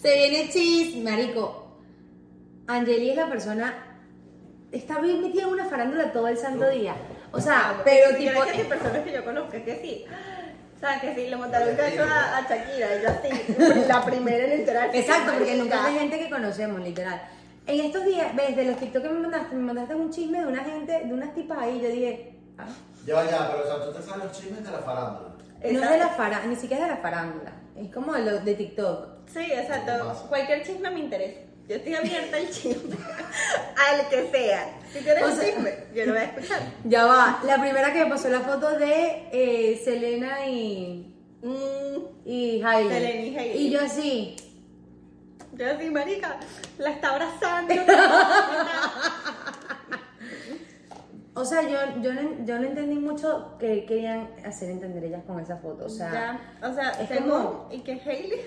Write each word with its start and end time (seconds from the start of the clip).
Se 0.00 0.14
viene 0.14 0.48
chis, 0.50 0.96
marico. 1.02 1.76
Angeli 2.66 3.10
es 3.10 3.16
la 3.16 3.28
persona. 3.28 3.74
Está 4.72 4.98
bien 5.00 5.20
metida 5.20 5.42
en 5.42 5.48
una 5.48 5.66
farándula 5.66 6.12
todo 6.12 6.28
el 6.28 6.38
santo 6.38 6.68
día. 6.70 6.94
O 7.32 7.40
sea, 7.40 7.80
pero 7.84 8.12
Yo 8.12 8.16
tipo. 8.16 8.30
creo 8.30 8.44
que 8.44 8.50
hay 8.50 8.64
personas 8.64 9.02
que 9.04 9.12
yo 9.12 9.24
conozco 9.24 9.50
que 9.50 9.78
sí. 9.82 10.04
O 10.76 10.80
sea, 10.80 10.98
que 11.00 11.14
sí, 11.14 11.26
le 11.28 11.36
montaron 11.36 11.68
un 11.68 11.76
cacho 11.76 12.02
a, 12.04 12.38
a 12.38 12.48
Shakira 12.48 12.96
y 12.96 13.02
yo 13.02 13.08
así, 13.10 13.84
la 13.88 14.04
primera 14.04 14.44
en 14.46 14.52
enterarse. 14.60 14.98
Exacto, 15.00 15.32
porque 15.36 15.56
nunca 15.56 15.76
es 15.76 15.82
Marica. 15.82 16.00
gente 16.00 16.18
que 16.18 16.30
conocemos, 16.30 16.80
literal. 16.80 17.20
En 17.66 17.80
estos 17.80 18.04
días, 18.06 18.34
ves, 18.34 18.56
de 18.56 18.64
los 18.64 18.76
TikTok 18.78 19.02
que 19.02 19.08
me 19.10 19.18
mandaste, 19.20 19.54
me 19.54 19.62
mandaste 19.62 19.94
un 19.94 20.10
chisme 20.10 20.40
de 20.40 20.46
una 20.46 20.64
gente, 20.64 21.04
de 21.04 21.12
unas 21.12 21.34
tipas 21.34 21.58
ahí, 21.58 21.78
yo 21.82 21.88
dije, 21.90 22.38
ah, 22.56 22.64
Ya 23.06 23.14
va, 23.16 23.30
ya, 23.30 23.50
pero 23.52 23.64
o 23.64 23.66
sea, 23.66 23.84
tú 23.84 23.92
te 23.92 24.02
sabes 24.02 24.24
los 24.24 24.32
chismes 24.32 24.64
de 24.64 24.70
la 24.70 24.78
farándula. 24.78 25.28
no 25.62 25.82
es 25.84 25.90
de 25.90 25.98
la 25.98 26.08
farándula, 26.08 26.46
ni 26.54 26.56
siquiera 26.56 26.84
es 26.84 26.88
de 26.88 26.96
la 26.96 27.02
farándula, 27.02 27.52
es 27.76 27.92
como 27.92 28.14
de, 28.14 28.24
lo, 28.24 28.40
de 28.40 28.54
TikTok. 28.54 29.08
Sí, 29.32 29.40
exacto. 29.52 30.26
Cualquier 30.28 30.62
chisme 30.64 30.90
me 30.90 31.00
interesa. 31.00 31.40
Yo 31.68 31.76
estoy 31.76 31.94
abierta 31.94 32.36
al 32.36 32.50
chisme. 32.50 32.96
al 33.90 34.08
que 34.08 34.28
sea. 34.32 34.76
Si 34.92 34.98
tienes 35.00 35.22
O 35.22 35.30
sea- 35.30 35.44
chisme, 35.44 35.74
yo 35.94 36.06
lo 36.06 36.12
voy 36.12 36.20
a 36.20 36.24
escuchar. 36.24 36.60
Ya 36.84 37.04
va, 37.06 37.38
la 37.44 37.60
primera 37.60 37.92
que 37.92 38.02
me 38.04 38.10
pasó 38.10 38.28
la 38.28 38.40
foto 38.40 38.76
de 38.78 39.28
eh, 39.32 39.80
Selena 39.84 40.46
y, 40.46 41.06
Mm, 41.42 42.26
y 42.26 42.62
Hailey. 42.62 42.92
Selena 42.92 43.22
y 43.22 43.36
Hailey. 43.38 43.66
Y 43.66 43.70
yo 43.70 43.80
así, 43.80 44.36
yo 45.54 45.70
así, 45.70 45.88
marica, 45.90 46.38
la 46.78 46.90
está 46.90 47.10
abrazando. 47.14 47.74
o 51.34 51.44
sea, 51.44 51.62
yo, 51.62 51.78
yo, 52.02 52.12
no, 52.12 52.44
yo 52.44 52.58
no 52.58 52.66
entendí 52.66 52.96
mucho 52.96 53.56
qué 53.58 53.84
querían 53.86 54.28
hacer 54.44 54.70
entender 54.70 55.04
ellas 55.04 55.22
con 55.26 55.40
esa 55.40 55.56
foto, 55.58 55.86
o 55.86 55.88
sea, 55.88 56.12
Ya, 56.60 56.68
o 56.68 56.74
sea, 56.74 56.90
es 56.90 57.08
según, 57.08 57.30
como- 57.30 57.68
y 57.70 57.80
que 57.80 57.92
Hailey, 57.92 58.40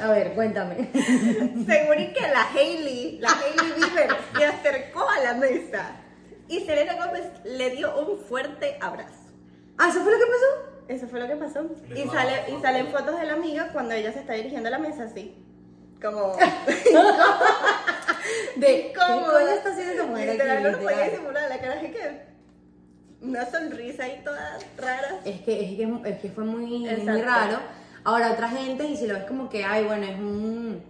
a 0.00 0.10
ver, 0.10 0.34
cuéntame. 0.34 0.90
según 0.92 2.00
y 2.00 2.12
que 2.12 2.20
la 2.20 2.50
Hailey, 2.52 3.18
la 3.20 3.30
Hailey 3.30 3.72
Bieber 3.76 4.16
se 4.36 4.44
acercó 4.44 5.08
a 5.08 5.20
la 5.20 5.34
mesa 5.34 5.92
y 6.48 6.60
Selena 6.60 6.94
Gómez 6.94 7.24
le 7.44 7.70
dio 7.70 7.96
un 7.98 8.18
fuerte 8.18 8.76
abrazo. 8.80 9.30
ah, 9.76 9.88
¿eso 9.90 10.02
fue 10.02 10.12
lo 10.12 10.18
que 10.18 10.26
pasó? 10.26 10.46
Eso 10.88 11.06
fue 11.06 11.20
lo 11.20 11.28
que 11.28 11.36
pasó. 11.36 11.66
Y, 11.94 12.08
sale, 12.08 12.44
y 12.48 12.62
salen 12.62 12.88
fotos 12.88 13.20
de 13.20 13.26
la 13.26 13.34
amiga 13.34 13.68
cuando 13.72 13.94
ella 13.94 14.10
se 14.12 14.20
está 14.20 14.32
dirigiendo 14.32 14.68
a 14.68 14.70
la 14.70 14.78
mesa 14.78 15.04
así. 15.04 15.36
Como. 16.00 16.36
De, 18.56 18.66
¿qué 18.66 18.92
¿Cómo? 18.96 19.26
coño 19.26 19.48
está 19.48 19.70
haciendo 19.70 19.92
esta 19.92 20.06
mujer? 20.06 20.32
Literal, 20.32 20.62
no 20.62 20.70
lo 20.70 20.78
podía 20.80 21.10
disimular. 21.10 21.48
La 21.48 21.58
cara 21.58 21.80
es 21.80 21.92
que. 21.92 22.28
Una 23.20 23.50
sonrisa 23.50 24.04
ahí 24.04 24.20
toda 24.24 24.58
rara. 24.76 25.20
Es 25.24 25.40
que, 25.40 25.64
es 25.64 25.76
que, 25.76 25.92
es 26.04 26.18
que 26.20 26.30
fue 26.30 26.44
muy, 26.44 26.88
muy 26.88 27.22
raro. 27.22 27.58
Ahora, 28.08 28.32
otra 28.32 28.48
gente, 28.48 28.86
y 28.86 28.96
si 28.96 29.06
lo 29.06 29.12
ves 29.12 29.24
como 29.24 29.50
que, 29.50 29.64
ay, 29.64 29.84
bueno, 29.84 30.06
es 30.06 30.18
un, 30.18 30.82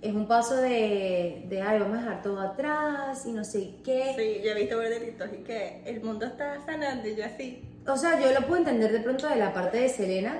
es 0.00 0.14
un 0.14 0.28
paso 0.28 0.54
de, 0.54 1.44
de, 1.48 1.62
ay, 1.62 1.80
vamos 1.80 1.98
a 1.98 2.02
dejar 2.02 2.22
todo 2.22 2.40
atrás 2.40 3.26
y 3.26 3.32
no 3.32 3.42
sé 3.42 3.74
qué. 3.84 4.14
Sí, 4.16 4.40
yo 4.44 4.52
he 4.52 4.54
visto 4.54 4.78
ver 4.78 4.90
de 4.90 5.00
TikTok 5.06 5.32
y 5.40 5.42
que 5.42 5.82
el 5.84 6.00
mundo 6.00 6.26
está 6.26 6.64
sanando 6.64 7.08
y 7.08 7.16
yo 7.16 7.24
así. 7.24 7.60
O 7.88 7.96
sea, 7.96 8.20
yo 8.20 8.30
lo 8.38 8.46
puedo 8.46 8.58
entender 8.58 8.92
de 8.92 9.00
pronto 9.00 9.26
de 9.28 9.34
la 9.34 9.52
parte 9.52 9.78
de 9.78 9.88
Selena, 9.88 10.38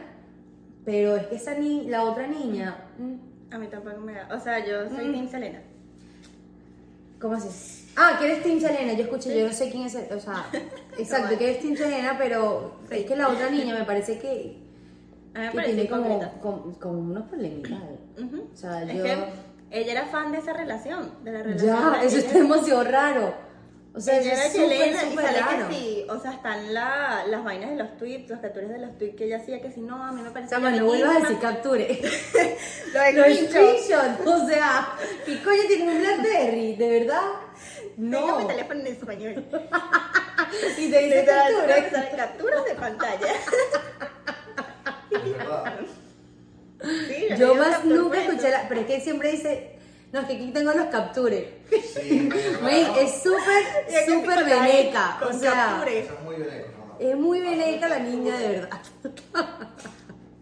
pero 0.84 1.17
es 1.17 1.27
que 1.27 1.34
esa 1.34 1.55
ni, 1.55 1.89
la 1.89 2.05
otra 2.05 2.28
niña, 2.28 2.77
mm, 2.97 3.14
A 3.53 3.58
mí 3.58 3.67
tampoco 3.67 3.98
me 3.98 4.12
da. 4.12 4.28
O 4.33 4.39
sea, 4.39 4.64
yo 4.64 4.89
soy 4.89 5.08
Mm. 5.08 5.12
Team 5.12 5.28
Selena. 5.28 5.58
¿cómo 7.20 7.34
así? 7.34 7.89
Ah, 7.97 8.17
que 8.20 8.27
eres 8.27 8.45
Team 8.45 8.61
Selena, 8.61 8.92
yo 8.92 9.03
escuché, 9.03 9.36
yo 9.36 9.48
no 9.48 9.53
sé 9.53 9.69
quién 9.69 9.83
es, 9.83 9.97
el- 9.97 10.17
o 10.17 10.20
sea, 10.20 10.47
exacto, 10.97 11.36
que 11.36 11.51
eres 11.51 11.61
Team 11.61 11.77
Selena, 11.77 12.14
pero 12.17 12.77
es 12.89 13.05
que 13.05 13.17
la 13.17 13.28
otra 13.28 13.51
niña 13.51 13.75
me 13.77 13.84
parece 13.84 14.20
que, 14.20 14.59
A 15.34 15.39
mí 15.41 15.48
me 15.55 15.62
que 15.64 15.73
tiene 15.73 15.89
como, 15.89 16.41
como, 16.41 16.78
como 16.78 16.98
unos 16.98 17.28
problemitas. 17.28 17.78
Ujú. 18.19 18.48
O 18.53 18.56
sea, 18.56 18.83
es 18.83 18.95
yo... 18.97 19.03
que 19.05 19.17
ella 19.70 19.92
era 19.92 20.06
fan 20.06 20.33
de 20.33 20.39
esa 20.39 20.53
relación. 20.53 21.14
De 21.25 21.33
la 21.33 21.42
relación. 21.42 21.77
Ya, 21.95 22.03
eso 22.03 22.19
está 22.19 22.39
demasiado 22.39 22.84
raro. 22.84 23.51
O 23.92 24.01
sea, 24.01 24.19
ella 24.20 24.34
era 24.34 24.47
es 24.47 24.53
chilena 24.53 25.03
y 25.03 25.17
sale 25.17 25.41
raro. 25.41 25.69
que 25.69 25.75
sí, 25.75 26.06
o 26.08 26.20
sea, 26.20 26.33
están 26.33 26.73
la, 26.73 27.24
las 27.27 27.42
vainas 27.42 27.70
de 27.70 27.77
los 27.77 27.96
tweets, 27.96 28.30
los 28.30 28.39
capturas 28.39 28.70
de 28.70 28.79
los 28.79 28.96
tweets 28.98 29.17
que 29.17 29.24
ella 29.24 29.39
hacía 29.39 29.61
que 29.61 29.73
si 29.73 29.80
no, 29.80 30.01
a 30.05 30.13
mí 30.13 30.23
me 30.23 30.29
O 30.29 30.33
parece 30.33 30.51
sea, 30.51 30.58
bueno, 30.61 30.77
no 30.79 30.85
vuelvas 30.86 31.17
a 31.17 31.20
decir 31.20 31.39
capture. 31.40 31.86
Los 33.14 33.36
screenshots. 33.39 34.27
o 34.27 34.46
sea, 34.48 34.92
¿qué 35.27 35.42
coño 35.42 35.61
tiene 35.67 35.92
un 35.92 35.98
Blackberry? 35.98 36.77
¿De 36.77 37.01
verdad? 37.01 37.23
Tengo 37.96 38.20
No. 38.27 38.39
mi 38.39 38.46
teléfono 38.46 38.80
en 38.80 38.86
español. 38.86 39.45
Y 40.79 40.90
te 40.90 40.98
dice 41.05 41.24
captura. 41.24 41.90
tengo 41.90 42.17
capturas 42.17 42.64
de 42.64 42.74
pantalla. 42.74 43.29
Es 45.10 45.36
verdad. 45.36 45.80
Sí, 46.82 47.26
Yo 47.38 47.54
más 47.54 47.84
nunca 47.84 48.22
escuché 48.22 48.50
la. 48.50 48.68
Pero 48.68 48.80
es 48.82 48.86
que 48.86 49.00
siempre 49.00 49.32
dice. 49.32 49.76
No, 50.12 50.20
es 50.20 50.26
que 50.26 50.34
aquí 50.34 50.50
tengo 50.52 50.72
los 50.72 50.86
captures. 50.86 51.44
Sí, 51.70 52.28
es 52.98 53.12
súper, 53.22 54.06
súper 54.06 54.44
veneca. 54.44 55.18
O 55.22 55.26
con 55.26 55.38
sea, 55.38 55.52
capture. 55.52 55.98
Es 56.00 56.20
muy 56.24 56.36
veneco, 56.36 56.68
¿no? 56.78 56.96
es 56.98 57.16
muy 57.16 57.40
veneca 57.40 57.88
la 57.88 57.98
niña, 58.00 58.38
de 58.38 58.48
verdad. 58.48 58.80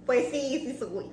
Pues 0.06 0.30
sí, 0.30 0.60
sí 0.64 0.74
soy. 0.78 1.04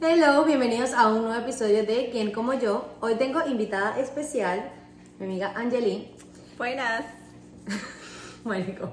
Hello, 0.00 0.44
bienvenidos 0.44 0.92
a 0.94 1.08
un 1.12 1.22
nuevo 1.24 1.40
episodio 1.40 1.84
de 1.84 2.08
Quién 2.10 2.32
como 2.32 2.54
yo. 2.54 2.86
Hoy 3.00 3.14
tengo 3.16 3.46
invitada 3.46 3.98
especial, 3.98 4.70
mi 5.18 5.26
amiga 5.26 5.52
Angeline. 5.54 6.10
Buenas. 6.58 7.04
Marico. 8.44 8.90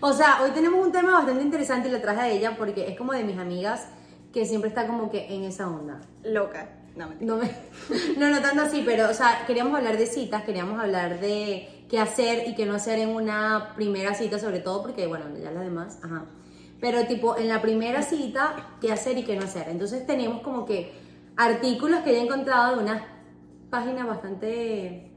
O 0.00 0.12
sea, 0.12 0.42
hoy 0.42 0.50
tenemos 0.50 0.84
un 0.84 0.92
tema 0.92 1.12
bastante 1.12 1.42
interesante 1.42 1.88
y 1.88 1.92
lo 1.92 2.00
traje 2.00 2.20
a 2.20 2.28
ella 2.28 2.56
porque 2.56 2.88
es 2.88 2.96
como 2.98 3.12
de 3.12 3.24
mis 3.24 3.38
amigas 3.38 3.86
que 4.32 4.44
siempre 4.44 4.68
está 4.68 4.86
como 4.86 5.10
que 5.10 5.34
en 5.34 5.44
esa 5.44 5.68
onda. 5.68 6.00
Loca. 6.24 6.68
No. 6.96 7.08
No, 7.20 7.36
me, 7.36 7.50
no, 8.18 8.30
no 8.30 8.40
tanto 8.40 8.62
así, 8.62 8.82
pero, 8.84 9.08
o 9.08 9.14
sea, 9.14 9.44
queríamos 9.46 9.76
hablar 9.76 9.96
de 9.96 10.06
citas, 10.06 10.42
queríamos 10.42 10.80
hablar 10.80 11.20
de 11.20 11.86
qué 11.88 11.98
hacer 11.98 12.48
y 12.48 12.54
qué 12.54 12.66
no 12.66 12.74
hacer 12.74 12.98
en 12.98 13.10
una 13.10 13.72
primera 13.76 14.14
cita, 14.14 14.38
sobre 14.38 14.58
todo 14.58 14.82
porque, 14.82 15.06
bueno, 15.06 15.26
ya 15.40 15.50
las 15.50 15.64
demás, 15.64 15.98
ajá. 16.02 16.26
Pero, 16.80 17.06
tipo, 17.06 17.36
en 17.36 17.48
la 17.48 17.62
primera 17.62 18.02
cita, 18.02 18.76
qué 18.80 18.92
hacer 18.92 19.18
y 19.18 19.24
qué 19.24 19.36
no 19.36 19.44
hacer. 19.44 19.68
Entonces, 19.68 20.06
teníamos 20.06 20.42
como 20.42 20.64
que 20.64 20.92
artículos 21.36 22.00
que 22.00 22.12
he 22.12 22.20
encontrado 22.20 22.76
de 22.76 22.82
unas 22.82 23.02
páginas 23.70 24.06
bastante 24.06 25.09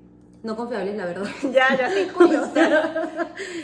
no 0.44 0.56
confiables, 0.56 0.96
la 0.96 1.06
verdad. 1.06 1.26
Ya, 1.54 1.76
ya 1.78 1.90
soy 1.92 2.06
curiosa. 2.18 3.09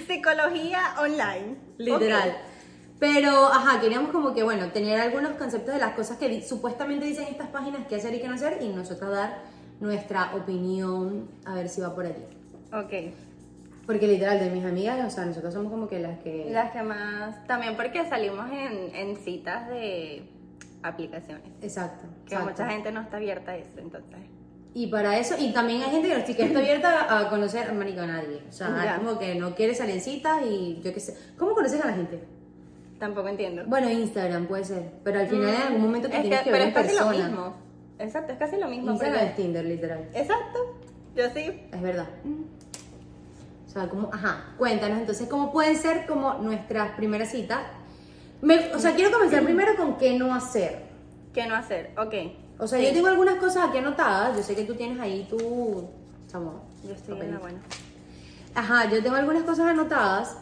Psicología 0.07 0.79
online. 0.99 1.55
Literal. 1.77 2.29
Ok. 2.29 2.35
Pero, 2.99 3.45
ajá, 3.47 3.79
queríamos 3.79 4.11
como 4.11 4.33
que, 4.33 4.43
bueno, 4.43 4.71
tener 4.71 4.99
algunos 4.99 5.31
conceptos 5.33 5.73
de 5.73 5.79
las 5.79 5.93
cosas 5.93 6.17
que 6.17 6.27
di- 6.27 6.41
supuestamente 6.41 7.05
dicen 7.05 7.27
estas 7.29 7.47
páginas, 7.47 7.87
qué 7.87 7.95
hacer 7.95 8.13
y 8.13 8.19
qué 8.19 8.27
no 8.27 8.33
hacer, 8.35 8.57
y 8.61 8.67
nosotros 8.69 9.09
dar 9.11 9.37
nuestra 9.79 10.35
opinión, 10.35 11.29
a 11.45 11.53
ver 11.53 11.69
si 11.69 11.79
va 11.79 11.95
por 11.95 12.05
allí. 12.05 12.25
Ok. 12.73 13.13
Porque 13.85 14.05
literal, 14.05 14.37
de 14.39 14.49
mis 14.49 14.65
amigas, 14.65 14.99
o 15.07 15.09
sea, 15.09 15.25
nosotros 15.25 15.53
somos 15.53 15.71
como 15.71 15.87
que 15.87 15.99
las 15.99 16.19
que... 16.19 16.47
Las 16.51 16.71
que 16.71 16.83
más. 16.83 17.47
También 17.47 17.77
porque 17.77 18.05
salimos 18.09 18.51
en, 18.51 18.93
en 18.93 19.15
citas 19.15 19.69
de 19.69 20.29
aplicaciones. 20.83 21.47
Exacto. 21.61 22.05
Que 22.27 22.35
exacto. 22.35 22.49
mucha 22.49 22.67
gente 22.69 22.91
no 22.91 22.99
está 23.01 23.15
abierta 23.17 23.51
a 23.51 23.55
eso, 23.57 23.79
entonces. 23.79 24.19
Y 24.73 24.87
para 24.87 25.17
eso, 25.17 25.35
y 25.39 25.51
también 25.51 25.81
hay 25.81 25.89
gente 25.91 26.07
que, 26.09 26.15
no- 26.17 26.25
que 26.25 26.43
está 26.43 26.59
abierta 26.59 27.19
a 27.19 27.29
conocer, 27.29 27.73
marico, 27.73 28.01
a 28.01 28.05
nadie. 28.07 28.41
O 28.47 28.51
sea, 28.51 28.69
Ya. 28.83 28.93
es 28.95 28.99
como 28.99 29.17
que 29.17 29.35
no 29.35 29.55
quiere 29.55 29.73
salir 29.73 29.95
en 29.95 30.01
citas 30.01 30.41
y 30.47 30.79
yo 30.83 30.93
qué 30.93 30.99
sé. 30.99 31.17
¿Cómo 31.37 31.53
conoces 31.55 31.81
a 31.83 31.87
la 31.87 31.93
gente? 31.93 32.23
Tampoco 32.99 33.27
entiendo. 33.29 33.63
Bueno, 33.65 33.89
Instagram 33.89 34.45
puede 34.45 34.63
ser, 34.65 34.91
pero 35.03 35.19
al 35.21 35.27
final 35.27 35.49
en 35.49 35.61
algún 35.61 35.81
momento 35.81 36.09
te 36.09 36.15
Es 36.17 36.21
tienes 36.21 36.39
que, 36.39 36.45
que- 36.45 36.51
ver 36.51 36.59
pero 36.61 36.63
en 36.63 36.69
es 36.69 36.75
casi 36.75 36.87
persona. 36.97 37.17
lo 37.27 37.33
mismo. 37.33 37.55
Exacto, 37.97 38.33
es 38.33 38.39
casi 38.39 38.57
lo 38.57 38.67
mismo. 38.67 38.91
Instagram 38.91 39.25
es 39.27 39.35
Tinder, 39.35 39.65
literal. 39.65 40.09
Exacto. 40.13 40.59
Yo 41.15 41.23
sí. 41.33 41.61
Es 41.73 41.81
verdad. 41.81 42.07
O 43.67 43.71
sea, 43.71 43.87
como, 43.89 44.09
ajá, 44.13 44.53
cuéntanos 44.57 44.99
entonces 44.99 45.27
cómo 45.27 45.51
pueden 45.51 45.75
ser 45.77 46.05
como 46.05 46.35
nuestras 46.35 46.91
primeras 46.91 47.29
citas. 47.31 47.59
Me- 48.41 48.73
o 48.73 48.79
sea, 48.79 48.93
quiero 48.95 49.11
comenzar 49.11 49.43
primero 49.43 49.75
con 49.75 49.97
qué 49.97 50.17
no 50.17 50.33
hacer. 50.33 50.83
¿Qué 51.33 51.45
no 51.47 51.55
hacer? 51.55 51.91
Ok. 51.97 52.13
O 52.59 52.67
sea, 52.67 52.77
Sí. 52.79 52.85
yo 52.87 52.93
tengo 52.93 53.07
algunas 53.07 53.35
cosas 53.35 53.69
aquí 53.69 53.77
anotadas. 53.77 54.35
Yo 54.37 54.43
sé 54.43 54.55
que 54.55 54.63
tú 54.65 54.75
tienes 54.75 54.99
ahí 54.99 55.25
tu. 55.29 55.87
Chamo, 56.27 56.61
Yo 56.85 56.93
estoy 56.93 57.19
en 57.21 57.31
la 57.33 57.39
buena. 57.39 57.59
Ajá, 58.55 58.89
yo 58.89 59.01
tengo 59.01 59.15
algunas 59.15 59.43
cosas 59.43 59.67
anotadas 59.67 60.37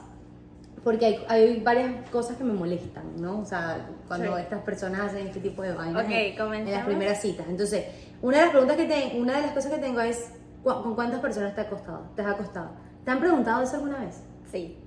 porque 0.83 1.05
hay, 1.05 1.25
hay 1.27 1.59
varias 1.61 2.09
cosas 2.09 2.37
que 2.37 2.43
me 2.43 2.53
molestan, 2.53 3.03
¿no? 3.21 3.39
O 3.39 3.45
sea, 3.45 3.87
cuando 4.07 4.35
Sí. 4.35 4.41
estas 4.43 4.61
personas 4.61 5.01
hacen 5.01 5.27
este 5.27 5.39
tipo 5.39 5.61
de 5.61 5.73
vainas 5.73 6.03
Ok, 6.05 6.11
en- 6.11 6.53
en, 6.67 6.71
las 6.71 6.85
primeras 6.85 7.21
citas. 7.21 7.45
Entonces, 7.49 7.85
una 8.21 8.37
de 8.37 8.43
las 8.43 8.51
preguntas 8.51 8.77
que 8.77 8.85
tengo, 8.85 9.19
una 9.21 9.35
de 9.37 9.41
las 9.43 9.51
cosas 9.51 9.71
que 9.73 9.77
tengo 9.79 9.99
es 10.01 10.29
¿cu- 10.63 10.81
¿con 10.83 10.95
cuántas 10.95 11.19
personas 11.19 11.53
te 11.55 11.61
has 11.61 11.67
acostado? 11.67 12.03
¿Te 12.15 12.21
has 12.21 12.27
acostado? 12.29 12.69
¿Te 13.05 13.11
han 13.11 13.19
preguntado 13.19 13.63
eso 13.63 13.75
alguna 13.75 13.99
vez? 13.99 14.21
Sí. 14.51 14.77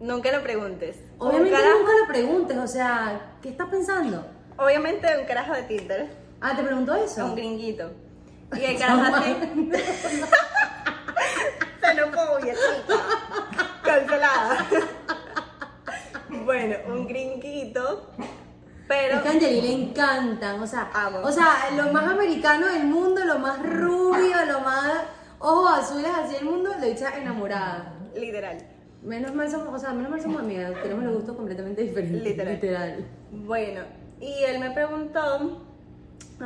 Nunca 0.00 0.30
lo 0.32 0.42
preguntes. 0.42 0.96
Obviamente 1.18 1.50
nunca 1.50 1.92
lo 2.00 2.06
preguntes, 2.08 2.56
o 2.58 2.66
sea, 2.66 3.36
¿qué 3.40 3.50
estás 3.50 3.68
pensando? 3.68 4.24
Obviamente 4.58 5.06
un 5.20 5.26
carajo 5.26 5.52
de 5.54 5.62
Tinder. 5.62 6.21
Ah, 6.44 6.56
¿te 6.56 6.64
preguntó 6.64 6.92
eso? 6.96 7.24
Un 7.24 7.36
gringuito. 7.36 7.92
Y 8.56 8.64
el 8.64 8.76
carajo 8.76 9.14
así. 9.14 9.36
Xenofobia, 11.80 12.54
chica. 12.54 12.96
Cancelada. 13.84 14.66
Bueno, 16.44 16.76
un 16.88 17.06
gringuito, 17.06 18.10
pero... 18.88 19.16
Es 19.18 19.22
que 19.22 19.28
a 19.28 19.50
le 19.50 19.72
encantan, 19.72 20.60
o 20.60 20.66
sea, 20.66 20.90
Amo. 20.92 21.20
o 21.22 21.30
sea, 21.30 21.70
lo 21.76 21.92
más 21.92 22.08
americano 22.08 22.66
del 22.66 22.86
mundo, 22.86 23.24
lo 23.24 23.38
más 23.38 23.62
rubio, 23.62 24.44
lo 24.46 24.60
más 24.60 25.04
ojos 25.38 25.78
azules 25.78 26.10
así 26.12 26.34
del 26.34 26.44
mundo, 26.46 26.70
lo 26.76 26.84
echa 26.84 27.16
enamorada. 27.16 27.94
Literal. 28.16 28.58
Menos 29.02 29.32
mal 29.34 29.48
somos, 29.48 29.74
o 29.74 29.78
sea, 29.78 29.92
menos 29.92 30.10
mal 30.10 30.20
somos 30.20 30.42
amigas, 30.42 30.72
tenemos 30.82 31.04
los 31.04 31.14
gustos 31.14 31.36
completamente 31.36 31.82
diferentes. 31.82 32.22
Literal. 32.24 32.54
Literal. 32.54 33.06
Bueno, 33.30 33.82
y 34.20 34.44
él 34.44 34.58
me 34.58 34.70
preguntó, 34.72 35.62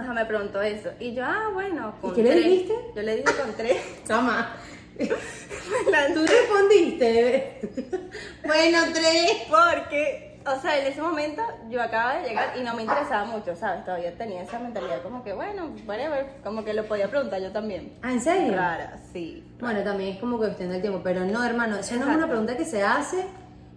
ajá, 0.01 0.13
me 0.13 0.25
preguntó 0.25 0.61
eso. 0.63 0.91
Y 1.01 1.15
yo, 1.15 1.25
ah, 1.25 1.51
bueno, 1.53 1.95
con 2.01 2.15
qué 2.15 2.23
le 2.23 2.35
dijiste? 2.35 2.75
Yo 2.95 3.03
le 3.03 3.17
dije 3.17 3.33
con 3.41 3.53
tres. 3.57 3.77
Chama, 4.07 4.55
La- 5.91 6.15
tú 6.15 6.25
respondiste. 6.27 7.61
bueno, 8.47 8.79
tres. 8.93 9.31
Porque, 9.49 10.39
o 10.47 10.61
sea, 10.61 10.79
en 10.79 10.87
ese 10.87 11.03
momento 11.03 11.43
yo 11.69 11.83
acababa 11.83 12.19
de 12.21 12.29
llegar 12.29 12.55
y 12.59 12.63
no 12.63 12.75
me 12.75 12.83
interesaba 12.83 13.25
mucho, 13.25 13.55
¿sabes? 13.57 13.85
Todavía 13.85 14.17
tenía 14.17 14.43
esa 14.43 14.59
mentalidad 14.59 15.03
como 15.03 15.23
que, 15.23 15.33
bueno, 15.33 15.71
whatever, 15.87 16.27
como 16.43 16.65
que 16.65 16.73
lo 16.73 16.85
podía 16.87 17.09
preguntar 17.11 17.41
yo 17.43 17.51
también. 17.53 17.93
Ah, 18.03 18.13
¿en 18.13 18.21
serio? 18.21 18.53
Claro, 18.53 18.85
sí. 19.13 19.45
Bueno, 19.61 19.83
también 19.83 20.15
es 20.15 20.21
como 20.21 20.39
cuestión 20.39 20.71
del 20.71 20.81
tiempo, 20.81 21.01
pero 21.03 21.25
no, 21.25 21.45
hermano, 21.45 21.77
eso 21.77 21.97
no 21.97 22.09
es 22.11 22.17
una 22.17 22.27
pregunta 22.29 22.57
que 22.57 22.65
se 22.65 22.83
hace 22.83 23.27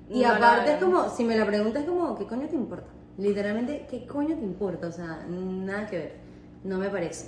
y 0.10 0.22
No, 0.22 0.30
no, 0.30 0.36
aparte 0.36 0.74
es 0.74 0.78
como, 0.84 1.10
si 1.10 1.24
me 1.24 1.36
la 1.36 1.46
preguntas 1.46 1.84
como, 1.86 2.18
¿qué 2.18 2.26
coño 2.26 2.48
te 2.48 2.56
importa? 2.56 2.90
Literalmente, 3.20 3.86
¿qué 3.90 4.06
coño 4.06 4.38
te 4.38 4.46
importa? 4.46 4.88
O 4.88 4.92
sea, 4.94 5.26
nada 5.28 5.88
que 5.88 5.98
ver, 5.98 6.14
no 6.64 6.78
me 6.78 6.88
parece, 6.88 7.26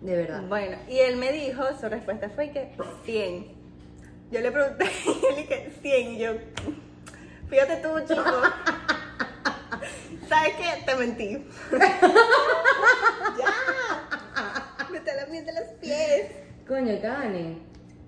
de 0.00 0.16
verdad. 0.16 0.42
Bueno, 0.48 0.78
y 0.88 0.96
él 0.96 1.18
me 1.18 1.30
dijo, 1.30 1.62
su 1.78 1.90
respuesta 1.90 2.30
fue 2.30 2.50
que 2.50 2.72
100. 3.04 3.46
Yo 4.30 4.40
le 4.40 4.50
pregunté, 4.50 4.86
y 5.06 5.26
él 5.26 5.36
dije 5.36 5.72
100, 5.82 6.10
y 6.12 6.18
yo, 6.20 6.30
fíjate 7.50 7.76
tú, 7.82 7.88
chico. 8.08 8.24
¿Sabes 10.26 10.54
qué? 10.54 10.86
Te 10.86 10.96
mentí. 10.96 11.46
ya. 13.38 13.54
Me 14.90 14.98
está 14.98 15.14
lamiendo 15.16 15.52
los 15.52 15.68
pies. 15.82 16.30
Coño, 16.66 16.98
Kane, 17.02 17.58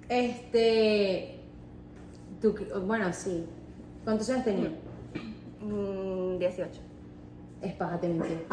este, 0.09 1.41
tú, 2.41 2.57
bueno, 2.87 3.13
sí, 3.13 3.47
¿cuántos 4.03 4.31
años 4.31 4.45
tenía? 4.47 4.71
Mm, 5.61 6.39
18. 6.39 6.92
Es 7.63 7.73
paja, 7.75 7.99
te 8.01 8.09
mentir. 8.09 8.47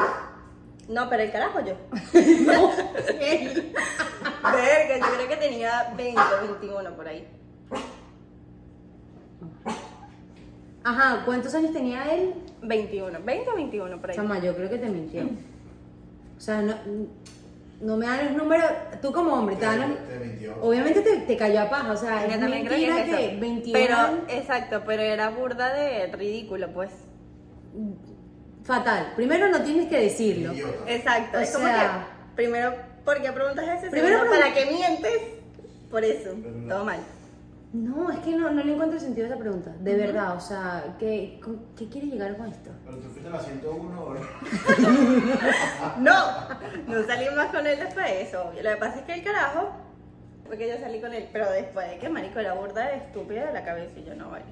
No, 0.88 1.08
pero 1.08 1.22
el 1.22 1.30
carajo 1.32 1.60
yo. 1.60 1.74
no, 2.46 2.70
Verga, 4.52 4.98
yo 4.98 5.14
creo 5.16 5.28
que 5.28 5.36
tenía 5.36 5.92
20, 5.96 6.20
21 6.60 6.96
por 6.96 7.06
ahí. 7.08 7.26
Ajá, 10.82 11.22
¿cuántos 11.24 11.54
años 11.54 11.72
tenía 11.72 12.12
él? 12.14 12.34
21, 12.62 13.18
20 13.24 13.50
o 13.50 13.54
21 13.54 14.00
por 14.00 14.10
ahí. 14.10 14.16
Chama, 14.16 14.38
yo 14.38 14.54
creo 14.56 14.70
que 14.70 14.78
te 14.78 14.88
mintió. 14.88 15.22
O 15.24 16.40
sea, 16.40 16.62
no, 16.62 16.74
no 17.82 17.96
me 17.98 18.06
dan 18.06 18.24
los 18.26 18.34
números, 18.42 18.64
tú 19.02 19.12
como 19.12 19.34
hombre, 19.34 19.56
te 19.56 19.66
dan 19.66 19.80
los- 19.80 20.08
Te 20.08 20.18
mintió. 20.18 20.54
Obviamente 20.62 21.02
te, 21.02 21.18
te 21.18 21.36
cayó 21.36 21.60
a 21.60 21.68
paja, 21.70 21.92
o 21.92 21.96
sea, 21.96 22.26
Yo 22.26 22.32
es 22.34 22.40
también 22.40 22.64
creo 22.66 22.78
que 22.78 22.86
mentira 22.86 23.04
es 23.04 23.16
que, 23.16 23.32
eso. 23.32 23.40
21 23.40 23.72
Pero, 23.78 23.96
exacto, 24.40 24.82
pero 24.86 25.02
era 25.02 25.28
burda 25.30 25.72
de 25.74 26.06
ridículo, 26.08 26.72
pues. 26.72 26.90
Fatal. 28.74 29.12
Primero 29.16 29.48
no 29.48 29.60
tienes 29.62 29.88
que 29.88 29.98
decirlo. 30.00 30.52
Idiota. 30.52 30.90
Exacto, 30.90 31.38
O 31.38 31.40
es 31.40 31.50
como 31.52 31.66
sea- 31.66 32.06
que, 32.28 32.34
primero, 32.36 32.74
¿por 33.04 33.20
qué 33.20 33.32
preguntas 33.32 33.64
eso? 33.82 33.90
Primero 33.90 34.18
pregun- 34.20 34.30
¿para 34.30 34.54
qué 34.54 34.66
mientes? 34.66 35.20
Por 35.90 36.04
eso, 36.04 36.34
no. 36.36 36.68
todo 36.72 36.84
mal. 36.84 37.00
No, 37.72 38.10
es 38.10 38.18
que 38.20 38.30
no, 38.34 38.50
no 38.50 38.64
le 38.64 38.72
encuentro 38.74 38.98
sentido 38.98 39.26
a 39.26 39.30
esa 39.30 39.38
pregunta. 39.38 39.72
De 39.78 39.94
verdad, 39.96 40.36
o 40.36 40.40
sea, 40.40 40.96
¿qué, 40.98 41.40
con- 41.42 41.66
¿qué 41.76 41.88
quiere 41.88 42.08
llegar 42.08 42.36
con 42.36 42.48
esto? 42.48 42.70
Pero 42.84 42.96
tú 42.98 43.08
fuiste 43.10 43.28
a 43.28 43.32
la 43.32 43.40
101 43.40 44.00
o 44.02 44.14
no? 44.14 44.20
No, 45.98 46.14
no 46.88 47.06
salí 47.06 47.26
más 47.36 47.46
con 47.52 47.66
él 47.66 47.78
después 47.78 48.06
de 48.06 48.22
eso. 48.22 48.42
obvio. 48.48 48.62
Lo 48.62 48.70
que 48.70 48.76
pasa 48.76 48.98
es 49.00 49.04
que 49.04 49.14
el 49.14 49.22
carajo, 49.24 49.70
porque 50.46 50.68
yo 50.68 50.78
salí 50.80 51.00
con 51.00 51.12
él, 51.12 51.28
pero 51.32 51.50
después 51.50 51.88
de 51.90 51.98
que 51.98 52.08
marico 52.08 52.38
era 52.40 52.54
burda 52.54 52.86
de 52.88 52.96
estúpida 52.96 53.46
de 53.46 53.52
la 53.52 53.64
cabeza 53.64 53.98
y 53.98 54.04
yo 54.04 54.14
no 54.16 54.30
vale. 54.30 54.44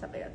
Está 0.00 0.12
pegado. 0.12 0.32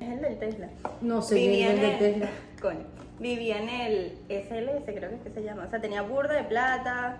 Es 0.00 0.08
el 0.08 0.20
del 0.20 0.38
Tesla. 0.38 0.68
No 1.00 1.22
sé, 1.22 1.36
Vivía 1.36 1.72
en 1.72 1.78
el, 1.84 1.98
Tesla. 1.98 2.28
coño, 2.60 2.80
vivía 3.20 3.58
en 3.62 3.68
el 3.68 4.18
SLS, 4.28 4.84
creo 4.84 5.10
que 5.10 5.14
es 5.16 5.22
que 5.22 5.30
se 5.30 5.42
llama. 5.44 5.64
O 5.66 5.70
sea, 5.70 5.80
tenía 5.80 6.02
burda 6.02 6.34
de 6.34 6.42
plata. 6.42 7.18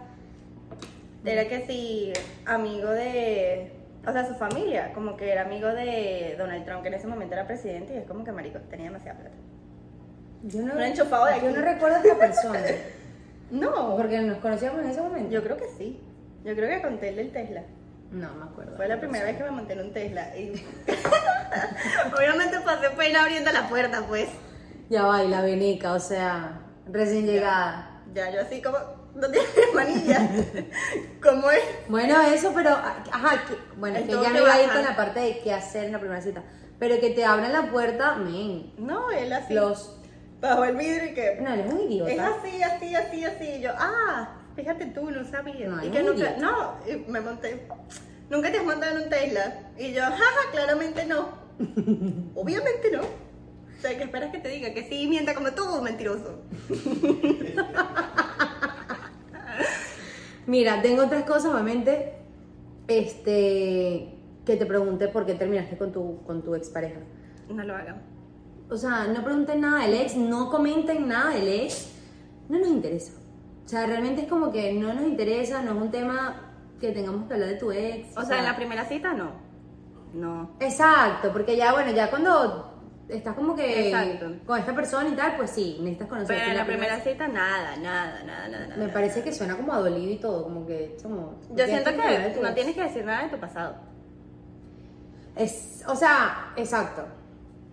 Era 1.25 1.47
que 1.49 1.65
sí, 1.67 2.13
amigo 2.45 2.91
de. 2.91 3.71
O 4.05 4.13
sea, 4.13 4.27
su 4.27 4.35
familia, 4.35 4.93
como 4.95 5.17
que 5.17 5.31
era 5.31 5.43
amigo 5.43 5.69
de 5.69 6.35
Donald 6.39 6.65
Trump, 6.65 6.83
que 6.83 6.89
en 6.89 6.95
ese 6.95 7.07
momento 7.07 7.35
era 7.35 7.47
presidente, 7.47 7.95
y 7.95 7.99
es 7.99 8.05
como 8.05 8.25
que 8.25 8.33
marico 8.33 8.59
tenía 8.71 8.87
demasiada 8.87 9.19
plata. 9.21 9.35
Yo 10.45 10.63
no, 10.63 10.81
enchufado 10.81 11.27
de 11.27 11.33
yo 11.41 11.47
aquí. 11.49 11.57
no 11.57 11.63
recuerdo 11.63 11.97
a 11.97 12.01
esta 12.01 12.19
persona. 12.19 12.61
No, 13.49 13.97
Porque 13.97 14.19
nos 14.23 14.39
conocíamos 14.39 14.81
en 14.83 14.91
ese 14.91 15.01
momento. 15.01 15.31
yo 15.31 15.41
creo 15.41 15.57
que 15.57 15.69
sí. 15.79 16.01
Yo 16.45 16.57
creo 16.57 16.69
que 16.69 16.83
conté 16.83 17.11
el 17.11 17.17
del 17.17 17.31
Tesla. 17.31 17.63
No 18.11 18.35
me 18.35 18.45
acuerdo. 18.45 18.77
Fue 18.77 18.89
la 18.89 18.99
primera 19.01 19.25
vez 19.25 19.37
que 19.37 19.45
me 19.45 19.51
monté 19.51 19.73
en 19.75 19.81
un 19.81 19.93
Tesla. 19.93 20.37
Y... 20.37 20.53
Obviamente 22.17 22.61
pasé 22.61 22.91
pena 22.91 23.23
abriendo 23.23 23.53
la 23.53 23.69
puerta, 23.69 24.05
pues. 24.07 24.29
Ya 24.89 25.05
va, 25.05 25.23
y 25.25 25.29
la 25.29 25.43
veneca, 25.43 25.93
o 25.93 25.99
sea, 26.01 26.61
recién 26.87 27.27
llegada. 27.27 28.03
Ya, 28.15 28.31
yo 28.31 28.41
así 28.41 28.63
como, 28.63 28.79
no 29.15 29.29
tiene 29.31 29.47
manilla. 29.75 30.29
¿Cómo 31.23 31.51
es? 31.51 31.63
Bueno, 31.89 32.21
eso, 32.23 32.53
pero, 32.55 32.71
ajá, 32.71 33.45
que- 33.47 33.59
bueno, 33.79 33.99
es 33.99 34.05
que 34.07 34.13
ya 34.13 34.31
me 34.31 34.39
iba 34.41 34.53
a 34.55 34.63
ir 34.63 34.71
con 34.71 34.83
la 34.85 34.95
parte 34.97 35.21
de 35.21 35.41
qué 35.41 35.53
hacer 35.53 35.85
en 35.87 35.93
la 35.93 35.99
primera 35.99 36.21
cita. 36.21 36.43
Pero 36.79 37.01
que 37.01 37.11
te 37.11 37.25
abran 37.25 37.53
la 37.53 37.71
puerta, 37.71 38.15
men. 38.17 38.73
No, 38.79 39.11
él 39.11 39.33
así. 39.33 39.55
Los. 39.55 39.99
Bajó 40.41 40.65
el 40.65 40.77
vidrio 40.77 41.11
y 41.11 41.15
que. 41.15 41.39
No, 41.41 41.51
eres 41.53 41.73
un 41.73 41.81
idiota. 41.81 42.13
Es 42.13 42.21
así, 42.21 42.63
así, 42.63 42.95
así, 42.95 43.25
así. 43.25 43.45
Y 43.57 43.61
yo, 43.63 43.71
ah, 43.77 44.29
fíjate 44.57 44.87
tú, 44.87 45.11
no 45.11 45.25
sabía. 45.25 45.69
No, 45.69 45.85
y 45.85 45.91
que 45.91 46.01
un 46.01 46.07
nunca, 46.07 46.19
idiota. 46.19 46.39
no, 46.39 46.75
y 46.87 47.11
me 47.11 47.21
monté. 47.21 47.67
Nunca 48.29 48.51
te 48.51 48.59
has 48.59 48.65
montado 48.65 48.97
en 48.97 49.05
un 49.05 49.09
Tesla. 49.09 49.71
Y 49.79 49.93
yo, 49.93 50.03
jaja, 50.03 50.51
claramente 50.51 51.07
no. 51.07 51.29
Obviamente 52.35 52.91
no. 52.91 53.03
O 53.03 53.81
sea, 53.81 53.97
que 53.97 54.05
esperas 54.05 54.33
que 54.33 54.39
te 54.39 54.49
diga 54.49 54.73
que 54.73 54.89
sí, 54.89 55.07
mienta 55.07 55.35
como 55.35 55.53
tú, 55.53 55.81
mentiroso. 55.83 56.41
Mira, 60.47 60.81
tengo 60.81 61.05
otras 61.05 61.25
cosas, 61.25 61.53
obviamente, 61.53 62.15
este, 62.89 64.15
que 64.45 64.57
te 64.57 64.65
pregunté 64.65 65.09
por 65.09 65.27
qué 65.27 65.35
terminaste 65.35 65.77
con 65.77 65.93
tu, 65.93 66.23
con 66.23 66.43
tu 66.43 66.55
expareja. 66.55 67.01
No 67.49 67.63
lo 67.65 67.77
hagan. 67.77 68.01
O 68.71 68.77
sea, 68.77 69.07
no 69.07 69.23
pregunten 69.23 69.61
nada 69.61 69.83
del 69.83 69.95
ex, 69.95 70.17
no 70.17 70.51
comenten 70.51 71.07
nada 71.07 71.35
del 71.35 71.49
ex, 71.49 71.93
no 72.49 72.59
nos 72.59 72.69
interesa. 72.69 73.13
O 73.67 73.69
sea, 73.69 73.85
realmente 73.85 74.23
es 74.23 74.29
como 74.29 74.53
que 74.53 74.73
no 74.75 74.95
nos 74.95 75.05
interesa, 75.05 75.61
no 75.61 75.73
es 75.73 75.83
un 75.83 75.91
tema 75.91 76.53
que 76.81 76.93
tengamos 76.93 77.27
que 77.27 77.35
hablar 77.35 77.49
de 77.49 77.57
tu 77.57 77.73
ex. 77.73 78.17
O 78.17 78.23
sea, 78.23 78.39
en 78.39 78.45
la 78.45 78.55
primera 78.55 78.85
cita 78.85 79.13
no. 79.13 79.33
No. 80.15 80.53
Exacto, 80.61 81.33
porque 81.33 81.57
ya, 81.57 81.73
bueno, 81.73 81.91
ya 81.91 82.09
cuando 82.09 82.77
estás 83.09 83.35
como 83.35 83.57
que 83.57 83.89
Exacto. 83.89 84.35
con 84.47 84.61
esta 84.61 84.73
persona 84.73 85.09
y 85.09 85.17
tal, 85.17 85.37
pues 85.37 85.51
sí, 85.51 85.79
necesitas 85.81 86.09
conocer. 86.09 86.37
Pero 86.37 86.51
en 86.53 86.57
la 86.57 86.65
primera 86.65 87.01
cita 87.01 87.27
nada, 87.27 87.77
nada, 87.77 88.23
nada, 88.25 88.49
nada. 88.49 88.67
nada, 88.69 88.77
Me 88.77 88.89
parece 88.89 89.23
que 89.23 89.33
suena 89.33 89.57
como 89.57 89.73
a 89.73 89.81
dolido 89.81 90.13
y 90.13 90.19
todo, 90.19 90.45
como 90.45 90.65
que 90.65 90.97
como... 91.03 91.41
Yo 91.51 91.67
siento 91.67 91.91
que 91.91 91.97
no 91.97 92.47
ex. 92.47 92.55
tienes 92.55 92.75
que 92.77 92.83
decir 92.85 93.05
nada 93.05 93.25
de 93.25 93.31
tu 93.31 93.39
pasado. 93.39 93.75
Es, 95.35 95.83
o 95.89 95.97
sea, 95.97 96.53
exacto. 96.57 97.05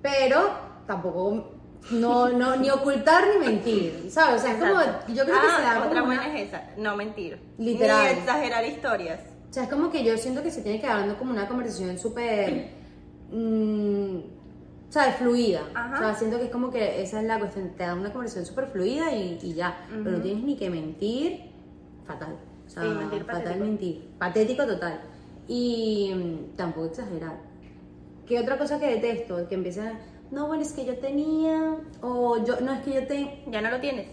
Pero 0.01 0.50
tampoco, 0.88 1.52
no, 1.91 2.29
no, 2.29 2.55
ni 2.55 2.69
ocultar 2.69 3.23
ni 3.33 3.45
mentir, 3.45 4.07
¿sabes? 4.09 4.41
O 4.41 4.43
sea, 4.43 4.53
es 4.53 4.57
como, 4.59 4.81
yo 5.13 5.23
creo 5.25 5.25
que 5.41 5.47
Ah, 5.47 5.55
se 5.57 5.61
da 5.63 5.77
Otra 5.79 5.89
como 6.01 6.05
buena 6.05 6.21
una- 6.27 6.39
es 6.39 6.47
esa, 6.49 6.63
no 6.77 6.95
mentir. 6.95 7.37
Literal. 7.57 8.03
Ni 8.13 8.19
exagerar 8.19 8.65
historias. 8.65 9.19
O 9.49 9.53
sea, 9.53 9.63
es 9.63 9.69
como 9.69 9.91
que 9.91 10.03
yo 10.03 10.17
siento 10.17 10.41
que 10.41 10.49
se 10.49 10.61
tiene 10.61 10.79
que 10.81 10.87
dar 10.87 10.99
dando 11.01 11.17
como 11.17 11.31
una 11.31 11.47
conversación 11.47 11.97
súper, 11.99 12.69
mm, 13.31 14.17
¿sabes? 14.89 15.15
Fluida. 15.17 15.61
Ajá. 15.75 15.95
O 15.95 15.99
sea, 15.99 16.15
siento 16.15 16.37
que 16.37 16.45
es 16.45 16.49
como 16.51 16.71
que 16.71 17.01
esa 17.01 17.19
es 17.19 17.25
la 17.27 17.39
cuestión, 17.39 17.69
te 17.77 17.83
da 17.83 17.93
una 17.93 18.11
conversación 18.11 18.45
súper 18.45 18.67
fluida 18.67 19.11
y, 19.11 19.39
y 19.41 19.53
ya. 19.53 19.77
Pero 19.89 20.17
no 20.17 20.21
tienes 20.21 20.43
ni 20.43 20.55
que 20.55 20.69
mentir, 20.69 21.41
fatal. 22.07 22.35
O 22.65 22.69
sea, 22.69 22.83
Sí, 22.83 22.89
mentir 22.89 23.23
fatal 23.25 23.43
patético. 23.43 23.65
mentir. 23.65 24.07
Patético 24.17 24.65
total. 24.65 25.01
Y 25.47 26.11
mm, 26.15 26.55
tampoco 26.55 26.87
exagerar. 26.87 27.37
¿Qué 28.25 28.39
otra 28.39 28.57
cosa 28.57 28.79
que 28.79 28.87
detesto? 28.87 29.47
Que 29.49 29.55
empiezan, 29.55 29.99
no, 30.33 30.47
bueno, 30.47 30.63
es 30.63 30.71
que 30.73 30.85
yo 30.85 30.97
tenía, 30.97 31.75
o 32.01 32.43
yo, 32.43 32.59
no, 32.61 32.73
es 32.73 32.81
que 32.81 32.93
yo 32.93 33.07
tengo, 33.07 33.31
Ya 33.51 33.61
no 33.61 33.69
lo 33.71 33.79
tienes. 33.79 34.07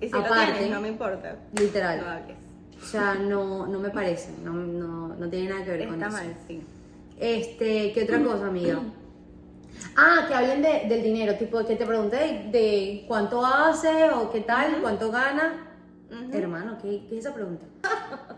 Y 0.00 0.08
si 0.08 0.16
Aparte. 0.16 0.34
lo 0.46 0.52
tienes, 0.58 0.70
no 0.70 0.80
me 0.80 0.88
importa. 0.88 1.36
literal. 1.58 2.00
No 2.00 2.10
hables. 2.10 2.36
O 2.82 2.84
sea, 2.84 3.14
no, 3.14 3.66
no 3.68 3.78
me 3.78 3.90
parece, 3.90 4.30
no, 4.44 4.52
no, 4.52 5.08
no 5.14 5.28
tiene 5.30 5.50
nada 5.50 5.64
que 5.64 5.70
ver 5.70 5.86
con 5.86 5.94
Está 6.02 6.08
eso. 6.08 6.16
mal, 6.16 6.34
sí. 6.48 6.62
Este, 7.20 7.92
¿qué 7.92 8.02
otra 8.02 8.20
cosa, 8.22 8.46
amiga? 8.48 8.80
Ah, 9.96 10.24
que 10.26 10.34
hablen 10.34 10.62
de- 10.62 10.86
del 10.88 11.02
dinero, 11.02 11.34
tipo, 11.36 11.64
que 11.64 11.76
te 11.76 11.86
pregunte 11.86 12.16
de, 12.16 12.50
de 12.50 13.04
cuánto 13.06 13.44
hace 13.46 14.10
o 14.10 14.30
qué 14.32 14.40
tal, 14.40 14.80
cuánto 14.82 15.10
gana. 15.12 15.68
Hermano, 16.32 16.76
¿qué, 16.82 17.04
¿qué 17.08 17.18
es 17.18 17.24
esa 17.24 17.34
pregunta? 17.34 17.64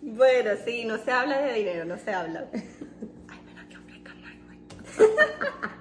Bueno, 0.00 0.50
sí, 0.64 0.84
no 0.86 0.96
se 0.96 1.10
habla 1.12 1.38
de 1.38 1.52
dinero, 1.52 1.84
no 1.84 1.98
se 1.98 2.14
habla. 2.14 2.46
Ay, 2.52 3.40
menos 3.44 3.66
que 3.68 3.76
ofrezcan. 3.76 4.14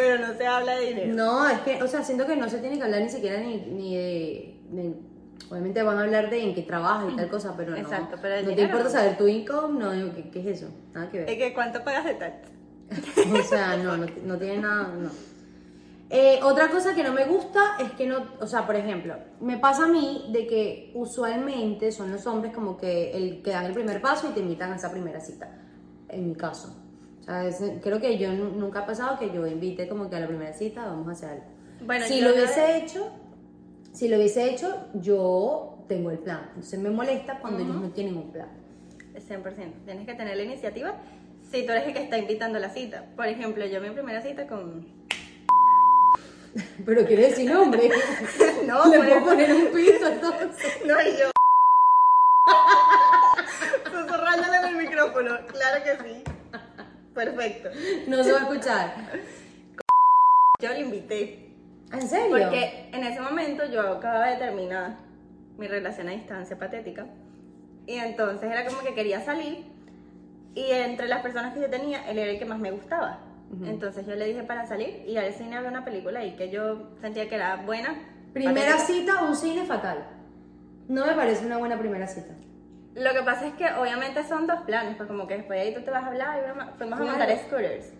Pero 0.00 0.26
no 0.26 0.34
se 0.34 0.46
habla 0.46 0.76
de 0.76 0.86
dinero. 0.86 1.14
No, 1.14 1.46
es 1.48 1.58
que, 1.60 1.82
o 1.82 1.86
sea, 1.86 2.02
siento 2.02 2.26
que 2.26 2.36
no 2.36 2.48
se 2.48 2.58
tiene 2.58 2.78
que 2.78 2.84
hablar 2.84 3.02
ni 3.02 3.08
siquiera 3.10 3.38
ni, 3.40 3.56
ni 3.58 3.94
de, 3.96 4.60
de- 4.70 4.94
Obviamente 5.50 5.82
van 5.82 5.98
a 5.98 6.02
hablar 6.02 6.30
de 6.30 6.42
en 6.42 6.54
qué 6.54 6.62
trabajas 6.62 7.12
y 7.12 7.16
tal 7.16 7.28
cosa, 7.28 7.54
pero 7.56 7.72
no. 7.72 7.76
Exacto, 7.76 8.16
pero 8.22 8.36
el 8.36 8.46
no 8.46 8.54
te 8.54 8.62
importa 8.62 8.84
no. 8.84 8.90
saber 8.90 9.18
tu 9.18 9.26
income, 9.26 9.78
no, 9.80 9.90
digo, 9.92 10.12
¿qué, 10.14 10.30
qué 10.30 10.40
es 10.40 10.46
eso? 10.58 10.68
Nada 10.94 11.10
que 11.10 11.18
ver. 11.18 11.30
Es 11.30 11.36
que 11.38 11.52
¿cuánto 11.52 11.82
pagas 11.82 12.04
de 12.04 12.14
tax? 12.14 12.48
O 13.40 13.42
sea, 13.42 13.76
no, 13.76 13.96
no, 13.96 14.06
no 14.24 14.38
tiene 14.38 14.58
nada, 14.58 14.88
no. 14.96 15.10
Eh, 16.08 16.40
otra 16.42 16.68
cosa 16.70 16.94
que 16.94 17.02
no 17.02 17.12
me 17.12 17.24
gusta 17.24 17.76
es 17.80 17.92
que 17.92 18.06
no, 18.06 18.26
o 18.40 18.46
sea, 18.46 18.66
por 18.66 18.76
ejemplo, 18.76 19.14
me 19.40 19.58
pasa 19.58 19.84
a 19.84 19.88
mí 19.88 20.28
de 20.32 20.46
que 20.46 20.92
usualmente 20.94 21.92
son 21.92 22.10
los 22.10 22.26
hombres 22.26 22.52
como 22.52 22.76
que 22.76 23.12
el 23.12 23.42
que 23.42 23.50
dan 23.50 23.64
el 23.66 23.72
primer 23.72 24.00
paso 24.00 24.28
y 24.30 24.32
te 24.32 24.40
invitan 24.40 24.72
a 24.72 24.76
esa 24.76 24.90
primera 24.90 25.20
cita, 25.20 25.48
en 26.08 26.28
mi 26.28 26.34
caso. 26.34 26.79
Sea, 27.30 27.46
es- 27.46 27.62
creo 27.80 28.00
que 28.00 28.18
yo 28.18 28.32
nu- 28.32 28.50
nunca 28.56 28.80
ha 28.80 28.86
pasado 28.86 29.16
que 29.16 29.30
yo 29.30 29.46
invite 29.46 29.86
como 29.88 30.10
que 30.10 30.16
a 30.16 30.20
la 30.20 30.26
primera 30.26 30.52
cita 30.52 30.84
vamos 30.86 31.06
a 31.06 31.12
hacer 31.12 31.28
algo. 31.30 31.44
Bueno, 31.82 32.04
si 32.04 32.20
lo 32.20 32.32
hubiese 32.34 32.60
vez- 32.60 32.82
hecho, 32.82 33.08
si 33.92 34.08
lo 34.08 34.16
hubiese 34.16 34.50
hecho, 34.50 34.88
yo 34.94 35.84
tengo 35.86 36.10
el 36.10 36.18
plan. 36.18 36.46
Entonces 36.48 36.80
me 36.80 36.90
molesta 36.90 37.38
cuando 37.38 37.60
ellos 37.62 37.76
no 37.76 37.90
tienen 37.90 38.16
un 38.16 38.32
plan. 38.32 38.48
100%. 39.16 39.76
Tienes 39.84 40.06
que 40.06 40.14
tener 40.14 40.36
la 40.36 40.42
iniciativa 40.42 40.94
si 41.52 41.64
tú 41.64 41.70
eres 41.70 41.86
el 41.86 41.92
que 41.94 42.02
está 42.02 42.18
invitando 42.18 42.58
la 42.58 42.70
cita. 42.70 43.04
Por 43.14 43.26
ejemplo, 43.28 43.64
yo 43.64 43.80
mi 43.80 43.90
primera 43.90 44.20
cita 44.22 44.48
con... 44.48 44.88
Pero 46.84 47.06
quiere 47.06 47.28
decir 47.28 47.48
nombre. 47.48 47.90
No, 48.66 48.86
Le 48.88 48.98
puedo 48.98 49.24
poner 49.24 49.52
un 49.54 49.66
pito 49.72 50.06
entonces. 50.08 50.78
No, 50.84 51.00
y 51.00 51.16
yo... 51.16 51.30
Susurrándole 53.84 54.56
en 54.56 54.64
el 54.64 54.76
micrófono. 54.76 55.38
Claro 55.46 55.84
que 55.84 55.96
sí. 56.08 56.24
Perfecto. 57.14 57.70
No 58.06 58.22
se 58.22 58.32
va 58.32 58.38
a 58.38 58.42
escuchar. 58.42 58.94
Yo 60.60 60.68
le 60.70 60.80
invité. 60.80 61.50
¿En 61.92 62.08
serio? 62.08 62.36
Porque 62.36 62.90
en 62.92 63.02
ese 63.02 63.20
momento 63.20 63.64
yo 63.64 63.80
acababa 63.80 64.28
de 64.28 64.36
terminar 64.36 64.98
mi 65.56 65.66
relación 65.66 66.08
a 66.08 66.12
distancia 66.12 66.56
patética. 66.58 67.06
Y 67.86 67.94
entonces 67.94 68.50
era 68.50 68.64
como 68.64 68.80
que 68.82 68.94
quería 68.94 69.24
salir. 69.24 69.64
Y 70.54 70.70
entre 70.70 71.08
las 71.08 71.22
personas 71.22 71.54
que 71.54 71.60
yo 71.60 71.70
tenía, 71.70 72.08
él 72.08 72.18
era 72.18 72.30
el 72.30 72.38
que 72.38 72.44
más 72.44 72.58
me 72.58 72.70
gustaba. 72.70 73.20
Entonces 73.64 74.06
yo 74.06 74.14
le 74.14 74.26
dije 74.26 74.44
para 74.44 74.64
salir 74.66 75.02
y 75.08 75.16
al 75.16 75.32
cine 75.32 75.56
a 75.56 75.60
ver 75.60 75.70
una 75.70 75.84
película 75.84 76.24
y 76.24 76.36
que 76.36 76.50
yo 76.50 76.90
sentía 77.00 77.28
que 77.28 77.34
era 77.34 77.56
buena. 77.56 77.96
Primera 78.32 78.76
patética. 78.76 78.86
cita, 78.86 79.24
un 79.24 79.34
cine 79.34 79.64
fatal. 79.64 80.06
No 80.86 81.04
me 81.04 81.14
parece 81.14 81.46
una 81.46 81.58
buena 81.58 81.76
primera 81.76 82.06
cita. 82.06 82.32
Lo 82.94 83.12
que 83.12 83.22
pasa 83.22 83.46
es 83.46 83.54
que 83.54 83.66
obviamente 83.80 84.24
son 84.26 84.46
dos 84.46 84.60
planes, 84.62 84.96
pues 84.96 85.08
como 85.08 85.26
que 85.26 85.34
después 85.38 85.58
de 85.58 85.66
ahí 85.68 85.74
tú 85.74 85.82
te 85.82 85.90
vas 85.90 86.04
a 86.04 86.08
hablar 86.08 86.38
y 86.38 86.76
fuimos 86.76 86.98
Claro. 86.98 87.04
a 87.12 87.16
montar 87.18 87.38
scooters. 87.46 87.92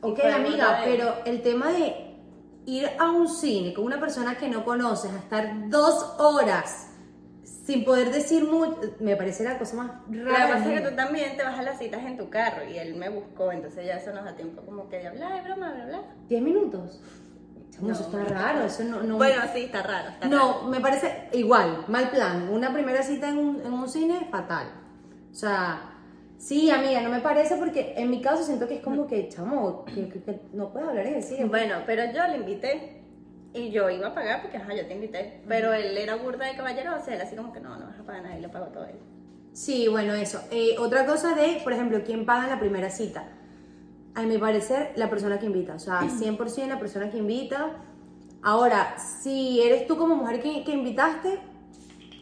Ok, 0.00 0.20
amiga, 0.34 0.80
de- 0.80 0.84
pero 0.96 1.14
el 1.26 1.42
tema 1.42 1.70
de 1.70 2.14
ir 2.66 2.88
a 2.98 3.10
un 3.10 3.28
cine 3.28 3.74
con 3.74 3.84
una 3.84 3.98
persona 4.00 4.36
que 4.36 4.48
no 4.48 4.64
conoces, 4.64 5.12
a 5.12 5.18
estar 5.18 5.68
dos 5.68 6.14
horas 6.18 6.86
sin 7.42 7.84
poder 7.84 8.10
decir 8.10 8.44
mucho, 8.44 8.78
me 9.00 9.16
parece 9.16 9.44
la 9.44 9.58
cosa 9.58 9.76
más 9.76 9.90
Lo 10.10 10.24
que 10.24 10.30
rara. 10.30 10.54
pasa 10.54 10.72
es 10.72 10.80
que 10.80 10.88
tú 10.88 10.96
también 10.96 11.36
te 11.36 11.42
vas 11.42 11.58
a 11.58 11.62
las 11.62 11.78
citas 11.78 12.00
en 12.02 12.16
tu 12.16 12.30
carro 12.30 12.64
y 12.64 12.78
él 12.78 12.94
me 12.94 13.10
buscó, 13.10 13.52
entonces 13.52 13.84
ya 13.86 13.96
eso 13.96 14.12
nos 14.14 14.24
da 14.24 14.34
tiempo 14.36 14.62
como 14.62 14.88
que 14.88 14.98
de 14.98 15.08
hablar, 15.08 15.40
y 15.42 15.44
broma, 15.44 15.72
bla, 15.74 15.84
bla. 15.84 16.00
¿Diez 16.28 16.40
minutos? 16.42 17.00
Chamo, 17.78 17.92
eso 17.92 18.02
está 18.04 18.24
raro, 18.24 18.64
eso 18.64 18.84
no... 18.84 19.02
no 19.02 19.16
Bueno, 19.16 19.42
sí, 19.54 19.64
está 19.64 19.82
raro. 19.82 20.08
Está 20.10 20.28
raro. 20.28 20.36
No, 20.62 20.62
me 20.68 20.80
parece 20.80 21.28
igual, 21.32 21.84
mal 21.88 22.10
plan. 22.10 22.48
Una 22.50 22.72
primera 22.72 23.02
cita 23.02 23.28
en 23.28 23.38
un, 23.38 23.60
en 23.60 23.72
un 23.72 23.88
cine, 23.88 24.26
fatal. 24.30 24.66
O 25.30 25.34
sea, 25.34 25.80
sí, 26.38 26.70
amiga, 26.70 27.00
no 27.02 27.10
me 27.10 27.20
parece 27.20 27.56
porque 27.56 27.94
en 27.96 28.10
mi 28.10 28.20
caso 28.20 28.42
siento 28.42 28.66
que 28.66 28.76
es 28.76 28.82
como 28.82 29.06
que, 29.06 29.28
chamo, 29.28 29.84
que, 29.84 30.08
que- 30.08 30.22
que 30.22 30.40
no 30.52 30.72
puedes 30.72 30.88
hablar 30.88 31.06
en 31.06 31.14
el 31.14 31.22
cine. 31.22 31.44
Bueno, 31.44 31.76
pero 31.86 32.02
yo 32.12 32.26
le 32.28 32.36
invité 32.38 33.02
y 33.54 33.70
yo 33.70 33.88
iba 33.90 34.08
a 34.08 34.14
pagar 34.14 34.42
porque, 34.42 34.56
ajá, 34.58 34.74
yo 34.74 34.86
te 34.86 34.94
invité. 34.94 35.42
Pero 35.46 35.72
él 35.72 35.96
era 35.96 36.16
burda 36.16 36.46
de 36.46 36.56
caballero, 36.56 36.96
o 36.96 37.04
sea, 37.04 37.14
él 37.14 37.20
así 37.20 37.36
como 37.36 37.52
que 37.52 37.60
no, 37.60 37.76
no 37.76 37.86
vas 37.86 37.98
a 37.98 38.02
pagar 38.02 38.22
nada 38.22 38.36
y 38.38 38.40
le 38.42 38.48
pagó 38.48 38.66
todo 38.66 38.84
él. 38.84 38.98
Sí, 39.52 39.88
bueno, 39.88 40.14
eso. 40.14 40.40
Eh, 40.50 40.76
otra 40.78 41.06
cosa 41.06 41.34
de, 41.34 41.60
por 41.64 41.72
ejemplo, 41.72 42.00
¿quién 42.04 42.26
paga 42.26 42.44
en 42.44 42.50
la 42.50 42.60
primera 42.60 42.90
cita? 42.90 43.24
A 44.18 44.22
mi 44.22 44.36
parecer, 44.38 44.92
la 44.96 45.08
persona 45.08 45.38
que 45.38 45.46
invita. 45.46 45.74
O 45.74 45.78
sea, 45.78 46.00
100% 46.02 46.66
la 46.68 46.78
persona 46.78 47.10
que 47.10 47.18
invita. 47.18 47.76
Ahora, 48.42 48.96
si 48.98 49.60
eres 49.60 49.86
tú 49.86 49.96
como 49.96 50.16
mujer 50.16 50.40
que, 50.42 50.64
que 50.64 50.72
invitaste, 50.72 51.38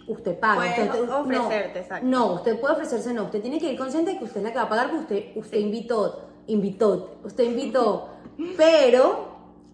usted 0.07 0.39
paga. 0.39 0.57
Puedes 0.57 0.79
Usted- 0.79 1.03
o- 1.03 1.07
no, 1.07 1.21
ofrecerte, 1.21 1.79
exacto. 1.81 2.07
No, 2.07 2.33
usted 2.35 2.61
puede 2.61 2.75
ofrecerse, 2.75 3.13
no. 3.15 3.25
Usted 3.25 3.41
tiene 3.43 3.59
que 3.59 3.73
ir 3.73 3.79
consciente 3.79 4.13
de 4.13 4.19
que 4.19 4.25
usted 4.25 4.39
es 4.39 4.45
la 4.45 4.51
que 4.53 4.59
va 4.59 4.65
a 4.65 4.69
pagar 4.69 4.91
porque 4.91 5.03
usted, 5.03 5.37
usted 5.37 5.59
invitó, 5.59 6.29
invitó, 6.47 7.19
usted 7.25 7.45
invitó. 7.45 8.09
Pero 8.57 9.29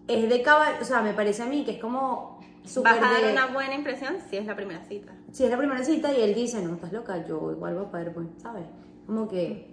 es 0.07 0.29
de 0.29 0.41
cabal, 0.41 0.75
o 0.81 0.85
sea, 0.85 1.01
me 1.01 1.13
parece 1.13 1.43
a 1.43 1.45
mí 1.45 1.63
que 1.65 1.71
es 1.71 1.79
como 1.79 2.39
súper 2.63 2.93
Vas 2.99 3.03
a 3.09 3.13
dar 3.13 3.21
de- 3.25 3.31
una 3.33 3.47
buena 3.47 3.75
impresión 3.75 4.15
si 4.29 4.37
es 4.37 4.45
la 4.45 4.55
primera 4.55 4.83
cita. 4.85 5.11
si 5.31 5.43
es 5.43 5.49
la 5.49 5.57
primera 5.57 5.83
cita 5.83 6.13
y 6.13 6.21
él 6.21 6.33
dice, 6.33 6.61
no, 6.61 6.75
estás 6.75 6.93
loca, 6.93 7.25
yo 7.27 7.51
igual 7.51 7.75
voy 7.75 7.85
a 7.85 7.91
pagar, 7.91 8.13
pues, 8.13 8.27
¿sabes? 8.37 8.63
Como 9.05 9.27
que... 9.27 9.72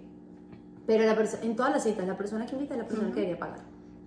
Pero 0.91 1.05
la 1.05 1.15
en 1.43 1.55
todas 1.55 1.71
las 1.71 1.83
citas, 1.83 2.05
la 2.07 2.17
persona 2.17 2.45
que 2.45 2.53
invita 2.55 2.73
es 2.73 2.79
la 2.79 2.87
persona 2.87 3.07
que 3.09 3.15
debería 3.21 3.39
pagar. 3.39 3.59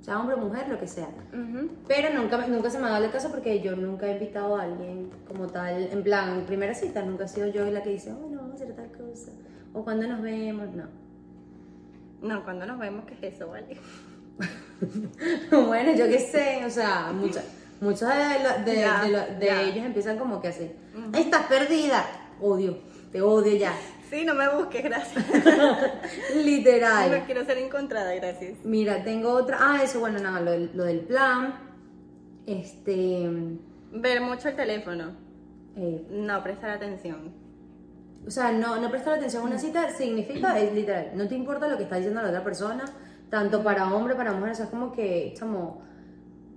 Sea 0.02 0.20
hombre 0.20 0.34
o 0.36 0.38
mujer, 0.38 0.68
lo 0.68 0.78
que 0.78 0.86
sea. 0.86 1.08
Pero 1.88 2.10
nunca, 2.20 2.46
nunca 2.46 2.68
se 2.68 2.78
me 2.78 2.86
ha 2.86 2.90
dado 2.90 3.04
el 3.06 3.10
caso 3.10 3.30
porque 3.30 3.60
yo 3.60 3.74
nunca 3.74 4.06
he 4.06 4.12
invitado 4.12 4.56
a 4.56 4.62
alguien 4.64 5.10
como 5.26 5.46
tal, 5.46 5.88
en 5.90 6.02
plan, 6.02 6.38
en 6.40 6.44
primera 6.44 6.74
cita, 6.74 7.02
nunca 7.02 7.24
he 7.24 7.28
sido 7.28 7.46
yo 7.46 7.64
la 7.70 7.82
que 7.82 7.90
dice, 7.90 8.12
bueno, 8.12 8.36
vamos 8.42 8.52
a 8.52 8.54
hacer 8.64 8.74
tal 8.76 8.90
cosa. 8.92 9.30
O 9.72 9.82
cuando 9.82 10.06
nos 10.06 10.20
vemos, 10.20 10.68
no. 10.74 10.84
No, 12.20 12.44
cuando 12.44 12.66
nos 12.66 12.78
vemos, 12.78 13.04
¿qué 13.06 13.14
es 13.28 13.34
eso, 13.34 13.48
vale? 13.48 13.78
bueno, 15.50 15.92
yo 15.94 16.06
qué 16.06 16.18
sé, 16.18 16.64
o 16.66 16.70
sea, 16.70 17.12
muchas, 17.12 17.44
muchos 17.80 18.08
de, 18.08 18.72
de- 18.72 19.34
de 19.38 19.62
ellos 19.70 19.84
empiezan 19.86 20.18
como 20.18 20.40
que 20.40 20.48
así, 20.48 20.70
estás 21.14 21.46
perdida, 21.46 22.04
odio, 22.40 22.78
te 23.12 23.22
odio 23.22 23.56
ya, 23.56 23.72
Sí, 24.10 24.24
no 24.24 24.34
me 24.34 24.48
busques, 24.48 24.82
gracias. 24.84 25.24
literal. 26.44 27.10
No 27.20 27.24
quiero 27.26 27.44
ser 27.44 27.58
encontrada, 27.58 28.14
gracias. 28.14 28.58
Mira, 28.64 29.02
tengo 29.04 29.30
otra. 29.30 29.58
Ah, 29.60 29.80
eso, 29.82 30.00
bueno, 30.00 30.18
nada, 30.20 30.40
lo, 30.40 30.50
del- 30.52 30.70
lo 30.74 30.84
del 30.84 31.00
plan. 31.00 31.54
Este. 32.46 33.28
Ver 33.92 34.20
mucho 34.20 34.48
el 34.48 34.56
teléfono. 34.56 35.12
eh, 35.76 36.06
No 36.10 36.42
prestar 36.42 36.70
atención. 36.70 37.32
o 38.26 38.30
sea, 38.30 38.52
no, 38.52 38.80
no 38.80 38.90
prestar 38.90 39.14
atención 39.14 39.42
a 39.42 39.46
una 39.46 39.58
cita 39.58 39.90
significa, 39.90 40.58
es 40.58 40.72
literal, 40.72 41.10
no 41.14 41.28
te 41.28 41.34
importa 41.34 41.68
lo 41.68 41.76
que 41.76 41.82
está 41.84 41.96
diciendo 41.96 42.22
la 42.22 42.28
otra 42.28 42.42
persona, 42.42 42.84
tanto 43.28 43.62
para 43.62 43.92
hombre, 43.94 44.14
para 44.14 44.32
mujer, 44.32 44.52
o 44.52 44.54
sea, 44.54 44.64
es 44.64 44.70
como 44.70 44.92
que, 44.92 45.34
chamo, 45.36 45.82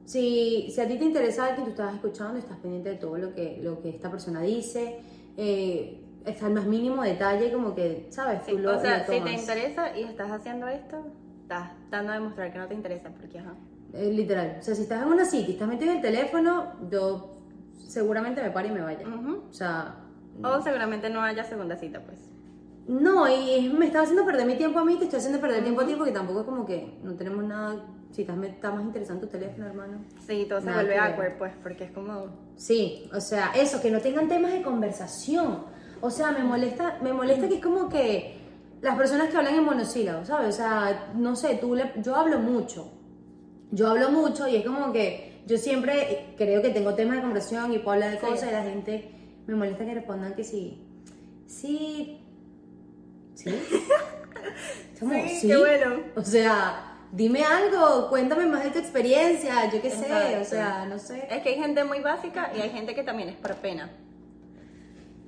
si, 0.06 0.70
si 0.74 0.80
a 0.80 0.88
ti 0.88 0.98
te 0.98 1.04
interesa 1.04 1.46
alguien, 1.48 1.66
tú 1.66 1.72
estás 1.72 1.94
escuchando 1.96 2.40
estás 2.40 2.58
pendiente 2.60 2.90
de 2.92 2.96
todo 2.96 3.18
lo 3.18 3.34
que, 3.34 3.60
lo 3.62 3.82
que 3.82 3.90
esta 3.90 4.10
persona 4.10 4.42
dice, 4.42 5.00
eh, 5.36 6.02
está 6.28 6.48
el 6.48 6.54
más 6.54 6.66
mínimo 6.66 7.04
detalle, 7.04 7.52
como 7.52 7.74
que, 7.74 8.08
¿sabes? 8.10 8.42
Sí, 8.46 8.52
Tú 8.52 8.60
lo, 8.60 8.78
o 8.78 8.82
sea, 8.82 9.00
lo 9.00 9.14
si 9.14 9.20
te 9.22 9.32
interesa 9.32 9.98
y 9.98 10.04
estás 10.04 10.32
haciendo 10.32 10.68
esto, 10.68 10.98
estás 11.42 11.72
dando 11.90 12.12
a 12.12 12.16
demostrar 12.16 12.52
que 12.52 12.60
no 12.60 12.68
te 12.68 12.74
interesa, 12.74 13.10
porque 13.20 13.40
ajá. 13.40 13.54
Eh, 13.94 14.12
literal, 14.14 14.58
o 14.60 14.64
sea, 14.64 14.76
si 14.76 14.82
estás 14.84 15.02
en 15.04 15.08
una 15.14 15.26
cita 15.26 15.50
y 15.50 15.54
estás 15.54 15.68
metido 15.68 15.92
en 15.92 15.98
el 15.98 16.02
teléfono, 16.02 16.74
yo 16.92 17.32
seguramente 17.88 18.44
me 18.44 18.52
paro 18.52 18.68
y 18.68 18.72
me 18.72 18.82
vaya. 18.82 19.08
Ujú. 19.08 19.44
O 19.50 19.54
sea, 19.54 19.96
O 20.44 20.62
seguramente 20.62 21.10
no 21.10 21.22
haya 21.22 21.44
segunda 21.44 21.76
cita, 21.78 22.02
pues. 22.02 22.20
no, 22.88 23.28
y 23.28 23.70
me 23.70 23.86
estás 23.88 24.04
haciendo 24.04 24.26
perder 24.26 24.46
mi 24.46 24.56
tiempo 24.56 24.80
a 24.80 24.86
mí, 24.86 24.98
te 24.98 25.06
estoy 25.06 25.20
haciendo 25.20 25.40
perder 25.40 25.64
tiempo 25.64 25.82
a 25.82 25.86
ti 25.88 25.96
porque 25.96 26.12
tampoco 26.12 26.42
es 26.42 26.46
como 26.46 26.66
que 26.66 26.98
no 27.04 27.14
tenemos 27.16 27.44
nada. 27.44 27.86
Si 28.12 28.22
estás, 28.22 28.38
está 28.44 28.72
más 28.72 28.84
interesante 28.84 29.26
tu 29.26 29.32
teléfono, 29.34 29.66
hermano. 29.68 29.98
Sí, 30.26 30.46
todo 30.48 30.62
se 30.62 30.72
vuelve 30.72 30.98
awkward, 30.98 31.38
pues, 31.38 31.54
porque 31.62 31.84
es 31.84 31.92
como... 31.92 32.28
Sí, 32.56 33.10
o 33.14 33.20
sea, 33.20 33.52
eso, 33.54 33.82
que 33.82 33.92
no 33.92 34.00
tengan 34.00 34.30
temas 34.30 34.54
de 34.54 34.62
conversación. 34.62 35.66
O 36.02 36.10
sea, 36.12 36.32
me 36.32 36.44
molesta, 36.44 36.98
me 37.02 37.14
molesta 37.14 37.48
que 37.48 37.56
es 37.56 37.62
como 37.64 37.90
que 37.90 38.38
las 38.82 38.96
personas 38.98 39.30
que 39.30 39.38
hablan 39.38 39.56
en 39.56 39.64
monosílabos, 39.64 40.28
¿sabes? 40.28 40.50
O 40.56 40.58
sea, 40.58 41.12
no 41.16 41.36
sé, 41.36 41.56
tú 41.56 41.76
le- 41.76 41.94
yo 42.02 42.16
hablo 42.16 42.40
mucho. 42.40 42.92
Yo 43.72 43.90
hablo 43.90 44.10
mucho 44.12 44.48
y 44.48 44.56
es 44.58 44.66
como 44.66 44.92
que 44.94 45.42
yo 45.48 45.58
siempre 45.58 46.34
creo 46.38 46.62
que 46.62 46.70
tengo 46.70 46.94
temas 46.94 47.16
de 47.18 47.22
conversación 47.24 47.74
y 47.74 47.80
puedo 47.80 47.94
hablar 47.96 48.12
de 48.12 48.20
Sí. 48.20 48.26
cosas 48.26 48.50
y 48.50 48.52
la 48.54 48.64
gente 48.64 49.12
me 49.48 49.56
molesta 49.56 49.86
que 49.86 49.94
respondan 49.96 50.34
que 50.36 50.44
sí. 50.44 50.84
Sí. 51.48 52.22
¿Sí? 53.34 53.50
¿Cómo? 55.00 55.14
Sí, 55.28 55.48
qué 55.48 55.58
bueno. 55.58 55.96
O 56.16 56.22
sea, 56.22 56.98
dime 57.12 57.44
algo, 57.44 58.10
cuéntame 58.10 58.46
más 58.46 58.64
de 58.64 58.72
tu 58.72 58.80
experiencia, 58.80 59.72
yo 59.72 59.82
qué 59.82 59.90
sé, 59.92 60.38
o 60.42 60.46
sea, 60.46 60.86
no 60.86 60.98
sé. 61.00 61.28
Es 61.30 61.42
que 61.44 61.50
hay 61.50 61.56
gente 61.56 61.84
muy 61.84 62.00
básica 62.00 62.52
y 62.56 62.62
hay 62.62 62.70
gente 62.70 62.96
que 62.96 63.04
también 63.04 63.30
es 63.30 63.36
por 63.36 63.56
pena. 63.56 63.90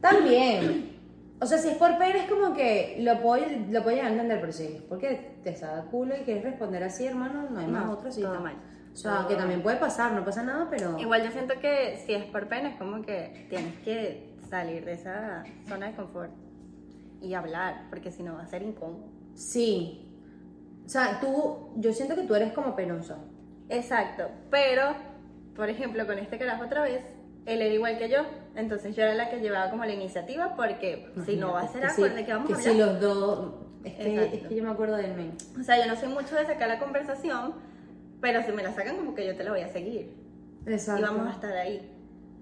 También. 0.01 0.97
O 1.41 1.45
sea, 1.45 1.57
si 1.57 1.69
es 1.69 1.77
por 1.77 1.97
pena 1.97 2.23
es 2.23 2.29
como 2.29 2.53
que 2.53 2.97
lo 2.99 3.21
puedo, 3.21 3.45
lo 3.69 3.81
puedo 3.83 3.95
llegar 3.95 4.07
a 4.07 4.13
entender, 4.13 4.41
pero 4.41 4.51
si 4.51 4.63
es 4.65 4.81
porque 4.83 5.37
te 5.43 5.51
está 5.51 5.83
culo 5.89 6.15
y 6.17 6.23
quieres 6.23 6.43
responder 6.43 6.83
así, 6.83 7.05
hermano, 7.05 7.49
no 7.49 7.59
hay 7.59 7.67
más 7.67 7.85
No, 7.85 7.91
otro 7.93 8.03
todo 8.09 8.11
cita. 8.11 8.39
mal. 8.39 8.55
O 8.91 8.95
sea, 8.97 9.25
que 9.27 9.35
también 9.35 9.61
puede 9.61 9.77
pasar, 9.77 10.11
no 10.11 10.25
pasa 10.25 10.43
nada, 10.43 10.67
pero... 10.69 10.99
Igual 10.99 11.23
yo 11.23 11.31
siento 11.31 11.53
que 11.61 11.95
si 12.05 12.13
es 12.13 12.25
por 12.25 12.47
pena 12.49 12.69
es 12.69 12.75
como 12.77 13.01
que 13.03 13.45
tienes 13.49 13.75
que 13.79 14.35
salir 14.49 14.83
de 14.83 14.93
esa 14.93 15.43
zona 15.67 15.87
de 15.87 15.95
confort 15.95 16.31
y 17.21 17.33
hablar, 17.33 17.85
porque 17.89 18.11
si 18.11 18.23
no 18.23 18.33
va 18.33 18.41
a 18.41 18.47
ser 18.47 18.61
incómodo. 18.63 19.05
Sí. 19.35 20.05
O 20.85 20.89
sea, 20.89 21.19
tú, 21.21 21.69
yo 21.77 21.93
siento 21.93 22.15
que 22.15 22.23
tú 22.23 22.35
eres 22.35 22.51
como 22.51 22.75
penosa. 22.75 23.17
Exacto, 23.69 24.27
pero, 24.49 24.93
por 25.55 25.69
ejemplo, 25.69 26.05
con 26.05 26.17
este 26.17 26.37
carajo 26.37 26.65
otra 26.65 26.81
vez, 26.81 27.05
él 27.53 27.61
era 27.61 27.73
igual 27.73 27.97
que 27.97 28.09
yo, 28.09 28.19
entonces 28.55 28.95
yo 28.95 29.03
era 29.03 29.13
la 29.15 29.29
que 29.29 29.39
llevaba 29.39 29.69
como 29.71 29.85
la 29.85 29.93
iniciativa, 29.93 30.55
porque 30.55 31.11
si 31.25 31.35
no 31.35 31.53
va 31.53 31.61
a 31.61 31.67
ser 31.67 31.81
Que 31.81 31.87
awkward, 31.87 32.09
sí, 32.11 32.15
¿de 32.17 32.25
qué 32.25 32.33
vamos 32.33 32.47
que 32.47 32.53
a 32.53 32.57
hablar? 32.57 32.71
si 32.73 32.77
los 32.79 32.99
dos. 33.01 33.53
Es 33.83 33.93
que, 33.93 34.25
es 34.35 34.47
que 34.47 34.55
yo 34.55 34.63
me 34.63 34.69
acuerdo 34.71 34.97
del 34.97 35.13
men. 35.15 35.31
O 35.59 35.63
sea, 35.63 35.77
yo 35.79 35.85
no 35.91 35.99
soy 35.99 36.09
mucho 36.09 36.35
de 36.35 36.45
sacar 36.45 36.67
la 36.67 36.79
conversación, 36.79 37.53
pero 38.21 38.43
si 38.43 38.51
me 38.51 38.61
la 38.63 38.73
sacan 38.73 38.97
como 38.97 39.15
que 39.15 39.25
yo 39.25 39.35
te 39.37 39.43
la 39.43 39.51
voy 39.51 39.61
a 39.61 39.69
seguir 39.71 40.13
Exacto. 40.65 41.01
y 41.01 41.03
vamos 41.05 41.27
a 41.27 41.31
estar 41.31 41.53
ahí. 41.53 41.89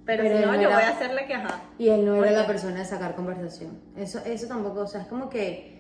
Pero, 0.06 0.24
Pero 0.24 0.38
si 0.40 0.46
no, 0.46 0.54
yo 0.56 0.62
era- 0.62 0.76
voy 0.76 0.84
a 0.84 0.90
hacer 0.90 1.14
la 1.14 1.28
que 1.28 1.34
ajá. 1.36 1.62
Y 1.78 1.90
él 1.90 2.06
no 2.06 2.14
era 2.16 2.22
Porque- 2.24 2.38
la 2.38 2.48
persona 2.48 2.80
de 2.80 2.86
sacar 2.86 3.14
conversación. 3.16 3.80
Eso, 3.98 4.20
eso 4.26 4.48
tampoco, 4.48 4.82
o 4.82 4.88
sea, 4.88 5.02
es 5.02 5.08
como 5.08 5.30
que. 5.30 5.76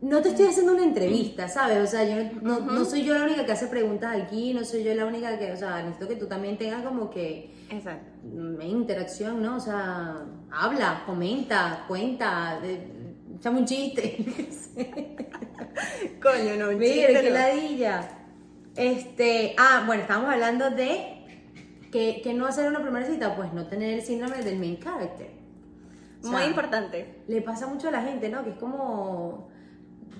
No 0.00 0.22
te 0.22 0.28
estoy 0.28 0.46
haciendo 0.46 0.74
una 0.74 0.84
entrevista, 0.84 1.48
¿sabes? 1.48 1.78
O 1.78 1.86
sea, 1.88 2.04
yo 2.04 2.30
no, 2.40 2.60
no 2.60 2.84
soy 2.84 3.02
yo 3.04 3.14
la 3.18 3.24
única 3.24 3.44
que 3.44 3.50
hace 3.50 3.66
preguntas 3.66 4.14
aquí, 4.16 4.54
no 4.54 4.64
soy 4.64 4.84
yo 4.84 4.94
la 4.94 5.04
única 5.06 5.36
que, 5.40 5.50
o 5.50 5.56
sea, 5.56 5.82
necesito 5.82 6.06
que 6.06 6.14
tú 6.14 6.26
también 6.28 6.56
tengas 6.56 6.82
como 6.84 7.10
que 7.10 7.50
Exacto. 7.70 8.10
mm, 8.24 8.60
interacción, 8.62 9.42
¿no? 9.42 9.56
O 9.56 9.60
sea, 9.60 10.16
habla, 10.50 11.02
comenta, 11.06 11.84
cuenta, 11.88 12.58
de- 12.60 13.14
échame 13.36 13.60
un 13.60 13.64
chiste. 13.66 14.24
Coño, 16.22 16.56
no, 16.58 16.70
un 16.70 16.78
Mira, 16.78 16.94
chiste, 17.08 17.20
qué 17.22 17.28
no. 17.30 17.34
ladilla. 17.34 18.08
Este, 18.76 19.54
ah, 19.58 19.82
bueno, 19.86 20.02
estábamos 20.02 20.30
hablando 20.32 20.70
de 20.70 21.14
que, 21.92 22.20
que 22.22 22.34
no 22.34 22.46
hacer 22.46 22.68
una 22.68 22.80
primera 22.80 23.06
cita, 23.06 23.34
pues 23.36 23.52
no 23.52 23.66
tener 23.66 23.94
el 23.94 24.02
síndrome 24.02 24.42
del 24.42 24.58
main 24.58 24.78
character. 24.78 25.30
O 26.24 26.28
Muy 26.28 26.42
importante. 26.44 27.22
Le 27.28 27.42
pasa 27.42 27.66
mucho 27.66 27.88
a 27.88 27.90
la 27.92 28.02
gente, 28.02 28.28
¿no? 28.28 28.42
Que 28.44 28.50
es 28.50 28.56
como 28.56 29.48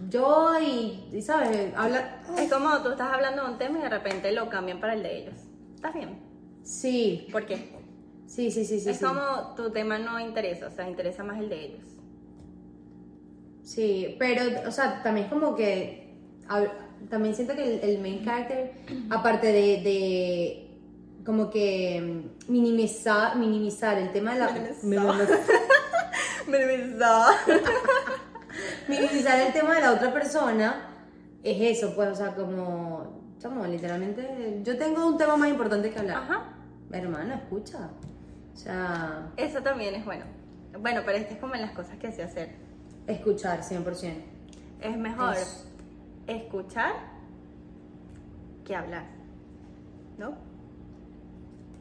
yo 0.08 0.52
y, 0.60 1.08
y, 1.12 1.22
¿sabes? 1.22 1.72
Habla... 1.76 2.20
Es 2.38 2.52
como 2.52 2.78
tú 2.82 2.90
estás 2.90 3.12
hablando 3.12 3.44
de 3.44 3.50
un 3.52 3.58
tema 3.58 3.78
y 3.78 3.82
de 3.82 3.88
repente 3.88 4.30
lo 4.32 4.48
cambian 4.48 4.80
para 4.80 4.94
el 4.94 5.02
de 5.02 5.18
ellos. 5.18 5.34
¿Estás 5.74 5.94
bien? 5.94 6.27
Sí, 6.68 7.26
¿Por 7.32 7.46
qué? 7.46 7.70
sí, 8.26 8.50
sí, 8.50 8.66
sí, 8.66 8.78
sí. 8.78 8.90
es 8.90 8.98
sí. 8.98 9.04
como 9.04 9.54
tu 9.56 9.70
tema 9.70 9.98
no 9.98 10.20
interesa, 10.20 10.66
o 10.66 10.70
sea, 10.70 10.86
interesa 10.86 11.24
más 11.24 11.38
el 11.38 11.48
de 11.48 11.64
ellos. 11.64 11.86
Sí, 13.62 14.16
pero, 14.18 14.68
o 14.68 14.70
sea, 14.70 15.02
también 15.02 15.26
es 15.26 15.32
como 15.32 15.56
que. 15.56 16.14
También 17.08 17.34
siento 17.34 17.54
que 17.54 17.62
el, 17.62 17.90
el 17.90 18.00
main 18.00 18.22
character, 18.22 18.72
aparte 19.10 19.46
de, 19.46 19.82
de 19.82 20.70
como 21.24 21.48
que 21.48 22.24
minimizar, 22.48 23.36
minimizar 23.36 23.96
el 23.96 24.12
tema 24.12 24.34
de 24.34 24.38
la. 24.38 24.50
Minimizar. 24.82 25.40
Besó. 26.48 27.24
minimizar 28.88 29.40
el 29.40 29.52
tema 29.54 29.74
de 29.74 29.80
la 29.80 29.92
otra 29.92 30.12
persona 30.12 30.90
es 31.42 31.78
eso, 31.78 31.94
pues, 31.94 32.10
o 32.10 32.14
sea, 32.14 32.34
como. 32.34 33.36
Chamo, 33.38 33.64
literalmente. 33.64 34.60
Yo 34.64 34.76
tengo 34.76 35.06
un 35.06 35.16
tema 35.16 35.36
más 35.36 35.48
importante 35.48 35.90
que 35.90 35.98
hablar. 35.98 36.18
Ajá. 36.18 36.57
Hermano, 36.92 37.34
escucha. 37.34 37.90
O 38.54 38.56
sea, 38.56 39.30
Eso 39.36 39.60
también 39.62 39.94
es 39.94 40.04
bueno. 40.04 40.24
Bueno, 40.80 41.02
pero 41.04 41.18
este 41.18 41.34
es 41.34 41.40
como 41.40 41.54
en 41.54 41.62
las 41.62 41.72
cosas 41.72 41.96
que 41.98 42.10
sé 42.12 42.22
hacer. 42.22 42.54
escuchar 43.06 43.60
100%. 43.62 44.12
Es 44.80 44.96
mejor 44.96 45.34
Es- 45.36 45.66
escuchar 46.26 46.92
que 48.64 48.74
hablar. 48.76 49.04
¿No? 50.18 50.34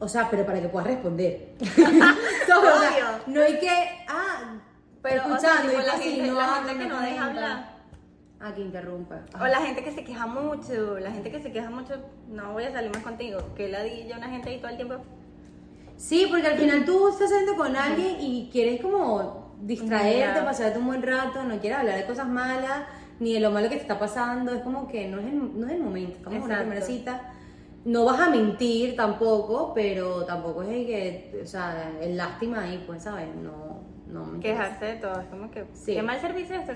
O 0.00 0.08
sea, 0.08 0.28
pero 0.30 0.46
para 0.46 0.60
que 0.60 0.68
puedas 0.68 0.86
responder. 0.88 1.54
No 3.26 3.42
hay 3.42 3.58
que. 3.58 3.70
Ah, 4.08 4.54
Pero, 5.02 5.22
o 5.34 5.38
sea, 5.38 5.56
escuchando 5.56 5.72
y 5.72 5.84
la 5.86 5.92
gente, 5.92 6.26
no 6.28 6.34
la 6.34 6.56
habla, 6.56 6.68
gente 6.70 6.84
que 6.84 6.88
no 6.90 7.00
deja 7.00 7.24
hablar. 7.26 7.67
Ah, 8.40 8.54
que 8.54 8.60
interrumpa. 8.60 9.22
O 9.40 9.46
la 9.46 9.60
gente 9.60 9.82
que 9.82 9.90
se 9.90 10.04
queja 10.04 10.26
mucho, 10.26 10.98
la 10.98 11.10
gente 11.10 11.30
que 11.30 11.42
se 11.42 11.50
queja 11.50 11.70
mucho, 11.70 11.94
no 12.28 12.52
voy 12.52 12.64
a 12.64 12.72
salir 12.72 12.90
más 12.92 13.02
contigo. 13.02 13.40
Que 13.56 13.68
la 13.68 13.82
di 13.82 14.08
una 14.16 14.28
gente 14.28 14.50
ahí 14.50 14.58
todo 14.58 14.70
el 14.70 14.76
tiempo. 14.76 14.96
Sí, 15.96 16.26
porque 16.30 16.46
al 16.46 16.56
final 16.56 16.84
tú 16.84 17.08
estás 17.08 17.30
saliendo 17.30 17.56
con 17.56 17.74
alguien 17.74 18.20
y 18.20 18.48
quieres 18.52 18.80
como 18.80 19.56
distraerte, 19.60 20.42
pasarte 20.42 20.78
un 20.78 20.86
buen 20.86 21.02
rato, 21.02 21.42
no 21.42 21.58
quieres 21.58 21.80
hablar 21.80 21.96
de 21.96 22.06
cosas 22.06 22.28
malas, 22.28 22.84
ni 23.18 23.32
de 23.34 23.40
lo 23.40 23.50
malo 23.50 23.68
que 23.68 23.74
te 23.74 23.82
está 23.82 23.98
pasando, 23.98 24.54
es 24.54 24.62
como 24.62 24.86
que 24.86 25.08
no 25.08 25.18
es 25.18 25.26
el, 25.26 25.58
no 25.60 25.66
es 25.66 25.72
el 25.72 25.82
momento, 25.82 26.18
estamos 26.18 26.38
en 26.38 26.44
una 26.44 26.60
primera 26.60 26.80
cita. 26.80 27.32
No 27.84 28.04
vas 28.04 28.20
a 28.20 28.30
mentir 28.30 28.94
tampoco, 28.94 29.72
pero 29.74 30.24
tampoco 30.24 30.62
es 30.62 30.68
el 30.68 30.86
que, 30.86 31.40
o 31.42 31.46
sea, 31.46 31.90
el 32.00 32.16
lástima 32.16 32.62
ahí, 32.62 32.84
pues, 32.86 33.02
¿sabes? 33.02 33.34
No, 33.34 33.80
no 34.06 34.26
me. 34.26 34.40
Quejarse 34.40 34.84
de 34.84 34.94
todo. 34.96 35.20
Es 35.20 35.26
como 35.26 35.50
que, 35.50 35.64
Sí. 35.72 35.94
qué 35.94 36.02
mal 36.02 36.20
servicio 36.20 36.54
esto. 36.54 36.72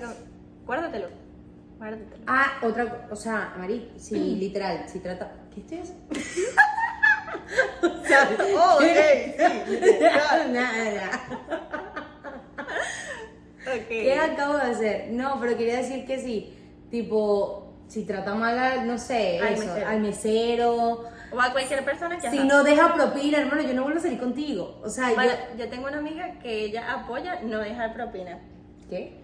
Ah, 2.27 2.53
otra, 2.61 3.07
o 3.11 3.15
sea, 3.15 3.53
Mari, 3.57 3.91
si 3.97 4.15
literal, 4.39 4.85
si 4.87 4.99
trata, 4.99 5.31
¿qué 5.53 5.59
estoy 5.61 5.79
haciendo? 5.79 6.03
o 8.01 8.05
sea, 8.07 8.29
Oh, 8.57 8.77
¿qué- 8.79 9.35
ok, 9.37 9.65
sí, 9.67 9.71
literal. 9.81 10.53
Nada. 10.53 11.21
¿Qué 13.87 14.13
acabo 14.19 14.55
de 14.55 14.61
hacer? 14.63 15.07
No, 15.11 15.39
pero 15.39 15.57
quería 15.57 15.77
decir 15.77 16.05
que 16.05 16.19
sí, 16.19 16.53
tipo, 16.91 17.73
si 17.87 18.03
trata 18.05 18.35
mal 18.35 18.57
a, 18.59 18.83
no 18.83 18.97
sé, 18.97 19.39
Al 19.39 19.53
eso, 19.53 19.65
mesero. 19.65 19.87
al 19.87 19.99
mesero, 20.01 21.03
O 21.31 21.41
a 21.41 21.51
cualquier 21.51 21.83
persona 21.85 22.17
que 22.17 22.29
si 22.29 22.39
no 22.39 22.63
deja 22.63 22.93
propina, 22.93 23.39
hermano, 23.39 23.61
yo 23.63 23.73
no 23.73 23.83
vuelvo 23.83 23.99
a 23.99 24.01
salir 24.03 24.19
contigo. 24.19 24.79
O 24.83 24.89
sea, 24.89 25.13
Bueno, 25.13 25.31
yo... 25.53 25.63
yo 25.63 25.69
tengo 25.69 25.87
una 25.87 25.97
amiga 25.99 26.39
que 26.39 26.65
ella 26.65 26.93
apoya 26.93 27.39
no 27.41 27.59
dejar 27.59 27.93
propina. 27.93 28.39
¿Qué? 28.89 29.22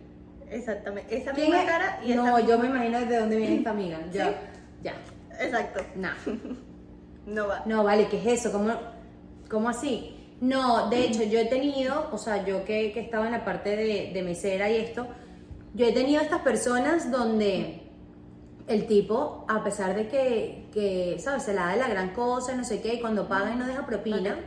Exactamente. 0.49 1.15
Esa 1.17 1.31
¿Quién 1.31 1.47
misma 1.47 1.63
es? 1.63 1.69
cara 1.69 1.99
y 2.05 2.11
esa 2.11 2.23
No, 2.23 2.39
yo 2.39 2.57
me 2.59 2.67
imagino 2.67 2.99
de 3.05 3.19
dónde 3.19 3.35
viene 3.35 3.55
esta 3.57 3.69
amiga. 3.71 3.99
Ya, 4.11 4.25
¿Sí? 4.27 4.31
ya, 4.83 4.93
Exacto. 5.39 5.81
nah. 5.95 6.13
No 7.25 7.47
va. 7.47 7.61
No, 7.67 7.83
vale, 7.83 8.07
¿qué 8.07 8.17
es 8.17 8.39
eso? 8.39 8.51
¿Cómo, 8.51 8.71
cómo 9.49 9.69
así? 9.69 10.15
No, 10.41 10.89
de 10.89 11.05
hecho, 11.05 11.21
yo 11.23 11.37
he 11.39 11.45
tenido, 11.45 12.09
o 12.11 12.17
sea, 12.17 12.43
yo 12.43 12.63
que, 12.65 12.91
que 12.91 13.01
estaba 13.01 13.27
en 13.27 13.33
la 13.33 13.45
parte 13.45 13.75
de, 13.75 14.11
de 14.13 14.23
mesera 14.23 14.67
y 14.71 14.77
esto, 14.77 15.05
yo 15.75 15.85
he 15.85 15.91
tenido 15.91 16.21
estas 16.21 16.39
personas 16.41 17.11
donde 17.11 17.83
el 18.67 18.87
tipo, 18.87 19.45
a 19.47 19.63
pesar 19.63 19.95
de 19.95 20.07
que, 20.07 20.69
que 20.73 21.17
¿sabes? 21.19 21.43
Se 21.43 21.53
la 21.53 21.65
da 21.65 21.71
de 21.73 21.77
la 21.79 21.89
gran 21.89 22.09
cosa, 22.13 22.55
no 22.55 22.63
sé 22.63 22.81
qué, 22.81 22.95
y 22.95 22.99
cuando 23.01 23.27
paga 23.27 23.51
y 23.51 23.57
no 23.57 23.67
deja 23.67 23.85
propina, 23.85 24.37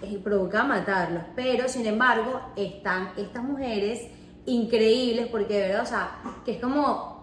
eh, 0.00 0.18
provoca 0.22 0.62
matarlos. 0.64 1.24
Pero, 1.36 1.68
sin 1.68 1.84
embargo, 1.86 2.40
están 2.56 3.10
estas 3.18 3.42
mujeres 3.42 4.06
increíbles 4.46 5.28
porque, 5.28 5.54
de 5.54 5.68
verdad, 5.68 5.82
o 5.82 5.86
sea, 5.86 6.18
que 6.44 6.52
es 6.52 6.60
como 6.60 7.20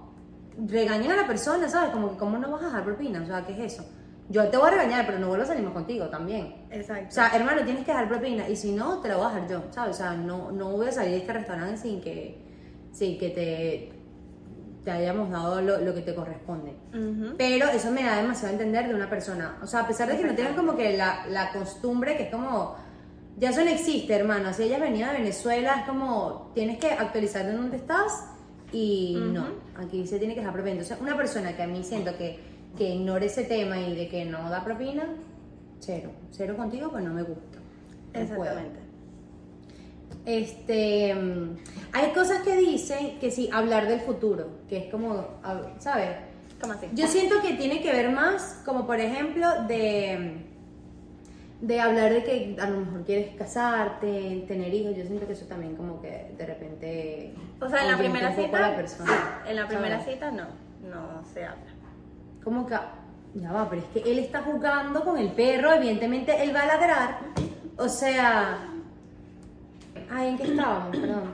regañan 0.65 1.11
a 1.11 1.15
la 1.15 1.27
persona, 1.27 1.69
¿sabes? 1.69 1.91
Como 1.91 2.11
que, 2.11 2.17
¿cómo 2.17 2.37
no 2.37 2.51
vas 2.51 2.63
a 2.63 2.65
dejar 2.67 2.83
propina? 2.83 3.21
O 3.21 3.25
sea, 3.25 3.45
¿qué 3.45 3.53
es 3.53 3.73
eso? 3.73 3.85
Yo 4.29 4.47
te 4.49 4.57
voy 4.57 4.67
a 4.67 4.71
regañar, 4.71 5.05
pero 5.05 5.19
no 5.19 5.27
vuelvo 5.27 5.43
a 5.43 5.47
salir 5.47 5.63
más 5.63 5.73
contigo 5.73 6.07
también. 6.07 6.65
Exacto. 6.69 7.07
O 7.09 7.11
sea, 7.11 7.31
hermano, 7.33 7.63
tienes 7.63 7.85
que 7.85 7.91
dejar 7.91 8.09
propina 8.09 8.49
y 8.49 8.55
si 8.55 8.73
no, 8.73 8.99
te 8.99 9.07
la 9.07 9.17
voy 9.17 9.25
a 9.25 9.29
dejar 9.29 9.49
yo, 9.49 9.63
¿sabes? 9.71 9.95
O 9.95 9.97
sea, 9.97 10.13
no, 10.13 10.51
no 10.51 10.71
voy 10.71 10.87
a 10.87 10.91
salir 10.91 11.11
de 11.11 11.17
este 11.17 11.33
restaurante 11.33 11.77
sin 11.77 12.01
que, 12.01 12.43
sin 12.91 13.17
que 13.17 13.29
te, 13.29 13.97
te 14.83 14.91
hayamos 14.91 15.29
dado 15.29 15.61
lo, 15.61 15.79
lo 15.79 15.93
que 15.93 16.01
te 16.01 16.13
corresponde. 16.13 16.73
Pero 17.37 17.67
eso 17.69 17.91
me 17.91 18.03
da 18.03 18.17
demasiado 18.17 18.49
a 18.49 18.51
entender 18.51 18.87
de 18.87 18.95
una 18.95 19.09
persona. 19.09 19.59
O 19.61 19.67
sea, 19.67 19.81
a 19.81 19.87
pesar 19.87 20.09
de 20.09 20.17
que 20.17 20.25
no 20.25 20.35
tengan 20.35 20.55
como 20.55 20.75
que 20.75 20.97
la, 20.97 21.25
la 21.27 21.51
costumbre, 21.53 22.17
que 22.17 22.23
es 22.23 22.29
como, 22.29 22.75
ya 23.37 23.51
eso 23.51 23.63
no 23.63 23.69
existe, 23.69 24.13
hermano. 24.13 24.51
Si 24.51 24.63
ella 24.63 24.77
es 24.77 24.81
venida 24.81 25.11
de 25.11 25.19
Venezuela, 25.19 25.79
es 25.79 25.85
como, 25.85 26.51
tienes 26.55 26.79
que 26.79 26.91
actualizarte 26.91 27.51
en 27.51 27.57
dónde 27.57 27.77
estás 27.77 28.25
y 28.71 29.15
no, 29.31 29.47
aquí 29.75 30.05
se 30.07 30.17
tiene 30.17 30.33
que 30.33 30.39
dejar 30.39 30.53
propina. 30.53 30.73
Entonces, 30.73 30.97
una 30.99 31.15
persona 31.15 31.55
que 31.55 31.63
a 31.63 31.67
mí 31.67 31.83
siento 31.83 32.17
que, 32.17 32.39
que 32.75 32.95
ignore 32.95 33.27
ese 33.27 33.43
tema 33.43 33.79
y 33.79 33.95
de 33.95 34.09
que 34.09 34.25
no 34.25 34.49
da 34.49 34.63
propina, 34.63 35.07
cero. 35.79 36.09
Cero 36.31 36.57
contigo, 36.57 36.89
pues 36.91 37.03
no 37.03 37.13
me 37.13 37.21
gusta. 37.21 37.59
No 38.13 38.25
puedo. 38.35 38.43
Exactamente. 38.43 38.79
Este, 40.25 41.13
hay 41.93 42.11
cosas 42.13 42.41
que 42.41 42.57
dicen 42.57 43.19
que 43.19 43.31
sí, 43.31 43.49
hablar 43.53 43.87
del 43.87 44.01
futuro, 44.01 44.49
que 44.67 44.77
es 44.77 44.91
como, 44.91 45.25
¿sabes? 45.79 46.09
¿Cómo 46.59 46.73
así? 46.73 46.87
Yo 46.93 47.07
siento 47.07 47.41
que 47.41 47.53
tiene 47.53 47.81
que 47.81 47.91
ver 47.91 48.11
más, 48.11 48.61
como 48.65 48.85
por 48.85 48.99
ejemplo, 48.99 49.47
de, 49.67 50.47
de 51.61 51.79
hablar 51.81 52.13
de 52.13 52.23
que 52.23 52.55
a 52.59 52.69
lo 52.69 52.81
mejor 52.81 53.03
quieres 53.03 53.35
casarte, 53.35 54.45
tener 54.47 54.73
hijos. 54.73 54.95
Yo 54.95 55.05
siento 55.05 55.25
que 55.25 55.33
eso 55.33 55.45
también 55.45 55.75
como 55.75 56.01
que 56.01 56.31
de 56.37 56.45
repente... 56.45 57.33
O 57.59 57.67
sea, 57.69 57.83
en 57.83 57.91
la 57.91 57.97
primera 57.97 58.35
cita. 58.35 58.59
la 58.59 58.75
persona, 58.75 59.41
en 59.47 59.55
la 59.55 59.67
primera 59.67 59.99
¿sabes? 59.99 60.13
cita 60.13 60.31
no. 60.31 60.45
No 60.87 61.23
se 61.33 61.43
habla. 61.45 61.65
Como 62.43 62.65
que, 62.67 62.75
ya 63.35 63.51
va, 63.51 63.67
pero 63.69 63.81
es 63.81 63.87
que 64.03 64.11
él 64.11 64.19
está 64.19 64.41
jugando 64.43 65.03
con 65.03 65.17
el 65.17 65.31
perro, 65.31 65.73
evidentemente 65.73 66.43
él 66.43 66.55
va 66.55 66.61
a 66.61 66.67
ladrar. 66.67 67.19
O 67.77 67.89
sea... 67.89 68.59
Ay, 70.09 70.29
¿en 70.29 70.37
qué 70.37 70.43
estábamos? 70.43 70.95
Perdón. 70.95 71.31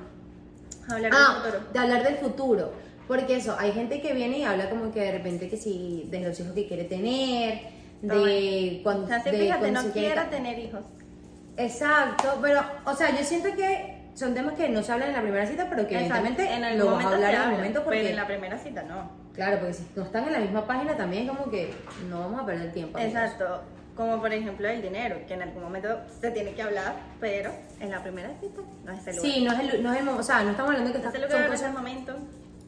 Hablar 0.90 1.12
Ah, 1.14 1.34
del 1.44 1.52
futuro. 1.52 1.74
de 1.74 1.80
hablar 1.80 2.04
del 2.04 2.16
futuro. 2.16 2.72
Porque 3.08 3.36
eso, 3.36 3.56
hay 3.60 3.72
gente 3.74 4.02
que 4.02 4.14
viene 4.14 4.40
y 4.40 4.44
habla 4.44 4.70
como 4.70 4.92
que 4.92 5.02
de 5.02 5.12
repente 5.12 5.50
que 5.50 5.58
sí, 5.58 6.08
de 6.10 6.22
los 6.22 6.40
hijos 6.40 6.54
que 6.54 6.68
quiere 6.68 6.86
tener, 6.86 7.62
de 8.08 8.80
cuando... 8.84 9.06
O 9.06 9.08
sea, 9.08 9.22
sí, 9.24 9.32
de 9.32 9.38
fíjate, 9.40 9.72
no 9.72 9.82
ca- 9.94 10.30
tener 10.30 10.60
hijos. 10.60 10.82
Exacto, 11.58 12.40
pero, 12.42 12.62
o 12.86 12.96
sea, 12.96 13.16
yo 13.18 13.24
siento 13.24 13.50
que 13.56 14.02
son 14.16 14.34
temas 14.34 14.54
que 14.56 14.70
no 14.70 14.82
se 14.84 14.92
hablan 14.92 15.10
en 15.10 15.16
la 15.16 15.22
primera 15.22 15.46
cita, 15.46 15.68
pero 15.70 15.88
que 15.88 15.96
Exacto, 15.96 16.18
evidentemente 16.28 16.54
en 16.56 16.64
el 16.64 16.78
lo 16.80 16.86
vas 16.86 16.94
a 16.94 17.10
momento 17.10 17.16
hablar 17.16 17.34
en 17.36 17.42
el 17.42 17.56
momento 17.58 17.84
porque... 17.84 17.98
Pero 18.00 18.10
en 18.10 18.16
la 18.16 18.28
primera 18.28 18.58
cita 18.58 18.84
no. 18.84 19.12
Claro, 19.34 19.58
porque 19.60 19.74
si 19.74 19.88
no 19.96 20.04
están 20.04 20.26
en 20.28 20.34
la 20.34 20.40
misma 20.40 20.66
página 20.68 20.96
también 20.96 21.24
es 21.24 21.30
como 21.36 21.50
que 21.50 21.74
no 22.10 22.20
vamos 22.20 22.42
a 22.42 22.46
perder 22.46 22.72
tiempo. 22.72 22.98
amigos. 22.98 23.14
Exacto. 23.16 23.62
Como 23.96 24.20
por 24.20 24.34
ejemplo 24.34 24.68
el 24.68 24.82
dinero, 24.82 25.18
que 25.28 25.36
en 25.36 25.44
algún 25.44 25.62
momento 25.64 25.88
se 26.20 26.32
tiene 26.32 26.54
que 26.54 26.62
hablar, 26.64 26.96
pero 27.20 27.52
en 27.80 27.92
la 27.92 28.02
primera 28.02 28.30
cita 28.40 28.62
no 28.84 28.92
es 28.92 29.08
el 29.08 29.16
lugar. 29.16 29.32
Sí, 29.32 29.44
no 29.44 29.54
es 29.54 29.60
el, 29.74 29.84
no 29.84 29.94
es 29.94 30.02
el 30.02 30.08
o 30.10 30.24
sea, 30.24 30.44
no 30.44 30.52
estamos 30.52 30.72
hablando 30.72 30.90
de 30.92 30.98
que 31.00 31.04
No 31.04 31.10
es 31.10 31.16
estas 31.16 31.52
el 31.52 31.58
son 31.60 31.68
el 31.68 31.74
momento. 31.74 32.16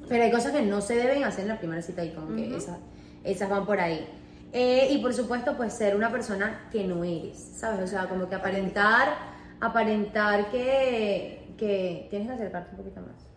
pero 0.08 0.24
hay 0.24 0.32
cosas 0.32 0.52
que 0.52 0.62
no 0.62 0.82
se 0.82 0.96
deben 0.96 1.24
hacer 1.24 1.44
en 1.44 1.48
la 1.50 1.58
primera 1.58 1.82
cita 1.82 2.04
y 2.04 2.12
como 2.14 2.36
que 2.36 2.56
esas, 2.56 2.78
esas 3.24 3.50
van 3.50 3.66
por 3.66 3.80
ahí. 3.80 4.08
Eh, 4.58 4.88
y 4.90 5.00
por 5.00 5.14
supuesto, 5.14 5.58
pues 5.58 5.74
ser 5.74 5.98
una 5.98 6.10
persona 6.10 6.70
que 6.72 6.86
no 6.86 7.04
eres, 7.04 7.38
¿sabes? 7.58 7.82
O 7.82 7.88
sea, 7.88 8.08
como 8.08 8.30
que 8.30 8.36
aparentar, 8.36 9.18
aparentar 9.60 10.50
que, 10.50 11.54
que 11.58 12.08
tienes 12.10 12.30
que 12.30 12.36
acercarte 12.36 12.72
un 12.72 12.78
poquito 12.78 13.02
más. 13.02 13.28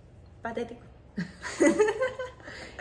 Patético. 0.41 0.81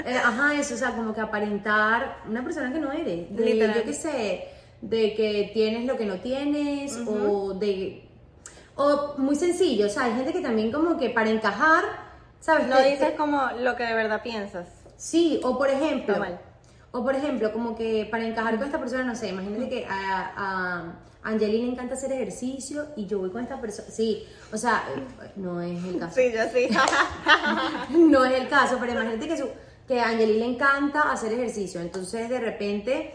Eh, 0.06 0.16
ajá, 0.16 0.54
eso, 0.54 0.76
o 0.76 0.78
sea, 0.78 0.92
como 0.92 1.12
que 1.12 1.20
aparentar 1.20 2.20
una 2.30 2.44
persona 2.44 2.72
que 2.72 2.80
no 2.80 2.92
eres. 2.92 3.36
De, 3.36 3.44
Literal. 3.44 3.76
yo 3.76 3.84
qué 3.84 3.94
sé, 3.94 4.48
de 4.80 5.16
que 5.16 5.50
tienes 5.54 5.86
lo 5.86 5.98
que 5.98 6.06
no 6.06 6.20
tienes, 6.20 6.96
o 7.08 7.56
de. 7.56 8.08
O 8.76 9.16
muy 9.18 9.36
sencillo, 9.36 9.88
o 9.88 9.90
sea, 9.90 10.04
hay 10.04 10.14
gente 10.14 10.32
que 10.32 10.42
también, 10.42 10.72
como 10.72 10.98
que 10.98 11.10
para 11.10 11.32
encajar, 11.32 11.84
¿sabes? 12.40 12.68
No 12.68 12.80
dices 12.80 13.16
como 13.18 13.50
lo 13.60 13.76
que 13.76 13.86
de 13.86 13.96
verdad 13.96 14.22
piensas. 14.22 14.68
Sí, 14.96 15.42
o 15.44 15.58
por 15.58 15.70
ejemplo. 15.70 16.14
Está 16.14 16.20
mal. 16.20 16.40
O 16.98 17.04
por 17.04 17.16
ejemplo, 17.16 17.54
como 17.54 17.76
que 17.76 18.08
para 18.10 18.26
encajar 18.26 18.56
con 18.58 18.66
esta 18.66 18.80
persona, 18.80 19.04
no 19.04 19.16
sé, 19.16 19.30
imagínate 19.30 19.70
que 19.70 19.86
a, 19.86 20.32
a 20.36 20.94
Angelina 21.22 21.66
le 21.68 21.72
encanta 21.74 21.94
hacer 21.94 22.12
ejercicio 22.12 22.88
y 22.96 23.06
yo 23.06 23.20
voy 23.20 23.30
con 23.30 23.44
esta 23.44 23.62
persona. 23.62 23.88
Sí, 23.92 24.26
o 24.52 24.58
sea, 24.58 24.84
no 25.36 25.62
es 25.62 25.84
el 25.84 26.00
caso. 26.00 26.16
Sí, 26.16 26.32
yo 26.34 26.42
sí. 26.52 26.68
no 28.00 28.26
es 28.26 28.42
el 28.42 28.48
caso, 28.48 28.78
pero 28.80 28.94
imagínate 28.94 29.28
que, 29.28 29.38
su, 29.38 29.48
que 29.88 30.00
a 30.02 30.08
Angeli 30.08 30.40
le 30.40 30.46
encanta 30.46 31.12
hacer 31.12 31.34
ejercicio, 31.34 31.82
entonces 31.82 32.30
de 32.30 32.40
repente, 32.40 33.14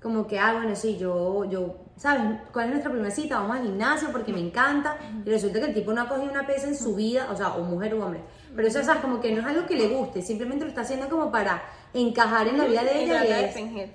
como 0.00 0.28
que, 0.28 0.38
ah, 0.38 0.52
bueno, 0.52 0.76
sí, 0.76 0.96
yo, 0.96 1.44
yo, 1.46 1.74
¿sabes? 1.96 2.38
¿Cuál 2.52 2.66
es 2.66 2.70
nuestra 2.70 2.92
primera 2.92 3.12
cita? 3.12 3.40
Vamos 3.40 3.56
al 3.56 3.64
gimnasio 3.64 4.12
porque 4.12 4.32
me 4.32 4.38
encanta, 4.40 4.96
y 5.24 5.28
resulta 5.28 5.58
que 5.58 5.66
el 5.66 5.74
tipo 5.74 5.92
no 5.92 6.02
ha 6.02 6.08
cogido 6.08 6.30
una 6.30 6.46
pesa 6.46 6.68
en 6.68 6.76
su 6.76 6.94
vida, 6.94 7.26
o 7.32 7.36
sea, 7.36 7.54
o 7.54 7.64
mujer 7.64 7.94
o 7.94 8.04
hombre, 8.04 8.20
pero 8.54 8.68
eso, 8.68 8.82
¿sabes? 8.82 9.02
Como 9.02 9.20
que 9.20 9.32
no 9.32 9.40
es 9.40 9.46
algo 9.46 9.66
que 9.66 9.76
le 9.76 9.88
guste, 9.88 10.22
simplemente 10.22 10.64
lo 10.64 10.68
está 10.70 10.82
haciendo 10.82 11.08
como 11.08 11.30
para 11.32 11.62
encajar 11.92 12.48
en 12.48 12.58
la 12.58 12.64
vida 12.64 12.84
de 12.84 13.02
ella 13.04 13.24
y 13.24 13.28
de 13.28 13.44
es, 13.46 13.54
fingir. 13.54 13.92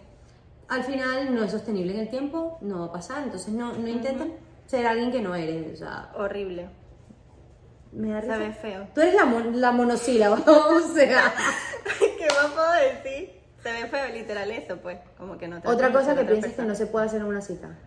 al 0.68 0.84
final 0.84 1.34
no 1.36 1.44
es 1.44 1.52
sostenible 1.52 1.94
en 1.94 2.00
el 2.02 2.10
tiempo, 2.10 2.58
no 2.62 2.80
va 2.80 2.86
a 2.88 2.92
pasar, 2.92 3.24
entonces 3.24 3.54
no, 3.54 3.74
no 3.74 3.88
intenten 3.88 4.34
ser 4.68 4.86
alguien 4.88 5.12
que 5.12 5.22
no 5.22 5.34
eres, 5.36 5.74
o 5.74 5.78
sea, 5.78 6.12
Horrible. 6.16 6.70
me 7.92 8.10
da 8.12 8.22
Se 8.22 8.28
risa. 8.28 8.38
ve 8.38 8.54
feo. 8.54 8.88
Tú 8.94 9.02
eres 9.02 9.16
la, 9.16 9.26
mon- 9.26 9.60
la 9.60 9.72
monosílaba, 9.72 10.36
o 10.48 10.80
sea... 10.94 11.34
¿Qué 12.00 12.28
más 12.28 12.52
puedo 12.54 12.72
decir? 12.74 13.40
Se 13.64 13.72
ve 13.74 13.88
feo, 13.88 14.08
literal 14.14 14.50
eso, 14.52 14.78
pues. 14.78 15.00
Como 15.18 15.38
que 15.38 15.48
no 15.48 15.60
te 15.62 15.68
Otra 15.68 15.92
cosa 15.92 16.16
que 16.16 16.24
piensas 16.24 16.54
que 16.54 16.62
no 16.62 16.76
se 16.76 16.86
puede 16.88 17.08
hacer 17.08 17.20
en 17.22 17.28
una 17.28 17.42
cita. 17.42 17.78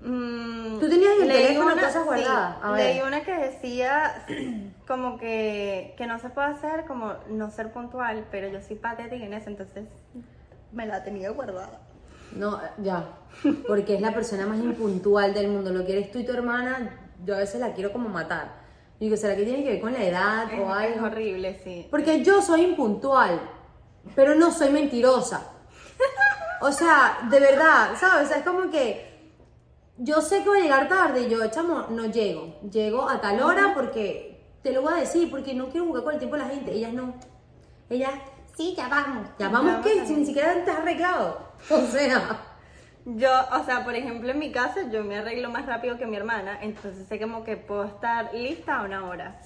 Mm, 0.00 0.78
Tú 0.78 0.88
tenías 0.88 1.12
en 1.20 1.22
el 1.22 1.28
teléfono 1.36 1.72
una- 1.72 1.82
cosas 1.82 2.04
guardadas. 2.04 2.54
sí, 2.56 2.60
A 2.62 2.70
ver. 2.72 2.94
leí 2.94 3.02
una 3.06 3.22
que 3.22 3.32
decía 3.34 4.24
como 4.86 5.18
que, 5.18 5.94
que 5.96 6.06
no 6.06 6.18
se 6.18 6.28
puede 6.30 6.48
hacer 6.48 6.84
como 6.86 7.14
no 7.28 7.50
ser 7.50 7.72
puntual, 7.72 8.24
pero 8.30 8.48
yo 8.48 8.60
soy 8.60 8.76
patética 8.76 9.24
en 9.24 9.34
eso, 9.34 9.50
entonces 9.50 9.84
me 10.72 10.86
la 10.86 11.02
tenía 11.04 11.30
guardada. 11.30 11.80
No, 12.32 12.60
ya. 12.78 13.04
Porque 13.66 13.94
es 13.94 14.00
la 14.00 14.12
persona 14.12 14.46
más 14.46 14.58
impuntual 14.58 15.32
del 15.34 15.48
mundo. 15.48 15.72
Lo 15.72 15.84
que 15.86 15.92
eres 15.92 16.10
tú 16.10 16.18
y 16.18 16.24
tu 16.26 16.32
hermana, 16.32 16.90
yo 17.24 17.34
a 17.34 17.38
veces 17.38 17.60
la 17.60 17.72
quiero 17.72 17.92
como 17.92 18.08
matar. 18.08 18.64
Y 18.98 19.04
digo, 19.06 19.16
¿será 19.16 19.36
que 19.36 19.44
tiene 19.44 19.62
que 19.62 19.70
ver 19.70 19.80
con 19.80 19.92
la 19.92 20.04
edad 20.04 20.52
Es, 20.52 20.58
o 20.60 20.76
es 20.80 20.94
algo? 20.94 21.06
horrible, 21.06 21.60
sí. 21.62 21.86
Porque 21.90 22.22
yo 22.22 22.40
soy 22.42 22.62
impuntual, 22.62 23.40
pero 24.14 24.34
no 24.34 24.50
soy 24.50 24.70
mentirosa. 24.70 25.50
O 26.60 26.72
sea, 26.72 27.18
de 27.30 27.38
verdad, 27.38 27.90
¿sabes? 27.98 28.26
O 28.26 28.28
sea, 28.28 28.38
es 28.38 28.44
como 28.44 28.70
que 28.70 29.14
yo 29.98 30.20
sé 30.20 30.42
que 30.42 30.48
voy 30.48 30.60
a 30.60 30.62
llegar 30.62 30.88
tarde 30.88 31.22
y 31.22 31.28
yo, 31.28 31.46
chamo, 31.48 31.86
no 31.90 32.06
llego. 32.06 32.58
Llego 32.70 33.08
a 33.08 33.20
tal 33.20 33.40
hora 33.42 33.72
porque 33.74 34.35
te 34.66 34.72
lo 34.72 34.82
voy 34.82 34.94
a 34.94 34.96
decir, 34.96 35.30
porque 35.30 35.54
no 35.54 35.68
quiero 35.68 35.86
jugar 35.86 36.02
con 36.02 36.12
el 36.14 36.18
tiempo 36.18 36.36
de 36.36 36.42
la 36.42 36.48
gente. 36.48 36.72
Ellas 36.72 36.92
no. 36.92 37.14
Ellas, 37.88 38.10
sí, 38.56 38.74
ya 38.76 38.88
vamos. 38.88 39.28
¿Ya 39.38 39.48
vamos 39.48 39.74
vamos. 39.74 40.08
Si 40.08 40.16
ni 40.16 40.26
siquiera 40.26 40.64
te 40.64 40.70
has 40.72 40.78
arreglado. 40.78 41.46
O 41.70 41.86
sea, 41.86 42.40
Yo, 43.04 43.30
o 43.30 43.64
sea, 43.64 43.84
por 43.84 43.94
ejemplo, 43.94 44.28
en 44.28 44.38
mi 44.40 44.50
caso, 44.50 44.80
yo 44.90 45.04
me 45.04 45.18
arreglo 45.18 45.50
más 45.50 45.66
rápido 45.66 45.96
que 45.96 46.06
mi 46.06 46.16
hermana, 46.16 46.58
entonces 46.60 47.06
sé 47.08 47.20
como 47.20 47.44
que 47.44 47.56
puedo 47.56 47.84
estar 47.84 48.34
lista 48.34 48.80
a 48.80 48.82
una 48.82 49.06
hora. 49.06 49.40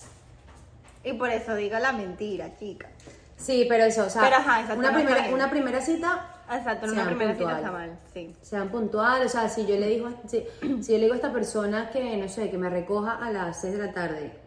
Y 1.04 1.12
por 1.12 1.28
eso 1.28 1.54
digo 1.54 1.78
la 1.78 1.92
mentira, 1.92 2.56
chica. 2.58 2.88
sí, 3.36 3.66
pero 3.68 3.84
eso, 3.84 4.06
o 4.06 4.10
sea, 4.10 4.22
Pero, 4.22 4.36
ajá, 4.36 4.60
exacto, 4.62 4.80
una, 4.80 4.90
no 4.90 4.96
primera, 4.96 5.28
una 5.34 5.50
primera 5.50 5.80
cita 5.82 6.36
Exacto, 6.50 6.90
una 6.90 7.06
primera 7.06 7.34
cita 7.34 7.56
está 7.58 7.70
mal, 7.70 7.98
sí. 8.12 8.34
sean 8.42 8.70
puntuales, 8.70 9.26
o 9.26 9.28
sea, 9.28 9.48
si 9.48 9.66
yo 9.66 9.76
le 9.76 9.86
digo, 9.86 10.08
si, 10.26 10.44
si 10.82 10.92
yo 10.92 10.98
le 10.98 11.04
digo 11.04 11.12
a 11.12 11.16
esta 11.16 11.32
persona 11.32 11.90
que, 11.90 12.16
no 12.16 12.28
sé, 12.28 12.50
que 12.50 12.58
me 12.58 12.68
recoja 12.68 13.12
a 13.24 13.30
las 13.30 13.60
6 13.60 13.74
de 13.78 13.86
la 13.86 13.92
tarde 13.92 14.39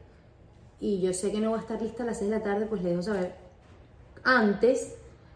y 0.80 1.02
yo 1.02 1.14
sé 1.14 1.32
que 1.32 1.40
no 1.40 1.52
va 1.52 1.58
a 1.58 1.62
estar 1.62 1.82
lista 1.82 2.04
a 2.04 2.06
las 2.08 2.18
6 2.20 2.30
de 2.30 2.38
la 2.38 2.44
tarde, 2.44 2.66
pues 2.66 2.82
le 2.84 2.90
dejo 2.92 3.02
saber 3.04 3.36
antes, 4.24 4.96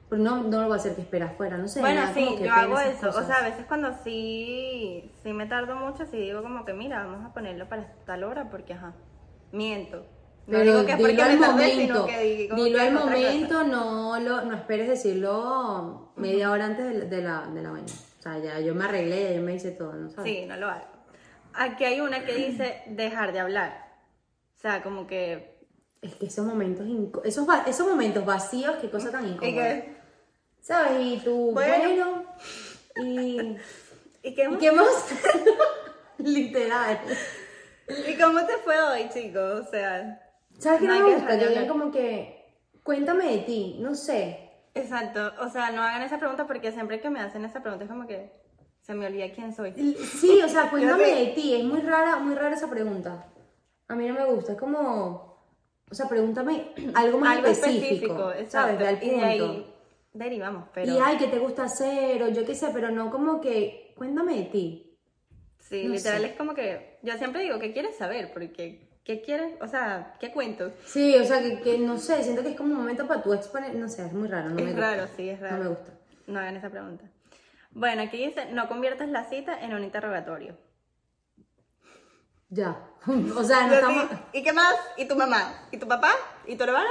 pero 0.09 0.21
no, 0.21 0.43
no 0.43 0.61
lo 0.61 0.67
voy 0.67 0.73
a 0.73 0.79
hacer 0.79 0.95
que 0.95 1.01
espera 1.01 1.27
afuera, 1.27 1.57
no 1.57 1.67
sé. 1.67 1.81
Bueno, 1.81 2.01
sí, 2.13 2.25
como 2.25 2.37
que 2.37 2.45
yo 2.45 2.51
hago 2.53 2.79
eso. 2.79 3.09
O 3.09 3.23
sea, 3.23 3.37
a 3.37 3.43
veces 3.49 3.65
cuando 3.67 3.93
sí, 4.03 5.11
sí 5.23 5.33
me 5.33 5.45
tardo 5.45 5.75
mucho, 5.75 6.05
sí 6.05 6.17
digo 6.17 6.41
como 6.41 6.63
que, 6.65 6.73
mira, 6.73 7.05
vamos 7.05 7.25
a 7.25 7.33
ponerlo 7.33 7.67
para 7.67 7.87
tal 8.05 8.23
hora 8.23 8.49
porque, 8.49 8.73
ajá, 8.73 8.93
miento. 9.51 10.05
No 10.47 10.59
Pero 10.59 10.63
digo 10.63 10.85
que 10.85 10.91
es 10.93 10.97
porque 10.97 11.11
dilo 11.11 11.23
me 11.23 11.29
al 11.31 11.39
tardé, 11.39 11.51
momento, 11.51 11.81
sino 11.81 12.05
que 12.05 12.19
digo 12.23 12.55
dilo 12.55 12.79
al 12.81 12.93
momento, 12.93 13.63
no, 13.65 14.19
lo, 14.21 14.41
no 14.45 14.55
esperes 14.55 14.87
decirlo 14.87 16.11
media 16.15 16.51
hora 16.51 16.65
antes 16.65 16.85
de, 16.85 16.93
la- 16.93 17.05
de 17.05 17.21
la, 17.21 17.47
de 17.47 17.61
la 17.63 17.71
vaina. 17.71 17.87
O 18.19 18.21
sea, 18.21 18.39
ya 18.39 18.59
yo 18.61 18.73
me 18.73 18.85
arreglé, 18.85 19.23
ya 19.25 19.31
yo 19.33 19.41
me 19.41 19.55
hice 19.55 19.71
todo, 19.71 19.93
¿no 19.93 20.09
sabes? 20.09 20.31
Sí, 20.31 20.45
no 20.45 20.55
lo 20.55 20.69
hago. 20.69 20.85
Aquí 21.53 21.83
hay 21.83 21.99
una 21.99 22.23
que 22.25 22.33
dice 22.33 22.81
dejar 22.87 23.33
de 23.33 23.39
hablar. 23.41 23.86
O 24.57 24.59
sea, 24.59 24.81
como 24.83 25.05
que... 25.07 25.55
Es 26.01 26.15
que 26.15 26.25
esos 26.27 26.45
momentos, 26.45 26.85
esos, 27.23 27.47
va- 27.47 27.63
esos 27.67 27.87
momentos 27.87 28.25
vacíos, 28.25 28.75
qué 28.81 28.89
cosa 28.89 29.11
tan 29.11 29.25
¿Y 29.27 29.31
incómoda. 29.31 29.63
qué? 29.63 29.97
¿Sabes? 30.61 30.99
Y 30.99 31.17
tú, 31.23 31.51
Bueno. 31.53 31.83
bueno, 31.83 32.23
y... 33.03 33.57
¿Y 34.23 34.33
qué, 34.35 34.49
¿Y 34.51 34.57
qué 34.57 34.71
más? 34.71 35.05
Literal. 36.17 36.99
¿Y 38.07 38.15
cómo 38.17 38.45
te 38.45 38.57
fue 38.57 38.79
hoy, 38.81 39.09
chicos? 39.09 39.65
O 39.67 39.69
sea... 39.69 40.21
¿Sabes 40.59 40.81
qué 40.81 40.87
No 40.87 40.99
me 41.07 41.13
gusta? 41.15 41.33
hablar. 41.33 41.67
como 41.67 41.91
que, 41.91 42.57
cuéntame 42.83 43.25
de 43.31 43.37
ti, 43.39 43.77
no 43.79 43.93
sé. 43.95 44.49
Exacto. 44.73 45.31
O 45.39 45.49
sea, 45.49 45.71
no 45.71 45.81
hagan 45.83 46.01
esa 46.01 46.17
pregunta 46.17 46.47
porque 46.47 46.71
siempre 46.71 46.99
que 46.99 47.09
me 47.11 47.19
hacen 47.19 47.45
esa 47.45 47.61
pregunta 47.61 47.85
es 47.85 47.91
como 47.91 48.07
que 48.07 48.31
se 48.81 48.93
me 48.95 49.05
olvida 49.05 49.31
quién 49.31 49.53
soy. 49.55 49.73
Sí, 50.19 50.41
o 50.43 50.49
sea, 50.49 50.67
cuéntame 50.71 51.05
de 51.13 51.27
ti, 51.27 51.55
es 51.55 51.63
muy 51.63 51.81
rara, 51.81 52.17
muy 52.17 52.33
rara 52.35 52.55
esa 52.55 52.69
pregunta. 52.69 53.27
A 53.89 53.95
mí 53.95 54.07
no 54.07 54.13
me 54.13 54.25
gusta, 54.25 54.53
es 54.53 54.57
como, 54.57 55.37
o 55.89 55.95
sea, 55.95 56.07
pregúntame 56.07 56.71
algo 56.95 57.19
más 57.19 57.37
Algo 57.37 57.47
específico, 57.49 58.31
específico, 58.31 58.49
¿sabes? 58.51 58.77
Ve 58.79 58.87
al 58.87 58.95
Y 59.03 59.07
de 59.07 59.11
punto. 59.11 59.25
ahí 59.25 59.73
derivamos, 60.13 60.69
pero... 60.73 60.91
Y 60.93 60.97
ay, 61.01 61.17
¿qué 61.17 61.27
te 61.27 61.39
gusta 61.39 61.63
hacer? 61.65 62.21
O 62.23 62.29
yo 62.29 62.45
qué 62.45 62.55
sé, 62.55 62.69
pero 62.73 62.89
no 62.89 63.09
como 63.11 63.39
que, 63.39 63.93
cuéntame 63.97 64.35
de 64.35 64.43
ti. 64.43 64.97
Sí, 65.59 65.83
No 65.85 65.93
literal 65.93 66.21
sé. 66.21 66.27
es 66.27 66.35
como 66.35 66.53
que 66.53 66.97
yo 67.03 67.17
siempre 67.17 67.41
digo, 67.43 67.59
¿qué 67.59 67.71
quieres 67.73 67.95
saber? 67.97 68.31
Porque, 68.33 68.89
¿qué 69.03 69.21
quieres? 69.21 69.53
O 69.61 69.67
sea, 69.67 70.15
¿qué 70.19 70.31
cuento? 70.31 70.71
Sí, 70.85 71.15
o 71.15 71.23
sea, 71.25 71.41
que, 71.41 71.61
que 71.61 71.77
no 71.77 71.97
sé, 71.97 72.23
siento 72.23 72.41
que 72.41 72.49
es 72.49 72.55
como 72.55 72.71
un 72.71 72.77
momento 72.79 73.07
para 73.07 73.21
tú 73.21 73.33
exponer, 73.33 73.75
no 73.75 73.87
sé, 73.89 74.05
es 74.05 74.13
muy 74.13 74.27
raro, 74.27 74.49
no 74.49 74.55
me 74.55 74.61
es 74.63 74.67
gusta. 74.69 74.81
raro, 74.95 75.07
sí, 75.15 75.29
es 75.29 75.39
raro. 75.39 75.57
No 75.57 75.63
me 75.63 75.69
gusta. 75.69 75.91
No 76.27 76.39
hagan 76.39 76.55
esa 76.57 76.69
pregunta. 76.69 77.05
Bueno, 77.71 78.01
aquí 78.01 78.17
dice, 78.25 78.45
no 78.51 78.67
conviertas 78.67 79.07
la 79.09 79.25
cita 79.25 79.59
en 79.61 79.73
un 79.73 79.83
interrogatorio. 79.83 80.57
Ya, 82.49 82.77
o 83.35 83.43
sea, 83.43 83.67
no 83.67 83.73
estamos... 83.73 84.05
¿Y 84.33 84.43
qué 84.43 84.53
más? 84.53 84.73
¿Y 84.97 85.05
tu 85.07 85.15
mamá? 85.15 85.53
¿Y 85.71 85.77
tu 85.77 85.87
papá? 85.87 86.11
¿Y 86.45 86.55
tu 86.55 86.63
hermana? 86.63 86.89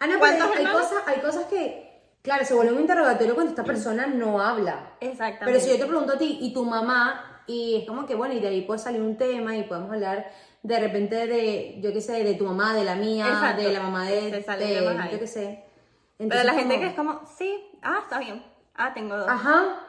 Ah, 0.00 0.06
no, 0.06 0.14
pero 0.14 0.18
¿Cuántos 0.20 0.50
hay 0.56 0.64
hermanos? 0.64 0.82
cosas, 0.88 1.02
hay 1.06 1.20
cosas 1.20 1.44
que, 1.46 2.02
claro, 2.22 2.44
se 2.44 2.54
vuelve 2.54 2.72
un 2.72 2.80
interrogatorio 2.80 3.34
cuando 3.34 3.50
esta 3.50 3.64
persona 3.64 4.06
no 4.06 4.40
habla. 4.40 4.92
Exactamente. 5.00 5.44
Pero 5.46 5.60
si 5.60 5.70
yo 5.70 5.78
te 5.78 5.86
pregunto 5.86 6.14
a 6.14 6.18
ti 6.18 6.38
y 6.40 6.52
tu 6.52 6.64
mamá, 6.64 7.42
y 7.46 7.76
es 7.76 7.86
como 7.88 8.04
que, 8.04 8.14
bueno, 8.14 8.34
y 8.34 8.40
de 8.40 8.48
ahí 8.48 8.62
puede 8.62 8.80
salir 8.80 9.00
un 9.00 9.16
tema 9.16 9.56
y 9.56 9.62
podemos 9.62 9.90
hablar 9.92 10.30
de 10.62 10.80
repente 10.80 11.26
de, 11.28 11.80
yo 11.80 11.92
qué 11.92 12.00
sé, 12.00 12.24
de 12.24 12.34
tu 12.34 12.44
mamá, 12.44 12.74
de 12.74 12.82
la 12.84 12.96
mía, 12.96 13.28
Exacto. 13.28 13.62
de 13.62 13.72
la 13.72 13.80
mamá 13.80 14.04
de, 14.06 14.30
de- 14.32 15.08
yo 15.12 15.18
qué 15.20 15.26
sé. 15.28 15.64
Pero 16.18 16.30
la 16.30 16.40
Entonces, 16.40 16.54
gente 16.56 16.74
como- 16.74 16.80
que 16.80 16.86
es 16.88 16.94
como, 16.94 17.26
sí, 17.38 17.70
ah, 17.82 18.00
está 18.02 18.18
bien. 18.18 18.44
Ah, 18.74 18.92
tengo 18.92 19.16
dos. 19.16 19.28
Ajá, 19.28 19.80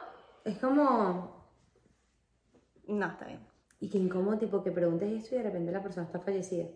es 0.44 0.58
como... 0.58 1.44
No, 2.86 3.06
está 3.06 3.24
bien. 3.26 3.47
Y 3.80 3.88
que 3.90 3.98
incómodo, 3.98 4.38
tipo, 4.38 4.62
que 4.62 4.72
preguntes 4.72 5.10
esto 5.12 5.34
y 5.34 5.38
de 5.38 5.44
repente 5.44 5.70
la 5.72 5.82
persona 5.82 6.06
está 6.06 6.18
fallecida. 6.18 6.66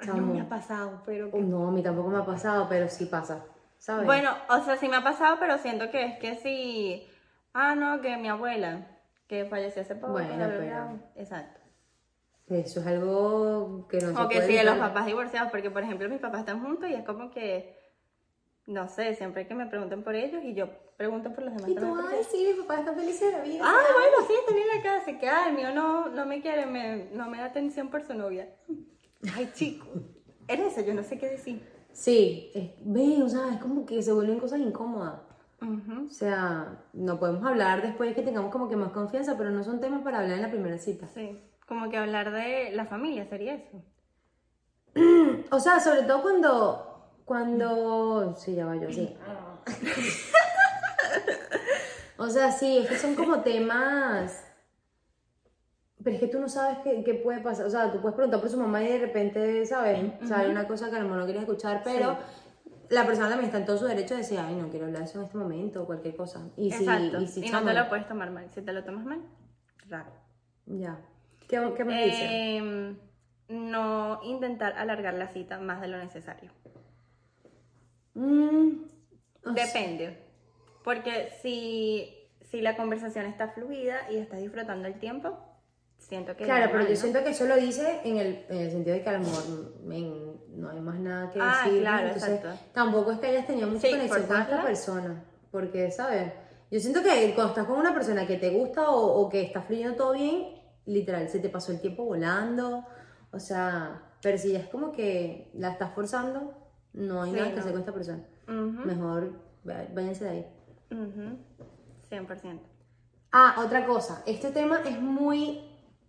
No 0.00 0.04
Chamo. 0.14 0.34
me 0.34 0.40
ha 0.40 0.48
pasado, 0.48 1.02
pero... 1.04 1.30
Oh, 1.32 1.38
No, 1.40 1.68
a 1.68 1.70
mí 1.72 1.82
tampoco 1.82 2.08
me 2.10 2.18
ha 2.18 2.24
pasado, 2.24 2.66
pero 2.68 2.88
sí 2.88 3.06
pasa, 3.06 3.44
¿sabes? 3.78 4.06
Bueno, 4.06 4.30
o 4.48 4.60
sea, 4.60 4.76
sí 4.76 4.88
me 4.88 4.96
ha 4.96 5.02
pasado, 5.02 5.36
pero 5.40 5.58
siento 5.58 5.90
que 5.90 6.04
es 6.04 6.18
que 6.18 6.36
sí. 6.36 7.08
Ah, 7.52 7.74
no, 7.74 8.00
que 8.00 8.16
mi 8.16 8.28
abuela, 8.28 8.86
que 9.26 9.46
falleció 9.46 9.82
hace 9.82 9.94
poco. 9.96 10.12
Bueno, 10.12 10.36
pero-. 10.38 10.98
Exacto. 11.16 11.58
Eso 12.48 12.80
es 12.80 12.86
algo 12.86 13.86
que 13.88 13.98
no 14.00 14.08
se 14.08 14.22
O 14.22 14.28
que 14.28 14.36
puede 14.36 14.46
sí, 14.48 14.54
de 14.54 14.64
los 14.64 14.72
evitar. 14.74 14.88
papás 14.88 15.06
divorciados, 15.06 15.50
porque 15.50 15.70
por 15.70 15.82
ejemplo 15.82 16.08
mis 16.08 16.20
papás 16.20 16.40
están 16.40 16.62
juntos 16.62 16.88
y 16.88 16.94
es 16.94 17.04
como 17.04 17.30
que, 17.30 17.77
no 18.68 18.86
sé, 18.88 19.14
siempre 19.14 19.46
que 19.48 19.54
me 19.54 19.66
pregunten 19.66 20.02
por 20.04 20.14
ellos 20.14 20.42
y 20.44 20.54
yo 20.54 20.68
pregunto 20.96 21.32
por 21.32 21.42
los 21.44 21.54
demás 21.54 21.70
Y 21.70 21.74
tú, 21.74 21.80
porque- 21.88 22.16
ay, 22.16 22.22
sí, 22.30 22.46
mi 22.54 22.60
papá 22.62 22.80
está 22.80 22.92
feliz 22.94 23.18
de 23.20 23.32
la 23.32 23.40
vida. 23.40 23.62
Ah, 23.64 23.80
bueno, 23.94 24.28
sí, 24.28 24.34
están 24.38 24.56
en 24.56 24.68
la 24.76 24.82
casa, 24.82 25.18
que 25.18 25.28
ay, 25.28 25.50
el 25.50 25.56
mío 25.56 25.74
no, 25.74 26.08
no 26.08 26.26
me 26.26 26.40
quiere, 26.40 26.66
me- 26.66 27.08
no 27.12 27.28
me 27.28 27.38
da 27.38 27.46
atención 27.46 27.88
por 27.88 28.02
su 28.06 28.14
novia. 28.14 28.48
Ay, 29.34 29.50
chico, 29.54 29.86
eres 30.46 30.76
eso, 30.76 30.86
yo 30.86 30.94
no 30.94 31.02
sé 31.02 31.18
qué 31.18 31.28
decir. 31.30 31.62
Sí, 31.92 32.50
es- 32.54 32.70
ve, 32.84 33.22
o 33.22 33.28
sea, 33.28 33.54
es 33.54 33.58
como 33.60 33.84
que 33.86 34.02
se 34.02 34.12
vuelven 34.12 34.38
cosas 34.38 34.60
incómodas. 34.60 35.20
Ujú. 35.60 36.06
O 36.06 36.10
sea, 36.10 36.78
no 36.92 37.18
podemos 37.18 37.44
hablar 37.44 37.82
después 37.82 38.14
que 38.14 38.22
tengamos 38.22 38.52
como 38.52 38.68
que 38.68 38.76
más 38.76 38.92
confianza, 38.92 39.36
pero 39.36 39.50
no 39.50 39.64
son 39.64 39.80
temas 39.80 40.02
para 40.02 40.18
hablar 40.20 40.36
en 40.36 40.42
la 40.42 40.50
primera 40.50 40.78
cita. 40.78 41.06
Sí, 41.08 41.36
como 41.66 41.88
que 41.90 41.96
hablar 41.96 42.30
de 42.32 42.70
la 42.72 42.84
familia 42.86 43.26
sería 43.26 43.54
eso. 43.54 43.82
O 45.50 45.60
sea, 45.60 45.80
sobre 45.80 46.02
todo 46.02 46.22
cuando, 46.22 46.87
cuando, 47.28 48.34
sí, 48.36 48.54
ya 48.54 48.66
va 48.66 48.74
yo, 48.74 48.90
sí. 48.90 49.16
O 52.16 52.28
sea, 52.28 52.50
sí, 52.50 52.78
es 52.78 52.88
que 52.88 52.96
son 52.96 53.14
como 53.14 53.42
temas, 53.42 54.44
pero 56.02 56.16
es 56.16 56.20
que 56.20 56.26
tú 56.26 56.40
no 56.40 56.48
sabes 56.48 56.78
qué, 56.82 57.04
qué 57.04 57.14
puede 57.14 57.40
pasar. 57.40 57.66
O 57.66 57.70
sea, 57.70 57.92
tú 57.92 58.00
puedes 58.00 58.16
preguntar 58.16 58.40
por 58.40 58.50
su 58.50 58.58
mamá 58.58 58.82
y 58.82 58.88
de 58.88 58.98
repente, 58.98 59.64
¿sabes? 59.66 60.10
Sale 60.26 60.50
una 60.50 60.66
cosa 60.66 60.90
que 60.90 60.96
a 60.96 60.98
lo 60.98 61.04
mejor 61.04 61.20
no 61.20 61.24
quieres 61.26 61.42
escuchar, 61.42 61.82
pero 61.84 62.18
la 62.90 63.06
persona 63.06 63.28
también 63.28 63.46
está 63.46 63.58
en 63.58 63.66
todo 63.66 63.78
su 63.78 63.84
derecho 63.84 64.14
de 64.14 64.22
decir, 64.22 64.40
ay, 64.40 64.56
no 64.56 64.68
quiero 64.68 64.86
hablar 64.86 65.02
de 65.02 65.08
eso 65.08 65.20
en 65.20 65.26
este 65.26 65.38
momento 65.38 65.82
o 65.82 65.86
cualquier 65.86 66.16
cosa. 66.16 66.40
Y 66.56 66.72
si, 66.72 66.82
Exacto. 66.82 67.20
y 67.20 67.26
si 67.28 67.46
y 67.46 67.50
no 67.50 67.62
te 67.62 67.72
lo 67.72 67.88
puedes 67.88 68.08
tomar 68.08 68.30
mal. 68.30 68.48
Si 68.52 68.62
te 68.62 68.72
lo 68.72 68.82
tomas 68.82 69.04
mal, 69.04 69.20
raro. 69.86 70.10
Ya. 70.66 70.98
¿Qué, 71.46 71.72
qué 71.76 71.84
me 71.84 72.04
dice? 72.04 72.56
Em, 72.56 72.96
no 73.48 74.20
intentar 74.24 74.72
alargar 74.76 75.14
la 75.14 75.28
cita 75.28 75.60
más 75.60 75.80
de 75.80 75.86
lo 75.86 75.98
necesario. 75.98 76.50
Mm, 78.18 79.54
Depende. 79.54 80.18
Porque 80.84 81.30
si, 81.42 82.14
si 82.50 82.60
la 82.60 82.76
conversación 82.76 83.26
está 83.26 83.48
fluida 83.48 84.10
y 84.10 84.16
estás 84.16 84.40
disfrutando 84.40 84.88
el 84.88 84.98
tiempo, 84.98 85.38
siento 85.98 86.36
que... 86.36 86.44
Claro, 86.44 86.70
pero 86.72 86.88
yo 86.88 86.96
siento 86.96 87.22
que 87.22 87.30
eso 87.30 87.46
lo 87.46 87.56
dice 87.56 88.00
en 88.04 88.16
el, 88.18 88.44
en 88.48 88.56
el 88.58 88.70
sentido 88.70 88.96
de 88.96 89.02
que 89.02 89.08
a 89.08 89.12
lo 89.14 89.20
mejor 89.20 89.80
men, 89.84 90.40
no 90.56 90.70
hay 90.70 90.80
más 90.80 90.98
nada 90.98 91.30
que 91.30 91.38
Ah, 91.40 91.62
decir. 91.64 91.80
claro, 91.82 92.06
entonces 92.08 92.30
exacto. 92.36 92.60
tampoco 92.72 93.12
es 93.12 93.18
que 93.20 93.26
hayas 93.28 93.46
tenido 93.46 93.68
mucha 93.68 93.80
Sí, 93.86 93.90
conexión 93.90 94.26
con 94.26 94.40
esta 94.40 94.62
persona. 94.62 95.24
Porque, 95.50 95.90
¿sabes? 95.90 96.32
Yo 96.70 96.80
siento 96.80 97.02
que 97.02 97.32
cuando 97.34 97.52
estás 97.52 97.66
con 97.66 97.78
una 97.78 97.94
persona 97.94 98.26
que 98.26 98.36
te 98.36 98.50
gusta 98.50 98.90
o, 98.90 99.20
o 99.22 99.28
que 99.28 99.42
está 99.42 99.62
fluyendo 99.62 99.96
todo 99.96 100.12
bien, 100.12 100.60
literal, 100.86 101.28
se 101.28 101.38
te 101.38 101.48
pasó 101.48 101.72
el 101.72 101.80
tiempo 101.80 102.04
volando. 102.04 102.84
O 103.32 103.38
sea, 103.38 104.02
pero 104.22 104.36
si 104.38 104.52
ya 104.52 104.58
es 104.60 104.68
como 104.68 104.92
que 104.92 105.50
la 105.54 105.70
estás 105.72 105.94
forzando, 105.94 106.54
no 106.92 107.22
hay 107.22 107.30
Sí, 107.32 107.36
nada 107.36 107.52
que 107.54 107.60
hacer 107.60 107.72
con 107.72 107.80
esta 107.80 107.92
persona. 107.92 108.24
Mejor 108.46 109.32
váyanse 109.64 110.24
de 110.24 110.30
ahí. 110.30 110.46
ujú. 110.90 111.38
100%. 112.10 112.60
Ah, 113.32 113.56
otra 113.64 113.84
cosa. 113.86 114.22
Este 114.26 114.50
tema 114.50 114.80
es 114.86 114.98
muy. 115.00 115.60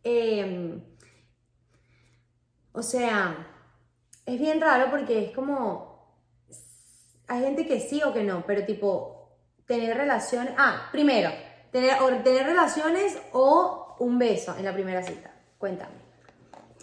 eh, 0.03 0.81
o 2.71 2.81
sea, 2.81 3.47
es 4.25 4.39
bien 4.39 4.61
raro 4.61 4.89
porque 4.89 5.25
es 5.25 5.31
como. 5.35 5.89
Hay 7.27 7.41
gente 7.41 7.67
que 7.67 7.79
sí 7.81 8.01
o 8.03 8.13
que 8.13 8.23
no, 8.23 8.45
pero 8.47 8.65
tipo, 8.65 9.37
tener 9.67 9.95
relaciones. 9.97 10.53
Ah, 10.57 10.87
primero, 10.91 11.29
tener, 11.71 12.01
o 12.01 12.07
tener 12.23 12.45
relaciones 12.45 13.19
o 13.33 13.95
un 13.99 14.17
beso 14.17 14.55
en 14.57 14.63
la 14.65 14.73
primera 14.73 15.03
cita. 15.03 15.31
Cuéntame. 15.57 15.91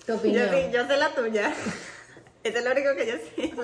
Tu 0.04 0.12
Yo, 0.12 0.16
opinión. 0.18 0.48
sí, 0.50 0.56
yo 0.72 0.86
sé 0.86 0.96
la 0.98 1.08
tuya. 1.14 1.52
Eso 2.46 2.58
es 2.58 2.64
lo 2.64 2.70
único 2.70 2.94
que 2.96 3.06
yo 3.06 3.14
sé. 3.16 3.52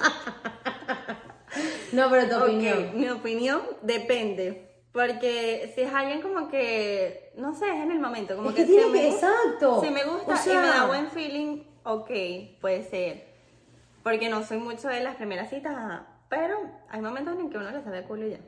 No, 1.93 2.09
pero 2.11 2.27
tu 2.27 2.43
opinión. 2.43 2.93
mi 2.95 3.11
opinión 3.11 3.61
depende. 3.83 4.73
Porque 4.93 5.71
si 5.75 5.83
es 5.83 5.93
alguien 5.93 6.23
como 6.23 6.49
que, 6.49 7.33
no 7.37 7.55
sé, 7.55 7.69
es 7.69 7.83
en 7.83 7.91
el 7.91 8.01
momento, 8.01 8.35
como 8.37 8.49
Es 8.49 8.57
que, 8.57 8.63
que 8.63 8.69
tiene 8.69 8.85
si 8.87 8.91
me 8.91 9.09
exacto. 9.09 9.83
Si 9.83 9.91
me 9.91 10.05
gusta 10.05 10.35
O 10.35 10.51
y 10.51 10.57
me 10.57 10.63
da 10.63 10.87
buen 10.87 11.11
feeling, 11.11 11.63
ok, 11.85 12.11
puede 12.61 12.85
ser. 12.89 13.27
Porque 14.03 14.31
no 14.31 14.43
soy 14.45 14.59
mucho 14.59 14.89
de 14.89 15.01
las 15.01 15.17
primeras 15.17 15.51
citas, 15.51 16.03
pero 16.29 16.59
hay 16.89 17.03
momentos 17.03 17.39
en 17.39 17.51
que 17.51 17.59
uno 17.59 17.71
le 17.71 17.83
sabe 17.83 18.05
culo 18.05 18.27
y 18.27 18.31
ya. 18.31 18.41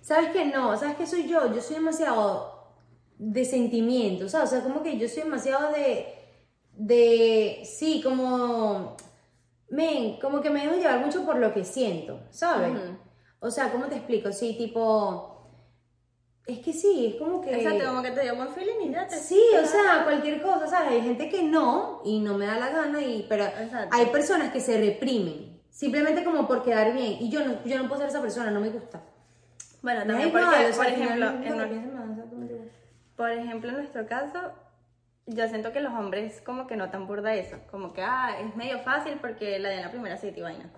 ¿Sabes 0.00 0.30
qué? 0.30 0.44
No, 0.44 0.76
¿sabes 0.76 0.96
qué 0.96 1.06
soy 1.06 1.28
yo? 1.28 1.52
Yo 1.52 1.60
soy 1.60 1.76
demasiado 1.76 2.74
de 3.18 3.44
sentimientos. 3.44 4.34
O 4.34 4.46
sea, 4.46 4.62
como 4.62 4.82
que 4.82 4.98
yo 4.98 5.08
soy 5.08 5.24
demasiado 5.24 5.72
de, 5.72 6.06
de, 6.76 7.62
sí, 7.64 8.00
como, 8.02 8.96
men, 9.72 10.18
como 10.20 10.42
que 10.42 10.50
me 10.50 10.60
dejo 10.60 10.76
llevar 10.76 11.00
mucho 11.00 11.24
por 11.24 11.36
lo 11.38 11.52
que 11.54 11.64
siento, 11.64 12.20
¿sabes? 12.30 12.78
O 13.40 13.50
sea, 13.50 13.72
¿cómo 13.72 13.86
te 13.86 13.96
explico? 13.96 14.30
Sí, 14.30 14.54
tipo, 14.56 15.50
es 16.46 16.58
que 16.58 16.74
sí, 16.74 17.06
es 17.06 17.14
como 17.14 17.40
que... 17.40 17.56
Exacto, 17.56 17.86
como 17.86 18.02
que 18.02 18.10
te 18.10 18.20
dio 18.20 18.36
buen 18.36 18.50
feeling 18.50 18.86
y 18.86 18.92
ya 18.92 19.06
te... 19.06 19.16
Sí, 19.16 19.40
o 19.60 19.66
sea, 19.66 20.04
cualquier 20.04 20.42
cosa, 20.42 20.66
¿sabes? 20.66 20.92
Hay 20.92 21.00
gente 21.00 21.30
que 21.30 21.42
no 21.42 22.02
y 22.04 22.20
no 22.20 22.36
me 22.36 22.46
da 22.46 22.58
la 22.58 22.68
gana, 22.68 23.00
y, 23.00 23.24
pero 23.28 23.44
Exacto. 23.44 23.96
hay 23.96 24.06
personas 24.06 24.52
que 24.52 24.60
se 24.60 24.78
reprimen, 24.78 25.62
simplemente 25.70 26.22
como 26.22 26.46
por 26.46 26.62
quedar 26.62 26.92
bien, 26.92 27.16
y 27.18 27.30
yo 27.30 27.42
no, 27.42 27.64
yo 27.64 27.78
no 27.78 27.88
puedo 27.88 28.02
ser 28.02 28.10
esa 28.10 28.20
persona, 28.20 28.50
no 28.50 28.60
me 28.60 28.68
gusta. 28.68 29.02
Bueno, 29.80 30.06
también 30.06 30.30
porque, 30.30 30.72
por 30.76 30.86
ejemplo, 30.86 31.26
en, 31.28 32.70
por 33.16 33.30
ejemplo, 33.30 33.70
en 33.70 33.76
nuestro 33.76 34.06
caso, 34.06 34.52
yo 35.26 35.48
siento 35.48 35.72
que 35.72 35.80
los 35.80 35.92
hombres 35.92 36.40
como 36.42 36.66
que 36.66 36.76
no 36.76 36.90
tan 36.90 37.06
burda 37.06 37.34
eso. 37.34 37.58
Como 37.70 37.92
que, 37.92 38.02
ah, 38.02 38.36
es 38.40 38.54
medio 38.56 38.78
fácil 38.80 39.18
porque 39.20 39.58
la 39.58 39.68
de 39.70 39.82
la 39.82 39.90
primera 39.90 40.16
cita 40.16 40.38
y 40.38 40.42
vaina. 40.42 40.70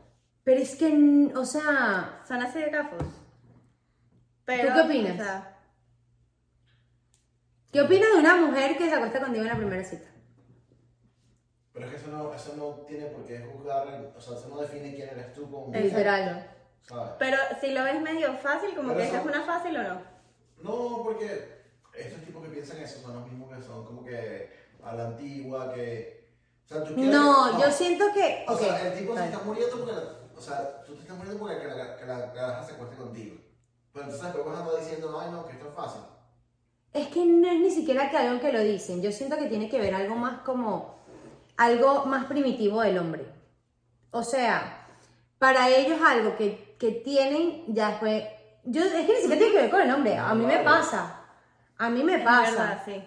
Pero 0.45 0.61
es 0.61 0.77
que, 0.77 1.33
o 1.35 1.45
sea, 1.45 2.21
Son 2.29 2.43
así 2.43 2.59
de 2.59 2.71
gafos. 2.71 3.03
qué 4.47 4.71
opinas? 4.81 5.15
o 5.21 5.23
sea, 5.25 5.59
¿qué 7.73 7.81
opinas 7.81 8.09
de 8.13 8.19
una 8.21 8.37
mujer 8.37 8.77
que 8.77 8.89
se 8.89 8.95
acuesta 8.95 9.21
contigo 9.21 9.43
en 9.45 9.49
la 9.51 9.57
primera 9.57 9.85
cita? 9.85 10.09
Pero 11.73 11.87
es 11.87 11.91
que 11.93 11.97
eso 11.99 12.09
no, 12.09 12.33
eso 12.33 12.55
no 12.57 12.71
tiene 12.87 13.07
por 13.07 13.25
qué 13.27 13.41
juzgar, 13.41 14.13
o 14.17 14.21
sea, 14.21 14.37
eso 14.39 14.49
no 14.49 14.61
define 14.61 14.95
quién 14.95 15.09
eres 15.09 15.33
tú 15.33 15.51
como 15.51 15.69
Exacto. 15.75 15.89
Literal. 15.89 16.51
¿sabes? 16.83 17.13
pero 17.19 17.39
si 17.63 17.73
lo 17.73 17.83
ves 17.83 18.01
medio 18.03 18.35
fácil, 18.37 18.75
como 18.77 18.89
Pero 18.91 19.01
que 19.01 19.07
esa 19.07 19.17
es 19.17 19.27
eso- 19.27 19.35
una 19.35 19.43
fácil 19.47 19.77
o 19.79 19.83
no. 19.83 20.03
No, 20.63 21.03
porque 21.03 21.54
estos 21.97 22.23
tipos 22.25 22.43
que 22.43 22.49
piensan 22.51 22.79
eso 22.79 23.01
son 23.01 23.15
los 23.15 23.27
mismos 23.31 23.55
que 23.57 23.63
son 23.63 23.85
como 23.85 24.05
que 24.05 24.51
a 24.83 24.95
la 24.95 25.07
antigua, 25.09 25.73
que... 25.73 26.29
O 26.65 26.69
sea, 26.69 26.85
tú 26.85 26.95
quieres- 26.95 27.13
No, 27.15 27.61
yo 27.61 27.71
siento 27.71 28.07
que. 28.15 28.45
O 28.49 28.53
ok, 28.55 28.59
sea, 28.61 28.87
el 28.93 28.99
tipo 28.99 29.13
se 29.15 29.21
vale. 29.21 29.33
está 29.33 29.45
muriendo 29.45 29.77
porque... 29.79 29.93
la- 29.93 30.19
o 30.37 30.41
sea, 30.41 30.83
tú 30.85 30.95
te 30.95 31.03
estás 31.03 31.17
muriendo 31.17 31.39
porque 31.41 31.59
que 31.61 31.67
la, 31.69 31.97
que 31.97 32.07
la, 32.07 32.33
que 32.33 32.39
la 32.39 32.47
raja 32.51 32.65
se 32.65 32.73
acueste 32.73 32.97
contigo. 32.97 33.37
Pero 33.93 34.07
entonces 34.07 34.27
después 34.33 34.47
vas 34.47 34.57
a 34.57 34.65
andar 34.65 34.81
diciendo, 34.81 35.21
ay 35.21 35.31
no, 35.31 35.47
que 35.47 35.53
esto 35.53 35.69
es 35.69 35.75
fácil. 35.75 36.01
Es 36.93 37.09
que 37.09 37.25
no 37.27 37.49
es 37.49 37.61
ni 37.61 37.71
siquiera 37.71 38.11
que 38.11 38.17
algo 38.17 38.41
que 38.41 38.53
lo 38.53 38.61
dicen. 38.61 39.01
Yo 39.03 39.13
siento 39.13 39.37
que 39.37 39.47
tiene 39.47 39.69
que 39.69 39.79
ver 39.81 39.95
algo 39.95 40.15
más 40.17 40.41
como. 40.41 40.95
Algo 41.57 42.05
más 42.07 42.25
primitivo 42.27 42.81
del 42.83 42.99
hombre. 42.99 43.25
O 44.11 44.23
sea, 44.25 44.87
para 45.39 45.69
ellos 45.69 45.99
algo 46.05 46.37
que, 46.37 46.75
que 46.79 46.91
tienen 46.91 47.65
ya 47.69 47.91
después. 47.91 48.25
Yo, 48.65 48.83
es 48.83 48.93
que 48.93 49.13
ni 49.13 49.21
siquiera 49.21 49.39
tiene 49.39 49.53
que 49.53 49.61
ver 49.63 49.71
con 49.71 49.81
el 49.83 49.93
hombre. 49.95 50.17
A 50.17 50.35
mí 50.35 50.45
me 50.47 50.59
pasa. 50.65 51.24
A 51.79 51.91
mí 51.91 52.03
me 52.05 52.17
Es 52.17 52.23
pasa. 52.25 52.51
verdad, 52.51 52.83
sí. 52.85 53.03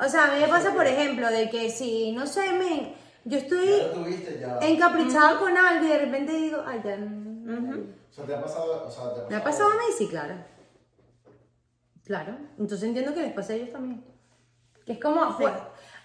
O 0.00 0.08
sea, 0.08 0.24
a 0.26 0.34
mí 0.34 0.40
me 0.40 0.48
pasa, 0.48 0.72
por 0.72 0.86
ejemplo, 0.86 1.28
de 1.28 1.50
que 1.50 1.70
si, 1.70 2.12
no 2.12 2.26
sé, 2.26 2.52
men, 2.52 2.94
yo 3.24 3.38
estoy 3.38 3.66
Ya 3.68 3.86
lo 3.88 3.92
tuviste, 3.94 4.38
ya... 4.40 4.58
encaprichada 4.60 5.38
con 5.38 5.56
algo 5.56 5.84
y 5.84 5.88
de 5.88 5.98
repente 5.98 6.32
digo, 6.32 6.62
ay, 6.66 6.80
ya. 6.84 6.96
no". 6.96 7.76
O 8.10 8.12
sea, 8.12 8.24
te 8.24 8.34
ha 8.34 8.42
pasado... 8.42 8.86
O 8.86 8.90
sea, 8.90 9.02
te 9.04 9.08
ha 9.08 9.12
pasado... 9.14 9.30
Me 9.30 9.36
ha 9.36 9.44
pasado 9.44 9.70
a 9.70 9.74
mí, 9.74 9.84
sí, 9.96 10.08
claro. 10.08 10.34
Claro. 12.04 12.36
Entonces 12.58 12.82
entiendo 12.88 13.12
que 13.14 13.22
les 13.22 13.32
pasa 13.32 13.52
a 13.52 13.56
ellos 13.56 13.72
también. 13.72 14.04
Que 14.86 14.92
es 14.92 15.00
como, 15.00 15.36
pues, 15.36 15.52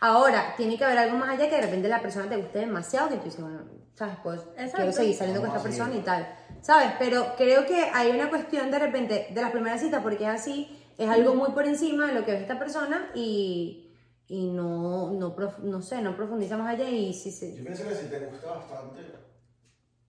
ahora, 0.02 0.54
tiene 0.58 0.78
que 0.78 0.84
haber 0.84 0.98
algo 0.98 1.18
más 1.18 1.30
allá 1.30 1.50
que 1.50 1.56
de 1.56 1.62
repente 1.62 1.88
la 1.88 2.02
persona 2.02 2.28
te 2.28 2.36
guste 2.38 2.60
demasiado, 2.60 3.10
que 3.10 3.16
tú 3.18 3.26
dices, 3.26 3.42
bueno, 3.42 3.62
¿sabes? 3.94 4.18
Pues 4.22 4.42
Exacto. 4.58 4.76
quiero 4.78 4.92
seguir 4.92 5.16
saliendo 5.16 5.42
con 5.42 5.50
esta 5.52 5.64
persona 5.64 5.96
y 5.96 6.02
tal. 6.02 6.36
¿Sabes? 6.62 6.92
Pero 7.00 7.34
creo 7.38 7.66
que 7.66 7.90
hay 7.94 8.12
una 8.12 8.30
cuestión 8.30 8.70
de 8.70 8.80
repente 8.80 9.28
de 9.32 9.42
las 9.42 9.52
primeras 9.52 9.80
citas, 9.80 10.02
porque 10.04 10.24
es 10.26 10.30
así, 10.30 10.83
es 10.98 11.10
algo 11.10 11.36
muy 11.36 11.52
por 11.52 11.66
encima 11.68 12.08
de 12.08 12.14
lo 12.14 12.26
que 12.26 12.32
ve 12.32 12.42
esta 12.42 12.60
persona 12.60 13.10
y, 13.16 13.92
y 14.28 14.48
no, 14.52 15.12
no, 15.12 15.36
prof- 15.36 15.60
no 15.60 15.82
sé, 15.82 16.02
no 16.02 16.16
profundiza 16.16 16.58
más 16.58 16.74
allá 16.74 16.90
y 16.90 17.14
si 17.14 17.32
se, 17.32 17.56
Yo 17.58 17.64
pienso 17.64 17.88
que 17.88 17.96
si 17.96 18.08
te 18.08 18.20
gusta 18.26 18.48
bastante... 18.52 19.02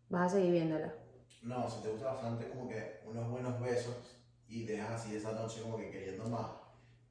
vas 0.09 0.33
a 0.33 0.37
seguir 0.37 0.53
viéndola. 0.53 0.95
No, 1.43 1.69
si 1.69 1.83
te 1.83 1.89
gusta 1.91 2.13
bastante 2.13 2.49
como 2.49 2.69
que 2.69 3.01
unos 3.07 3.31
buenos 3.31 3.61
besos 3.61 3.95
y 4.49 4.65
dejas 4.65 4.91
así 5.01 5.17
esa 5.17 5.33
noche 5.33 5.61
como 5.63 5.77
que 5.77 5.91
queriendo 5.91 6.25
más. 6.29 6.47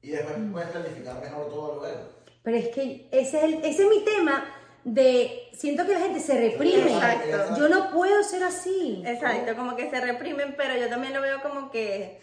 Y 0.02 0.10
después 0.10 0.38
Mm. 0.38 0.52
puedes 0.52 0.68
planificar 0.70 1.20
mejor 1.20 1.48
todo 1.48 1.80
luego. 1.80 2.00
Pero 2.42 2.56
es 2.56 2.68
que 2.68 3.08
ese 3.12 3.38
es, 3.38 3.44
el- 3.44 3.64
ese 3.64 3.84
es 3.84 3.88
mi 3.88 4.04
tema 4.04 4.44
de 4.84 5.48
siento 5.54 5.86
que 5.86 5.92
la 5.94 6.00
gente 6.00 6.20
se 6.20 6.38
reprime. 6.38 6.92
Exacto. 6.92 7.54
Yo 7.56 7.68
no 7.68 7.90
puedo 7.92 8.22
ser 8.22 8.42
así. 8.42 9.02
Exacto, 9.06 9.56
como 9.56 9.76
que 9.76 9.88
se 9.88 10.00
reprimen, 10.00 10.54
pero 10.56 10.76
yo 10.78 10.88
también 10.88 11.14
lo 11.14 11.20
veo 11.22 11.40
como 11.42 11.70
que... 11.70 12.22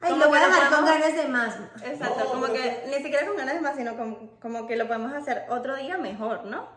Ay, 0.00 0.10
como 0.12 0.24
lo 0.24 0.28
voy 0.30 0.38
a 0.38 0.46
dejar 0.46 0.70
con 0.74 0.84
ganas 0.86 1.14
de 1.14 1.28
más. 1.28 1.56
Exacto, 1.84 2.18
No, 2.24 2.30
como 2.30 2.46
que 2.52 2.84
ni 2.86 2.94
siquiera 2.94 3.26
con 3.26 3.36
ganas 3.36 3.54
de 3.54 3.60
más, 3.60 3.76
sino 3.76 3.96
como, 3.96 4.30
como 4.40 4.66
que 4.66 4.76
lo 4.76 4.86
podemos 4.86 5.12
hacer 5.12 5.44
otro 5.50 5.76
día 5.76 5.98
mejor, 5.98 6.44
¿no? 6.46 6.68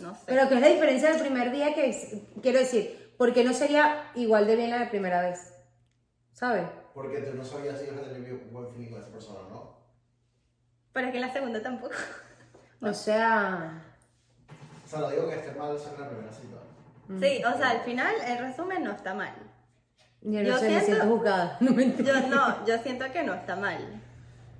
No 0.00 0.14
sé. 0.14 0.22
Pero 0.26 0.48
¿qué 0.48 0.54
es 0.56 0.60
la 0.60 0.68
diferencia 0.68 1.10
del 1.12 1.20
primer 1.20 1.52
día 1.52 1.74
que 1.74 1.90
es- 1.90 2.14
quiero 2.42 2.58
decir? 2.58 3.14
Porque 3.18 3.44
no 3.44 3.52
sería 3.52 4.10
igual 4.14 4.46
de 4.46 4.56
bien 4.56 4.70
la 4.70 4.78
de 4.80 4.86
primera 4.86 5.20
vez. 5.20 5.54
¿Sabes? 6.32 6.66
Porque 6.94 7.18
tú 7.18 7.36
no 7.36 7.44
sabías 7.44 7.78
si 7.78 7.86
ibas 7.86 8.00
a 8.06 8.12
tener 8.12 8.32
un 8.34 8.52
buen 8.52 8.68
feeling 8.72 8.90
con 8.90 9.00
esa 9.00 9.10
persona, 9.12 9.40
¿no? 9.50 9.76
Pero 10.92 11.06
es 11.06 11.12
que 11.12 11.18
en 11.18 11.26
la 11.26 11.32
segunda 11.32 11.62
tampoco. 11.62 11.94
O 12.80 12.92
sea. 12.92 13.80
O 14.84 14.88
sea, 14.88 14.98
no 14.98 15.10
digo 15.10 15.28
que 15.28 15.36
esté 15.36 15.52
mal 15.52 15.78
ser 15.78 15.98
la 15.98 16.08
primera 16.08 16.32
cita. 16.32 16.56
Sí, 17.20 17.42
o 17.44 17.56
sea, 17.58 17.70
al 17.70 17.80
final, 17.82 18.14
en 18.26 18.38
resumen, 18.38 18.82
no 18.82 18.90
está 18.92 19.14
mal. 19.14 19.32
Yo 20.22 20.40
no 20.42 20.48
Yo 20.48 20.58
sé, 20.58 20.64
me 20.70 20.80
siento- 20.80 20.86
siento 20.86 21.06
juzgada. 21.06 21.56
No. 21.60 21.70
Yo 21.80 22.28
no, 22.28 22.66
yo 22.66 22.78
siento 22.82 23.04
que 23.12 23.22
no 23.24 23.34
está 23.34 23.56
mal. 23.56 23.78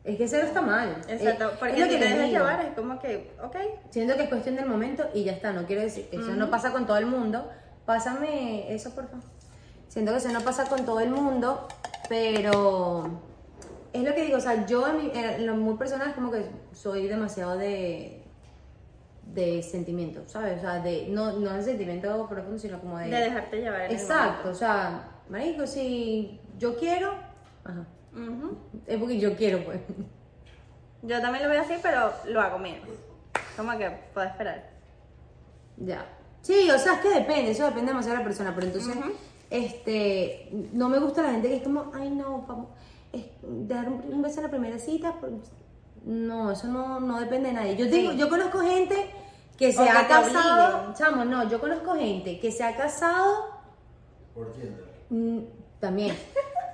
Es 0.05 0.16
que 0.18 0.27
cero 0.27 0.46
está 0.48 0.61
mal. 0.61 0.96
Exacto, 1.09 1.44
Eh, 1.51 1.57
porque 1.61 1.75
es 1.75 1.79
lo 1.81 1.85
si 1.87 1.92
que 1.92 1.98
te 1.98 2.09
dejas 2.09 2.31
llevar 2.31 2.61
es 2.64 2.75
como 2.75 2.98
que, 2.98 3.33
ok, 3.40 3.57
Siento 3.90 4.16
que 4.16 4.25
es 4.25 4.29
cuestión 4.29 4.57
del 4.57 4.66
momento 4.66 5.09
y 5.14 5.22
ya 5.22 5.33
está, 5.33 5.53
no 5.53 5.64
quiero 5.64 5.83
decir, 5.83 6.09
eso 6.11 6.33
no 6.33 6.51
pasa 6.51 6.72
con 6.72 6.87
todo 6.87 6.96
el 6.96 7.07
mundo. 7.07 7.48
Pásame 7.87 8.72
eso, 8.75 8.90
por 8.94 9.07
favor. 9.09 9.25
Siento 9.87 10.11
que 10.11 10.18
eso 10.18 10.33
no 10.33 10.40
pasa 10.40 10.64
con 10.68 10.85
todo 10.85 10.98
el 11.01 11.11
mundo, 11.11 11.68
pero 12.09 13.20
es 13.92 14.03
lo 14.03 14.14
que 14.14 14.22
digo, 14.25 14.38
o 14.38 14.40
sea, 14.40 14.66
yo 14.66 14.88
en, 14.88 14.96
mi- 14.96 15.12
en 15.14 15.46
lo 15.46 15.55
muy 15.55 15.75
personal 15.77 16.09
es 16.09 16.14
como 16.14 16.33
que 16.33 16.46
soy 16.72 17.07
demasiado 17.07 17.57
de 17.57 18.18
de 19.27 19.62
sentimiento, 19.62 20.22
¿sabes? 20.27 20.59
O 20.59 20.61
sea, 20.62 20.81
de 20.81 21.07
no, 21.09 21.33
no 21.38 21.53
de 21.53 21.62
sentimiento 21.62 22.27
profundo, 22.29 22.59
sino 22.59 22.81
como 22.81 22.98
de... 22.98 23.07
de 23.09 23.16
dejarte 23.20 23.61
llevar 23.61 23.90
Exacto, 23.92 24.51
o 24.51 24.55
sea, 24.55 25.09
marico, 25.33 25.66
si 25.66 26.38
yo 26.59 26.77
quiero, 26.77 27.12
ajá, 27.64 27.85
es 28.87 28.99
porque 28.99 29.18
yo 29.18 29.35
quiero, 29.37 29.64
pues. 29.64 29.81
Yo 31.03 31.21
también 31.21 31.42
lo 31.42 31.51
veo 31.51 31.61
así, 31.62 31.75
pero 31.83 32.12
lo 32.27 32.40
hago 32.40 32.59
menos. 32.59 32.87
Como 33.57 33.77
que 33.77 33.90
puedo 34.14 34.27
esperar. 34.27 34.71
Ya. 35.79 36.07
Sí, 36.42 36.71
o 36.71 36.79
sea, 36.79 36.95
es 36.95 37.01
que 37.01 37.09
depende, 37.11 37.51
eso 37.51 37.64
depende 37.64 37.90
demasiado 37.90 38.18
de 38.18 38.23
la 38.23 38.29
persona, 38.29 38.55
pero 38.55 38.66
entonces, 38.68 38.95
este, 39.51 40.49
no 40.73 40.88
me 40.88 40.99
gusta 41.01 41.23
la 41.23 41.31
gente 41.33 41.49
que 41.49 41.57
es 41.57 41.62
como, 41.62 41.90
ay 41.95 42.11
no, 42.11 42.42
vamos, 42.47 42.68
es, 43.12 43.25
dar 43.42 43.88
un, 43.88 44.03
un 44.12 44.23
beso 44.23 44.40
a 44.40 44.45
la 44.45 44.49
primera 44.51 44.79
cita, 44.79 45.14
por- 45.21 45.31
no, 46.05 46.51
eso 46.53 46.66
no, 46.68 46.99
no 47.01 47.18
depende 47.21 47.49
de 47.49 47.55
nadie. 47.55 47.77
Yo 47.77 47.87
digo, 47.87 48.12
Sí. 48.12 48.18
yo 48.18 48.29
conozco 48.29 48.61
gente 48.61 49.11
que 49.57 49.73
se 49.73 49.88
ha 49.88 50.07
casado, 50.09 50.92
chamo, 50.95 51.25
no, 51.25 51.49
yo 51.49 51.61
conozco 51.61 51.95
gente 51.95 52.38
que 52.40 52.51
se 52.53 52.64
ha 52.64 52.77
casado 52.77 53.61
Por 54.35 54.53
Tinder. 54.53 54.91
Mm, 55.12 55.40
También. 55.79 56.16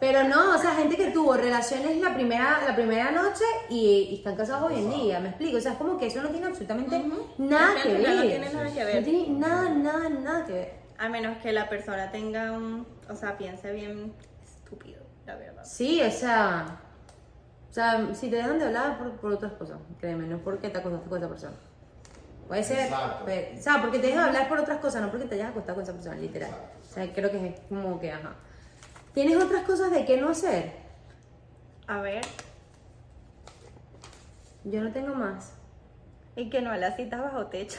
Pero 0.01 0.23
no, 0.23 0.55
o 0.55 0.59
sea, 0.59 0.75
gente 0.75 0.97
que 0.97 1.11
tuvo 1.11 1.35
relaciones 1.35 1.97
la 2.01 2.15
primera, 2.15 2.61
la 2.65 2.77
primera 2.77 3.11
noche 3.11 3.43
y, 3.69 4.11
y 4.13 4.15
están 4.19 4.37
casados 4.37 4.71
hoy 4.71 4.79
en 4.79 4.91
día, 4.91 5.19
me 5.19 5.31
explico. 5.31 5.57
O 5.57 5.61
sea, 5.61 5.73
es 5.73 5.79
como 5.79 5.99
que 5.99 6.07
eso 6.07 6.23
no 6.23 6.29
tiene 6.29 6.47
absolutamente 6.47 6.97
Ujú. 6.99 7.27
nada 7.39 7.75
Es 7.79 7.83
que 7.83 7.93
ver. 7.95 8.15
no 8.17 8.23
tiene 8.23 8.51
nada 8.53 8.73
que 8.73 8.85
ver. 8.85 8.95
No 8.97 9.03
tiene 9.05 9.29
nada, 9.41 9.69
nada, 9.71 10.09
nada 10.09 10.45
que 10.47 10.53
ver. 10.53 10.73
A 10.99 11.09
menos 11.09 11.39
que 11.39 11.53
la 11.53 11.69
persona 11.69 12.13
tenga 12.13 12.53
un, 12.53 12.87
o 13.11 13.17
sea, 13.17 13.37
piense 13.37 13.73
bien 13.73 14.13
estúpido, 14.45 15.03
la 15.27 15.35
verdad. 15.35 15.65
Sí, 15.65 16.01
o 16.01 16.11
sea. 16.13 16.81
O 17.71 17.73
sea, 17.73 18.09
si 18.15 18.31
te 18.31 18.37
dejan 18.37 18.59
de 18.61 18.67
hablar 18.67 18.99
por, 18.99 19.11
por 19.17 19.33
otras 19.33 19.53
cosas, 19.55 19.79
créeme, 20.01 20.27
no 20.29 20.37
es 20.37 20.43
porque 20.43 20.69
te 20.71 20.79
acostaste 20.79 21.09
con 21.09 21.19
esa 21.19 21.29
persona. 21.29 21.55
Puede 22.47 22.63
ser. 22.63 22.89
Pero- 23.27 23.59
o 23.59 23.63
sea, 23.63 23.81
porque 23.81 23.99
te 23.99 24.07
dejan 24.07 24.23
de 24.23 24.29
hablar 24.29 24.49
por 24.49 24.61
otras 24.61 24.79
cosas, 24.79 25.03
no 25.03 25.11
porque 25.11 25.27
te 25.27 25.35
hayas 25.35 25.51
acostado 25.51 25.75
con 25.75 25.83
esa 25.83 25.93
persona, 25.93 26.17
literal. 26.17 26.51
Exacto. 26.51 26.78
Sea, 26.99 27.13
creo 27.13 27.31
que 27.31 27.47
es 27.47 27.61
como 27.69 28.01
que, 28.01 28.11
ajá. 28.11 28.33
¿Tienes 29.15 29.37
otras 29.37 29.63
cosas 29.65 29.93
de 29.93 30.05
qué 30.05 30.21
no 30.21 30.31
hacer? 30.31 30.73
A 31.87 32.01
ver, 32.01 32.23
Yo 34.65 34.83
no 34.83 34.93
tengo 34.93 35.15
más. 35.15 35.53
y 36.37 36.51
que 36.51 36.61
no 36.61 36.71
a 36.73 36.77
las 36.77 36.97
citas 36.97 37.21
bajo 37.21 37.47
techo. 37.47 37.79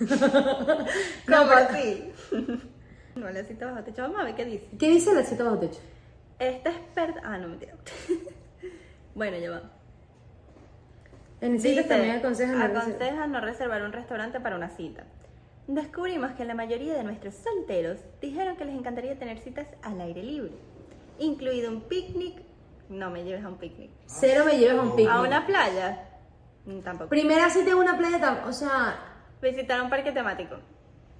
No, 0.00 0.06
¿Cómo 0.08 1.48
pero- 1.48 1.54
así? 1.70 2.12
no 3.16 3.26
a 3.26 3.32
las 3.32 3.46
citas 3.46 3.70
bajo 3.70 3.82
techo. 3.84 4.02
Vamos 4.02 4.20
a 4.20 4.24
ver 4.24 4.34
qué 4.34 4.44
dice. 4.44 4.66
¿Qué 4.78 4.88
dice 4.90 5.14
la 5.14 5.22
cita 5.24 5.44
bajo 5.44 5.58
techo? 5.58 5.80
Esta 6.38 6.70
experta. 6.70 7.20
Ah, 7.24 7.38
no, 7.38 7.48
mentira. 7.48 7.74
bueno, 9.14 9.36
ya 9.38 9.50
va. 9.50 9.62
En 11.40 11.58
citas 11.60 11.88
también 11.88 12.16
aconsejan 12.16 12.60
aconseja 12.60 13.26
no 13.26 13.40
reservar 13.40 13.82
un 13.82 13.92
restaurante 13.92 14.38
para 14.40 14.56
una 14.56 14.68
cita. 14.70 15.04
Descubrimos 15.72 16.32
que 16.32 16.44
la 16.44 16.54
mayoría 16.54 16.94
de 16.94 17.04
nuestros 17.04 17.32
solteros 17.36 18.00
dijeron 18.20 18.56
que 18.56 18.64
les 18.64 18.74
encantaría 18.74 19.16
tener 19.16 19.38
citas 19.38 19.68
al 19.82 20.00
aire 20.00 20.20
libre, 20.20 20.50
incluido 21.20 21.70
un 21.70 21.82
picnic. 21.82 22.42
No 22.88 23.08
me 23.10 23.22
lleves 23.22 23.44
a 23.44 23.48
un 23.48 23.56
picnic. 23.56 23.88
Cero 24.06 24.42
me 24.44 24.58
lleves 24.58 24.76
a 24.76 24.82
un 24.82 24.96
picnic. 24.96 25.14
¿A 25.14 25.20
una 25.20 25.46
playa? 25.46 26.08
Mm, 26.64 26.80
Tampoco. 26.80 27.08
Primera 27.08 27.48
cita 27.50 27.70
en 27.70 27.76
una 27.76 27.96
playa, 27.96 28.42
o 28.48 28.52
sea, 28.52 28.96
Visitar 29.40 29.80
un 29.80 29.88
parque 29.88 30.10
temático. 30.10 30.56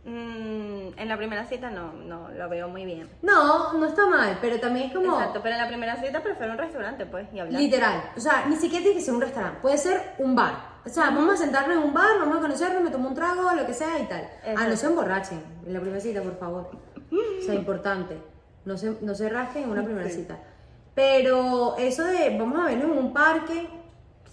Mm, 0.04 0.98
en 0.98 1.08
la 1.08 1.16
primera 1.16 1.44
cita 1.44 1.70
no, 1.70 1.92
no 1.92 2.28
lo 2.30 2.48
veo 2.48 2.68
muy 2.68 2.84
bien. 2.84 3.08
no, 3.22 3.72
no 3.74 3.86
está 3.86 4.06
mal, 4.06 4.36
pero 4.40 4.58
también 4.58 4.88
es 4.88 4.92
como 4.94 5.12
Exacto, 5.14 5.40
pero 5.44 5.54
en 5.54 5.60
la 5.60 5.68
primera 5.68 5.96
cita 6.02 6.20
prefiero 6.24 6.52
un 6.52 6.58
restaurante, 6.58 7.06
pues, 7.06 7.28
y 7.32 7.38
hablar. 7.38 7.60
literal. 7.62 8.02
O 8.16 8.20
sea, 8.20 8.46
ni 8.48 8.56
siquiera 8.56 8.82
tiene 8.82 8.98
que 8.98 9.04
ser 9.04 9.14
un 9.14 9.20
restaurante, 9.20 9.60
puede 9.62 9.78
ser 9.78 10.14
un 10.18 10.34
bar. 10.34 10.69
O 10.84 10.88
sea, 10.88 11.06
vamos 11.10 11.34
a 11.34 11.36
sentarnos 11.36 11.76
en 11.76 11.82
un 11.82 11.92
bar, 11.92 12.18
vamos 12.18 12.38
a 12.38 12.40
conocernos, 12.40 12.82
me 12.82 12.90
tomo 12.90 13.08
un 13.08 13.14
trago, 13.14 13.52
lo 13.52 13.66
que 13.66 13.74
sea 13.74 13.98
y 13.98 14.06
tal. 14.06 14.28
Ah, 14.56 14.66
no 14.66 14.76
se 14.76 14.86
emborrachen 14.86 15.42
en 15.66 15.72
la 15.74 15.80
primera 15.80 16.00
cita, 16.00 16.22
por 16.22 16.38
favor. 16.38 16.70
O 17.12 17.42
sea, 17.44 17.54
importante. 17.54 18.16
No 18.64 18.76
se, 18.78 18.96
no 19.02 19.14
se 19.14 19.28
rasquen 19.28 19.64
en 19.64 19.70
una 19.70 19.84
primera 19.84 20.08
Sí. 20.08 20.16
cita. 20.16 20.38
Pero 20.94 21.76
eso 21.78 22.04
de 22.04 22.36
vamos 22.38 22.58
a 22.60 22.66
vernos 22.66 22.90
en 22.92 22.98
un 22.98 23.12
parque, 23.12 23.68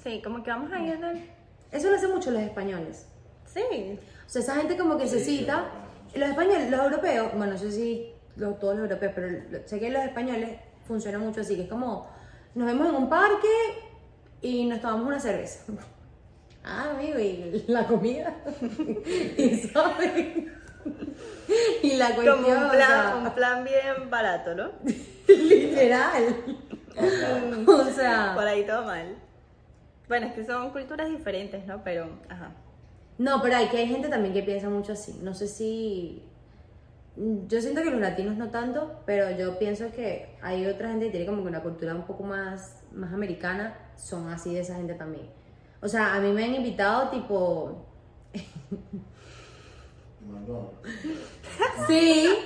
Sí, 0.04 0.22
como 0.24 0.42
que 0.42 0.50
vamos 0.52 0.72
a 0.72 0.80
ir 0.80 1.00
del... 1.00 1.30
eso 1.72 1.90
lo 1.90 1.96
hacen 1.98 2.12
mucho 2.12 2.32
los 2.32 2.42
españoles. 2.42 3.08
Sí. 3.46 4.00
O 4.26 4.30
sea, 4.30 4.42
esa 4.42 4.56
gente 4.56 4.78
como 4.78 4.98
que 4.98 5.08
se 5.08 5.20
Sí, 5.20 5.40
cita. 5.40 5.66
Los 6.16 6.30
españoles, 6.30 6.72
los 6.72 6.80
europeos, 6.82 7.32
bueno, 7.36 7.54
no 7.54 7.58
sé 7.58 7.72
si 7.72 8.14
los- 8.38 8.58
todos 8.60 8.76
los 8.78 8.84
europeos, 8.90 9.12
pero 9.16 9.28
sé 9.66 9.80
que 9.80 9.90
los 9.90 10.02
españoles 10.04 10.60
funciona 10.88 11.20
mucho 11.20 11.42
así, 11.42 11.56
que 11.56 11.64
es 11.64 11.70
como, 11.70 12.08
nos 12.56 12.68
vemos 12.68 12.88
en 12.88 12.96
un 12.96 13.10
parque 13.10 13.48
y 14.42 14.66
nos 14.66 14.80
tomamos 14.80 15.08
una 15.08 15.20
cerveza. 15.20 15.66
Ah, 16.64 16.92
amigo, 16.92 17.20
y 17.20 17.64
la 17.68 17.86
comida. 17.88 18.36
y 19.38 19.56
saben. 19.58 20.54
y 21.82 21.94
la 21.96 22.14
cuestión, 22.14 22.44
Como 22.44 22.58
un 22.58 22.64
o 22.66 22.72
plan, 22.72 22.88
sea, 22.88 23.16
un 23.16 23.32
plan 23.32 23.64
bien 23.64 24.10
barato, 24.10 24.56
¿no? 24.56 24.72
literal. 25.28 26.44
o 27.68 27.84
sea, 27.86 28.34
Por 28.36 28.46
ahí 28.48 28.66
todo 28.66 28.84
mal. 28.84 29.16
Bueno, 30.08 30.28
es 30.28 30.34
que 30.34 30.46
son 30.46 30.72
culturas 30.72 31.10
diferentes, 31.10 31.66
¿no? 31.66 31.84
Pero, 31.84 32.10
ajá. 32.30 32.52
No, 33.18 33.42
pero 33.42 33.58
hay 33.58 33.68
que 33.68 33.78
hay 33.78 33.88
gente 33.88 34.10
también 34.10 34.34
que 34.34 34.44
piensa 34.44 34.70
mucho 34.70 34.94
así. 34.94 35.20
No 35.22 35.34
sé 35.34 35.48
si. 35.48 36.24
Yo 37.48 37.62
siento 37.62 37.82
que 37.82 37.90
los 37.90 38.00
latinos 38.00 38.38
no 38.38 38.52
tanto, 38.52 39.02
pero 39.06 39.32
yo 39.32 39.58
pienso 39.58 39.92
que 39.92 40.38
hay 40.42 40.68
otra 40.68 40.90
gente 40.90 41.06
que 41.06 41.12
tiene 41.12 41.26
como 41.26 41.42
que 41.42 41.48
una 41.48 41.64
cultura 41.64 41.96
un 41.96 42.04
poco 42.06 42.24
más, 42.24 42.84
más 42.94 43.12
americana, 43.12 43.76
son 43.96 44.30
así 44.30 44.54
de 44.54 44.60
esa 44.60 44.76
gente 44.76 44.94
también. 44.94 45.26
O 45.82 45.88
sea, 45.88 46.16
a 46.16 46.20
mí 46.20 46.32
me 46.32 46.44
han 46.44 46.56
invitado 46.56 47.10
tipo. 47.10 47.86
McDonald's. 50.22 50.78
Sí. 51.88 52.38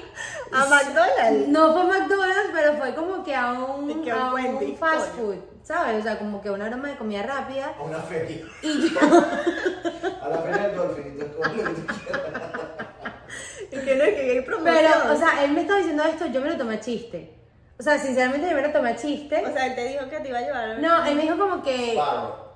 A 0.51 0.65
McDonald's. 0.65 1.47
No 1.47 1.73
fue 1.73 1.83
McDonald's, 1.85 2.51
pero 2.53 2.73
fue 2.73 2.93
como 2.93 3.23
que 3.23 3.35
a 3.35 3.51
un, 3.53 4.03
que 4.03 4.11
a 4.11 4.33
un 4.33 4.73
a 4.73 4.77
fast 4.77 5.15
food, 5.15 5.37
¿sabes? 5.63 5.99
O 5.99 6.03
sea, 6.03 6.19
como 6.19 6.41
que 6.41 6.49
una 6.49 6.65
aroma 6.65 6.89
de 6.89 6.97
comida 6.97 7.23
rápida. 7.23 7.73
A 7.79 7.83
una 7.83 7.99
feria. 7.99 8.45
Y 8.61 8.89
yo, 8.93 8.99
A 10.21 10.29
la 10.29 10.37
feria 10.39 10.67
del 10.67 10.75
Dolphin. 10.75 11.17
y 13.71 13.77
que 13.77 13.95
no 13.95 14.03
es 14.03 14.13
que 14.13 14.31
hay 14.31 14.41
promoción. 14.41 14.75
pero, 14.75 15.13
o 15.13 15.15
sea, 15.15 15.43
él 15.43 15.51
me 15.53 15.61
estaba 15.61 15.79
diciendo 15.79 16.03
esto, 16.03 16.25
yo 16.27 16.41
me 16.41 16.49
lo 16.49 16.57
tomé 16.57 16.75
a 16.75 16.79
chiste. 16.81 17.37
O 17.79 17.83
sea, 17.83 17.97
sinceramente 17.97 18.47
yo 18.47 18.55
me 18.55 18.61
lo 18.61 18.71
tomé 18.71 18.89
a 18.91 18.95
chiste. 18.95 19.43
O 19.43 19.53
sea, 19.53 19.67
él 19.67 19.75
te 19.75 19.87
dijo 19.87 20.07
que 20.09 20.19
te 20.19 20.29
iba 20.29 20.37
a 20.37 20.41
llevar. 20.41 20.79
No, 20.79 21.05
él 21.05 21.15
me 21.15 21.21
dijo 21.23 21.37
como 21.37 21.63
que, 21.63 21.93
Paro. 21.95 22.50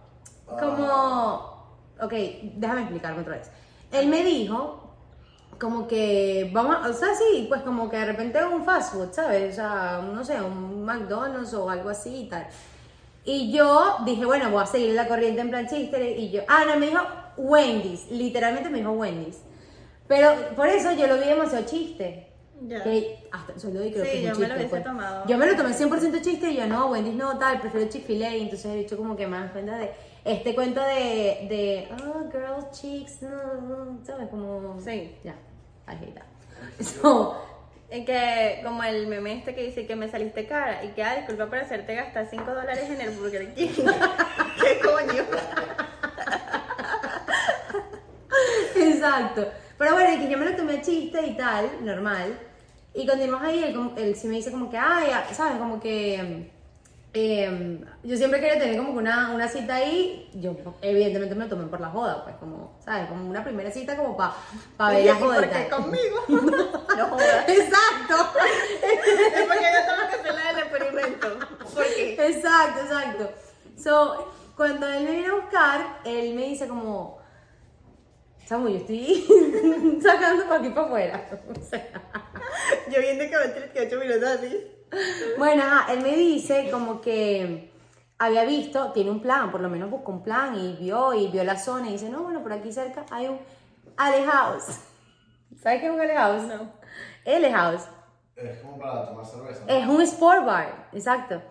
Como, 0.48 1.68
ok, 2.02 2.14
déjame 2.56 2.82
explicarme 2.82 3.22
otra 3.22 3.38
vez. 3.38 3.52
Él 3.92 4.08
me 4.08 4.24
dijo 4.24 4.82
como 5.60 5.88
que, 5.88 6.50
vamos, 6.54 6.78
o 6.86 6.94
sea, 6.94 7.10
sí, 7.16 7.46
pues 7.48 7.62
como 7.62 7.90
que 7.90 7.98
de 7.98 8.06
repente 8.06 8.44
un 8.46 8.66
fast 8.66 8.94
food, 8.94 9.12
¿sabes? 9.14 9.54
O 9.54 9.56
sea, 9.56 10.02
no 10.14 10.24
sé, 10.24 10.42
un 10.42 10.84
McDonald's 10.84 11.54
o 11.54 11.70
algo 11.70 11.90
así 11.90 12.24
y 12.24 12.30
tal. 12.30 12.46
Y 13.24 13.52
yo 13.52 13.98
dije, 14.06 14.26
bueno, 14.26 14.52
voy 14.52 14.62
a 14.62 14.66
seguir 14.68 14.94
la 14.94 15.08
corriente 15.08 15.42
en 15.42 15.50
plan 15.50 15.68
chiste. 15.68 16.12
Y 16.18 16.30
yo, 16.30 16.42
ah, 16.48 16.64
no, 16.68 16.78
me 16.78 16.88
dijo 16.88 17.02
Wendy's, 17.38 18.12
literalmente 18.12 18.70
me 18.70 18.80
dijo 18.80 18.92
Wendy's. 18.92 19.40
Pero 20.08 20.32
por 20.56 20.68
eso 20.68 20.92
yo 20.92 21.08
lo 21.08 21.18
vi 21.18 21.24
demasiado 21.24 21.66
chiste. 21.66 22.32
Ya. 22.62 22.84
Que 22.84 23.28
hasta 23.32 23.54
el 23.54 23.60
sueldo 23.60 23.84
y 23.84 23.92
creo 23.92 24.06
Sí, 24.06 24.12
que 24.12 24.28
es 24.28 24.28
un 24.28 24.34
yo 24.34 24.40
me 24.40 24.48
lo 24.48 24.54
chiste, 24.56 24.70
pues. 24.70 24.84
tomado. 24.84 25.26
Yo 25.28 25.38
me 25.38 25.48
lo 25.48 25.56
tomé 25.58 25.70
100% 25.72 26.22
chiste 26.22 26.52
y 26.52 26.56
yo 26.56 26.68
no, 26.68 26.88
Wendy's 26.88 27.16
no, 27.16 27.38
tal, 27.38 27.60
prefiero 27.60 27.90
Chick-fil-A. 27.90 28.36
Y 28.36 28.42
entonces 28.44 28.66
he 28.68 28.76
dicho 28.78 28.96
como 28.98 29.16
que 29.16 29.26
más 29.28 29.52
cuenta 29.52 29.78
de 29.78 29.92
este 30.26 30.56
cuento 30.56 30.82
de, 30.82 31.48
de 31.48 31.88
oh, 32.04 32.30
girl 32.32 32.70
chicks, 32.72 33.22
no, 33.22 33.62
no, 33.62 34.04
¿sabes? 34.04 34.28
Como. 34.30 34.82
Sí. 34.82 35.16
Ya, 35.24 35.36
ahí 35.86 36.00
está. 36.08 36.26
So, 36.84 37.42
que 37.90 38.60
como 38.64 38.84
el 38.84 39.06
meme 39.06 39.38
este 39.38 39.54
que 39.54 39.64
dice 39.64 39.86
que 39.86 39.96
me 39.96 40.10
saliste 40.10 40.48
cara 40.48 40.84
y 40.84 40.90
que, 40.90 41.04
ah, 41.04 41.16
disculpa 41.16 41.46
por 41.46 41.60
hacerte 41.60 41.96
gastar 41.96 42.28
5 42.28 42.44
dólares 42.44 42.90
en 42.90 43.00
el 43.00 43.12
Burger 43.12 43.54
King. 43.54 43.70
¿Qué 43.76 44.80
coño? 44.84 45.24
Exacto. 48.76 49.48
Pero 49.78 49.94
bueno, 49.94 50.20
que 50.20 50.30
yo 50.30 50.38
me 50.40 50.46
lo 50.46 50.56
tomé 50.56 50.82
chiste 50.82 51.22
y 51.26 51.38
tal, 51.38 51.86
normal. 51.86 52.40
Y 52.96 53.06
continuamos 53.06 53.46
ahí, 53.46 53.64
él, 53.64 53.92
él 53.98 54.16
sí 54.16 54.28
me 54.28 54.36
dice 54.36 54.52
como 54.52 54.72
que, 54.72 54.78
ay, 54.78 55.12
ah", 55.14 55.26
¿sabes? 55.32 55.58
Como 55.58 55.80
que 55.80 56.50
eh, 57.18 57.80
yo 58.04 58.18
siempre 58.18 58.42
quería 58.42 58.60
tener 58.60 58.78
como 58.78 58.92
que 58.92 59.00
una, 59.00 59.32
una 59.32 59.48
cita 59.48 59.76
ahí, 59.76 60.30
yo 60.34 60.56
evidentemente 60.82 61.34
me 61.34 61.46
lo 61.46 61.50
tomé 61.50 61.66
por 61.68 61.80
la 61.80 61.90
joda, 61.90 62.24
pues 62.26 62.36
como, 62.36 62.78
¿sabes? 62.84 63.08
Como 63.08 63.30
una 63.30 63.42
primera 63.44 63.72
cita 63.72 63.96
como 63.96 64.18
para 64.18 64.34
pa 64.76 64.90
ver 64.90 65.04
¿Y 65.04 65.06
la 65.06 65.16
joda. 65.16 65.38
y 65.38 65.40
por 65.40 65.50
qué 65.50 65.56
tal. 65.56 65.70
conmigo? 65.70 66.18
no 66.98 67.06
jodas. 67.08 67.46
Exacto. 67.50 68.16
Es 68.86 69.48
porque 69.48 69.66
yo 69.66 69.82
tengo 69.86 70.10
que 70.10 70.16
hacer 70.16 70.36
la 70.36 70.54
del 70.54 70.58
experimento. 70.60 71.40
¿Por 71.74 71.86
qué? 71.86 72.28
Exacto, 72.28 72.82
exacto. 72.82 73.32
So, 73.82 74.34
cuando 74.58 74.88
él 74.90 75.04
me 75.06 75.12
viene 75.12 75.28
a 75.30 75.34
buscar, 75.36 76.00
él 76.06 76.34
me 76.36 76.44
dice 76.48 76.68
como, 76.68 77.20
Samu, 78.46 78.68
yo 78.70 78.78
estoy 78.78 79.26
sacando 80.04 80.44
para 80.48 80.60
aquí 80.60 80.70
para 80.70 80.86
afuera. 80.88 81.30
O 81.50 81.62
sea, 81.64 81.88
Yo 82.92 83.00
viendo 83.00 83.24
que 83.24 83.36
va 83.36 83.44
a 83.44 83.54
38 83.54 84.00
minutos 84.00 84.24
así. 84.30 84.75
Bueno, 85.38 85.64
ajá, 85.64 85.94
él 85.94 86.02
me 86.02 86.16
dice 86.16 86.70
como 86.72 87.02
que 87.02 87.72
había 88.18 88.46
visto, 88.46 88.92
tiene 88.92 89.12
un 89.12 89.22
plan, 89.22 89.52
por 89.52 89.62
lo 89.62 89.70
menos 89.70 89.90
buscó 89.90 90.12
un 90.12 90.24
plan 90.24 90.56
y 90.56 90.74
vio 90.74 91.14
y 91.14 91.28
vio 91.28 91.44
la 91.44 91.58
zona 91.58 91.90
y 91.90 91.94
dice, 91.94 92.10
no, 92.10 92.24
bueno, 92.24 92.42
por 92.42 92.54
aquí 92.54 92.72
cerca 92.72 93.06
hay 93.12 93.28
un 93.28 93.40
Ale 93.98 94.26
House. 94.26 94.80
¿Sabes 95.62 95.82
qué 95.82 95.88
es 95.88 95.94
un 95.94 96.00
Ale 96.00 96.16
House? 96.16 96.44
No. 96.44 96.72
House. 97.52 97.88
Es 98.36 98.60
como 98.60 98.78
para 98.78 99.06
tomar 99.08 99.26
cerveza. 99.26 99.66
¿no? 99.66 99.74
Es 99.74 99.88
un 99.88 100.02
sport 100.02 100.46
bar, 100.46 100.90
exacto. 100.92 101.42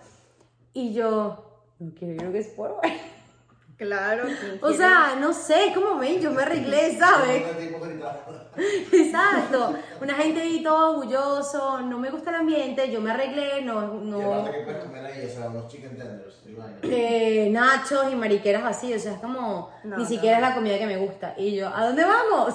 Y 0.72 0.92
yo, 0.92 1.62
no 1.78 1.92
quiero 1.94 2.14
ir 2.14 2.24
a 2.24 2.28
un 2.28 2.36
sport 2.36 2.82
bar. 2.82 2.92
Claro. 3.76 4.24
¿quién 4.24 4.58
O 4.62 4.72
sea, 4.72 5.16
no 5.20 5.32
sé, 5.32 5.72
como 5.74 5.98
ven, 5.98 6.20
yo 6.20 6.30
me 6.30 6.42
arreglé, 6.42 6.96
¿sabes? 6.96 7.42
Exacto. 8.92 9.74
Una 10.00 10.14
gente 10.14 10.40
ahí 10.40 10.62
todo 10.62 10.92
orgulloso, 10.98 11.80
no 11.82 11.98
me 11.98 12.10
gusta 12.10 12.30
el 12.30 12.36
ambiente, 12.36 12.90
yo 12.90 13.00
me 13.00 13.10
arreglé, 13.10 13.62
no, 13.62 14.00
Y 14.02 14.06
no, 14.06 14.34
aparte 14.34 14.58
que 14.58 14.64
puedes 14.64 14.84
comer 14.84 15.04
ahí, 15.06 15.26
o 15.26 15.28
sea, 15.28 15.48
unos 15.48 15.68
chicken 15.68 15.96
tenders, 15.96 16.34
eh, 16.82 17.48
nachos 17.50 18.12
y 18.12 18.16
mariqueras 18.16 18.64
así, 18.64 18.94
o 18.94 18.98
sea, 18.98 19.14
es 19.14 19.18
como, 19.18 19.70
No, 19.82 19.96
ni 19.96 20.02
no. 20.04 20.08
siquiera 20.08 20.36
es 20.36 20.42
la 20.42 20.54
comida 20.54 20.78
que 20.78 20.86
me 20.86 20.96
gusta. 20.96 21.34
Y 21.36 21.56
yo, 21.56 21.68
¿a 21.68 21.86
dónde 21.86 22.04
vamos? 22.04 22.54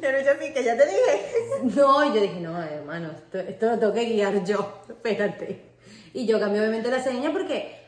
Pero 0.00 0.20
yo 0.20 0.30
sí, 0.40 0.52
que 0.52 0.62
ya 0.62 0.76
te 0.76 0.84
dije. 0.86 1.74
No, 1.76 2.04
y 2.04 2.14
yo 2.14 2.20
dije, 2.20 2.40
no, 2.40 2.62
hermano, 2.62 3.10
esto, 3.10 3.38
esto 3.38 3.66
lo 3.66 3.78
tengo 3.78 3.92
que 3.94 4.04
guiar 4.04 4.44
yo, 4.44 4.80
espérate. 4.88 5.72
Y 6.12 6.24
yo 6.26 6.38
cambié 6.38 6.60
obviamente 6.60 6.90
la 6.90 7.02
seña 7.02 7.32
porque, 7.32 7.85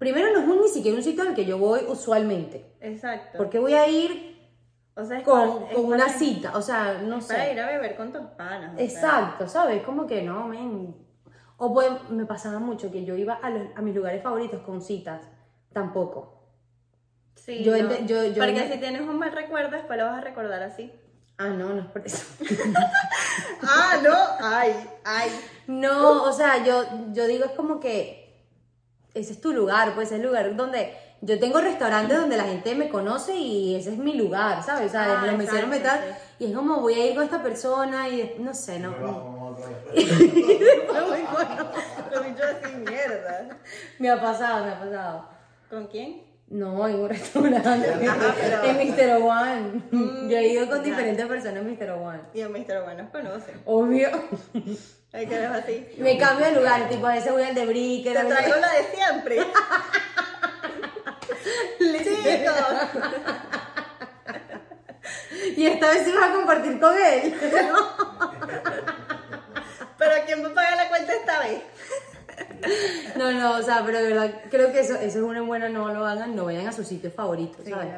primero, 0.00 0.32
no 0.32 0.54
es 0.54 0.60
ni 0.62 0.68
siquiera 0.68 0.96
un 0.96 1.04
sitio 1.04 1.22
al 1.22 1.34
que 1.34 1.44
yo 1.44 1.58
voy 1.58 1.82
usualmente. 1.86 2.74
Exacto. 2.80 3.38
Porque 3.38 3.60
voy 3.60 3.74
a 3.74 3.86
ir 3.86 4.40
o 4.96 5.04
sea, 5.04 5.22
con, 5.22 5.60
para- 5.60 5.74
con 5.74 5.84
una 5.84 6.08
cita, 6.08 6.56
o 6.56 6.60
sea, 6.62 7.00
no 7.04 7.20
sé. 7.20 7.34
Para 7.34 7.52
ir 7.52 7.60
a 7.60 7.66
beber 7.68 7.96
con 7.96 8.12
tus 8.12 8.22
panas. 8.36 8.72
o 8.74 8.76
sea. 8.76 8.84
Exacto, 8.84 9.46
¿sabes? 9.46 9.82
Como 9.84 10.06
que 10.08 10.22
no, 10.22 10.48
men. 10.48 10.96
O 11.58 11.72
pues, 11.74 11.88
me 12.08 12.24
pasaba 12.26 12.58
mucho 12.58 12.90
que 12.90 13.04
yo 13.04 13.14
iba 13.16 13.34
a, 13.34 13.50
los- 13.50 13.68
a 13.76 13.82
mis 13.82 13.94
lugares 13.94 14.22
favoritos 14.22 14.62
con 14.62 14.80
citas. 14.82 15.22
Tampoco. 15.72 16.38
Sí, 17.36 17.62
Yo 17.62 17.72
no. 17.72 17.78
ente- 17.90 18.06
yo- 18.06 18.24
yo 18.24 18.42
Porque 18.44 18.68
si 18.72 18.78
tienes 18.80 19.02
un 19.02 19.18
mal 19.18 19.32
recuerdo, 19.32 19.70
después 19.76 19.98
lo 19.98 20.06
vas 20.06 20.18
a 20.18 20.20
recordar 20.22 20.62
así. 20.62 20.90
Ah, 21.38 21.48
no, 21.48 21.68
no 21.70 21.80
es 21.82 21.86
por 21.86 22.04
eso. 22.04 22.26
Ah, 23.62 23.98
no. 24.02 24.14
Ay, 24.40 24.72
ay. 25.04 25.30
No, 25.66 26.24
o 26.24 26.32
sea, 26.32 26.64
yo, 26.64 26.82
yo 27.12 27.26
digo 27.26 27.44
es 27.44 27.52
como 27.52 27.78
que 27.78 28.19
ese 29.14 29.32
es 29.32 29.40
tu 29.40 29.52
lugar, 29.52 29.94
pues 29.94 30.10
es 30.12 30.18
el 30.20 30.26
lugar 30.26 30.54
donde 30.56 30.92
yo 31.22 31.38
tengo 31.38 31.60
restaurantes 31.60 32.16
donde 32.18 32.36
la 32.38 32.44
gente 32.44 32.74
me 32.74 32.88
conoce 32.88 33.34
y 33.36 33.74
ese 33.76 33.90
es 33.92 33.98
mi 33.98 34.14
lugar, 34.14 34.62
¿sabes? 34.62 34.88
O 34.88 34.90
sea, 34.90 35.20
Ah, 35.20 35.26
los 35.26 35.36
meseros 35.36 35.68
me 35.68 35.76
exacto, 35.76 36.00
traen 36.06 36.16
y 36.38 36.46
es 36.46 36.56
como 36.56 36.80
voy 36.80 36.94
a 36.94 37.06
ir 37.06 37.14
con 37.14 37.24
esta 37.24 37.42
persona 37.42 38.08
y 38.08 38.36
no 38.38 38.54
sé, 38.54 38.78
no. 38.78 38.90
Me 38.92 38.96
bajo 39.02 39.54
otra 39.56 39.66
vez. 39.92 40.10
Lo 42.12 42.20
dicho 42.22 42.42
así, 42.44 42.74
mierda. 42.76 43.58
Me 43.98 44.10
ha 44.10 44.20
pasado, 44.20 44.64
me 44.64 44.70
ha 44.72 44.78
pasado. 44.80 45.28
¿Con 45.68 45.86
quién? 45.86 46.22
No, 46.48 46.88
en 46.88 46.96
un 46.96 47.08
restaurante. 47.08 47.68
Ajá, 48.08 48.34
pero- 48.40 48.64
En 48.64 48.88
Mr. 48.88 49.22
One. 49.22 49.82
Yo 50.28 50.36
he 50.36 50.48
ido 50.48 50.68
con 50.68 50.82
diferentes 50.82 51.24
personas 51.26 51.62
en 51.62 51.70
Mr. 51.70 51.90
One. 51.92 52.20
Y 52.34 52.40
el 52.40 52.48
Mr. 52.50 52.82
Bueno 52.84 53.02
nos 53.04 53.10
conoce. 53.12 53.52
Obvio. 53.66 54.08
Hay 55.12 55.26
que 55.26 55.38
ver 55.38 55.46
así. 55.46 55.86
Me 55.98 56.16
cambio 56.18 56.46
de 56.46 56.52
lugar, 56.52 56.88
tipo 56.88 57.06
a 57.06 57.14
veces 57.14 57.32
voy 57.32 57.42
al 57.42 57.54
de 57.54 57.66
Bricker. 57.66 58.16
Te 58.16 58.24
traigo 58.24 58.56
la 58.56 58.72
de 58.72 58.84
siempre. 58.94 59.38
Chicos. 62.04 62.54
Y 65.56 65.66
esta 65.66 65.88
vez 65.88 66.04
sí 66.04 66.12
vas 66.12 66.30
a 66.30 66.34
compartir 66.34 66.78
con 66.78 66.94
él. 66.94 67.34
Pero 69.98 70.12
¿quién 70.26 70.44
va 70.44 70.48
a 70.48 70.54
pagar 70.54 70.76
la 70.76 70.88
cuenta 70.88 71.12
esta 71.12 71.40
vez? 71.40 71.62
No, 73.16 73.32
no, 73.32 73.56
o 73.56 73.62
sea, 73.62 73.82
pero 73.84 73.98
de 73.98 74.08
verdad, 74.08 74.30
creo 74.50 74.72
que 74.72 74.80
eso, 74.80 74.94
eso 74.94 75.18
es 75.18 75.24
una 75.24 75.42
buena, 75.42 75.68
no 75.68 75.92
lo 75.92 76.06
hagan, 76.06 76.34
no 76.34 76.46
vayan 76.46 76.66
a 76.66 76.72
sus 76.72 76.86
sitios 76.86 77.12
favoritos, 77.12 77.66
¿sabes? 77.68 77.88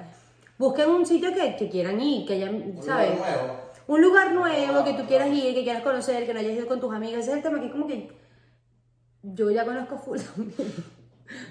Busquen 0.58 0.90
un 0.90 1.06
sitio 1.06 1.32
que, 1.32 1.54
que 1.56 1.68
quieran 1.68 2.00
ir, 2.00 2.26
que 2.26 2.34
hayan, 2.34 2.76
¿sabes? 2.82 3.16
nuevo. 3.18 3.70
Un 3.92 4.00
lugar 4.00 4.32
nuevo 4.32 4.84
que 4.84 4.94
tú 4.94 5.04
quieras 5.06 5.28
ir, 5.28 5.54
que 5.54 5.64
quieras 5.64 5.82
conocer, 5.82 6.24
que 6.24 6.32
no 6.32 6.40
hayas 6.40 6.52
ido 6.56 6.66
con 6.66 6.80
tus 6.80 6.94
amigas. 6.94 7.20
Ese 7.20 7.30
es 7.32 7.36
el 7.38 7.42
tema 7.42 7.60
que 7.60 7.66
es 7.66 7.72
como 7.72 7.86
que 7.86 8.10
yo 9.22 9.50
ya 9.50 9.64
conozco 9.64 9.98
full 9.98 10.18
también. 10.34 10.72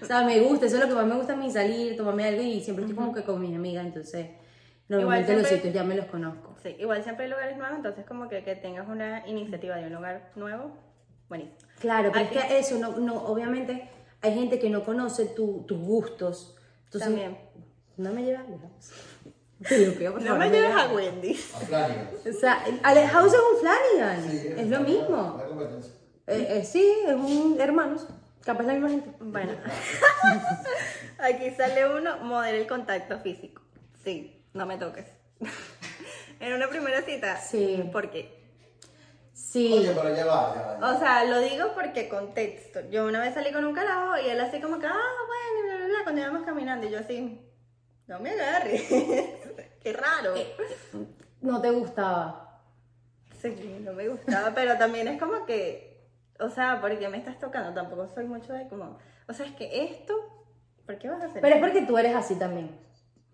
O 0.01 0.05
sea, 0.05 0.23
me 0.23 0.39
gusta, 0.41 0.65
eso 0.65 0.75
es 0.77 0.81
lo 0.81 0.87
que 0.89 0.95
más 0.95 1.05
me 1.05 1.15
gusta 1.15 1.33
a 1.33 1.35
mí, 1.35 1.51
salir, 1.51 1.95
tomarme 1.97 2.25
algo 2.25 2.41
y 2.41 2.59
siempre 2.61 2.85
estoy 2.85 2.95
como 2.97 3.13
que 3.13 3.23
con 3.23 3.39
mis 3.41 3.55
amigas, 3.55 3.85
entonces 3.85 4.27
normalmente 4.89 5.33
los 5.33 5.47
siempre- 5.47 5.69
sitios 5.69 5.73
ya 5.75 5.83
me 5.87 5.95
los 5.95 6.05
conozco. 6.07 6.55
Sí, 6.63 6.75
igual 6.79 7.03
siempre 7.03 7.25
hay 7.25 7.31
lugares 7.31 7.57
nuevos, 7.57 7.77
entonces 7.77 8.05
como 8.05 8.27
que, 8.27 8.43
que 8.43 8.55
tengas 8.55 8.87
una 8.87 9.27
iniciativa 9.27 9.75
de 9.77 9.85
un 9.87 9.93
lugar 9.93 10.31
nuevo, 10.35 10.71
buenísimo. 11.29 11.57
Claro, 11.79 12.11
pero 12.13 12.25
Aquí- 12.25 12.37
es 12.37 12.45
que 12.45 12.59
eso, 12.59 12.77
no, 12.79 12.97
no, 12.97 13.15
obviamente 13.25 13.89
hay 14.21 14.33
gente 14.33 14.59
que 14.59 14.69
no 14.69 14.83
conoce 14.83 15.25
tu- 15.27 15.63
tus 15.67 15.79
gustos. 15.79 16.55
Entonces, 16.85 17.09
También. 17.09 17.37
No 17.97 18.11
me 18.13 18.23
llevas 18.23 18.47
lejos. 18.49 18.71
Te 19.67 19.85
lo 19.85 19.93
pido, 19.93 20.13
por 20.13 20.21
No 20.21 20.27
favor, 20.27 20.39
me 20.39 20.47
no 20.47 20.53
lleves 20.53 20.69
lleves 20.69 20.83
a 20.83 20.93
Wendy's. 20.93 21.55
A 21.55 21.59
Flanagan. 21.59 22.09
O 22.27 22.33
sea, 22.33 22.63
Ale 22.83 23.07
House 23.07 23.33
es 23.33 23.39
un 23.39 23.59
Flanagan. 23.59 24.29
Sí, 24.29 24.53
es 24.57 24.67
lo 24.67 24.79
mismo. 24.81 25.35
La 25.37 25.45
competencia. 25.45 25.91
Eh, 26.27 26.47
eh, 26.49 26.63
sí, 26.65 26.93
es 27.05 27.13
un 27.13 27.57
hermanos. 27.59 28.07
Capaz 28.43 28.63
la 28.63 28.73
misma 28.73 28.89
gente. 28.89 29.11
Bueno, 29.19 29.53
aquí 31.19 31.51
sale 31.51 31.87
uno, 31.87 32.17
modera 32.17 32.57
el 32.57 32.67
contacto 32.67 33.19
físico. 33.19 33.61
Sí, 34.03 34.43
no 34.53 34.65
me 34.65 34.77
toques. 34.77 35.05
en 36.39 36.53
una 36.53 36.67
primera 36.67 37.01
cita. 37.03 37.37
Sí. 37.37 37.87
¿Por 37.91 38.09
qué? 38.09 38.41
Sí. 39.33 39.73
Oye, 39.73 39.91
pero 39.95 40.15
ya 40.15 40.25
va, 40.25 40.55
ya 40.55 40.61
va. 40.61 40.73
ya 40.73 40.79
va. 40.79 40.95
O 40.95 40.99
sea, 40.99 41.25
lo 41.25 41.39
digo 41.39 41.73
porque 41.75 42.09
contexto. 42.09 42.79
Yo 42.89 43.05
una 43.05 43.19
vez 43.19 43.33
salí 43.35 43.51
con 43.51 43.65
un 43.65 43.73
carajo 43.73 44.17
y 44.17 44.29
él 44.29 44.39
así 44.39 44.59
como 44.59 44.79
que, 44.79 44.87
ah, 44.87 45.11
bueno, 45.27 45.59
y 45.59 45.63
bla, 45.67 45.75
bla, 45.75 45.85
bla, 45.87 46.03
cuando 46.03 46.21
íbamos 46.21 46.43
caminando. 46.43 46.87
Y 46.87 46.91
yo 46.91 46.99
así, 46.99 47.39
no 48.07 48.19
me 48.19 48.31
agarres. 48.31 48.83
Qué 49.81 49.93
raro. 49.93 50.35
Eh, 50.35 50.55
No 51.41 51.59
te 51.61 51.71
gustaba. 51.71 52.61
Sí, 53.41 53.79
no 53.81 53.93
me 53.93 54.07
gustaba, 54.07 54.51
pero 54.55 54.77
también 54.77 55.07
es 55.07 55.19
como 55.19 55.45
que, 55.45 56.07
o 56.39 56.49
sea, 56.49 56.79
¿por 56.81 56.97
qué 56.99 57.09
me 57.09 57.17
estás 57.17 57.39
tocando? 57.39 57.73
Tampoco 57.73 58.07
soy 58.07 58.25
mucho 58.25 58.53
de 58.53 58.67
como, 58.67 58.97
o 59.27 59.33
sea, 59.33 59.45
es 59.47 59.53
que 59.53 59.83
esto, 59.85 60.13
¿por 60.85 60.97
qué 60.99 61.09
vas 61.09 61.23
a 61.23 61.25
hacer 61.25 61.41
Pero 61.41 61.55
es 61.55 61.61
porque 61.61 61.81
tú 61.87 61.97
eres 61.97 62.15
así 62.15 62.35
también. 62.35 62.69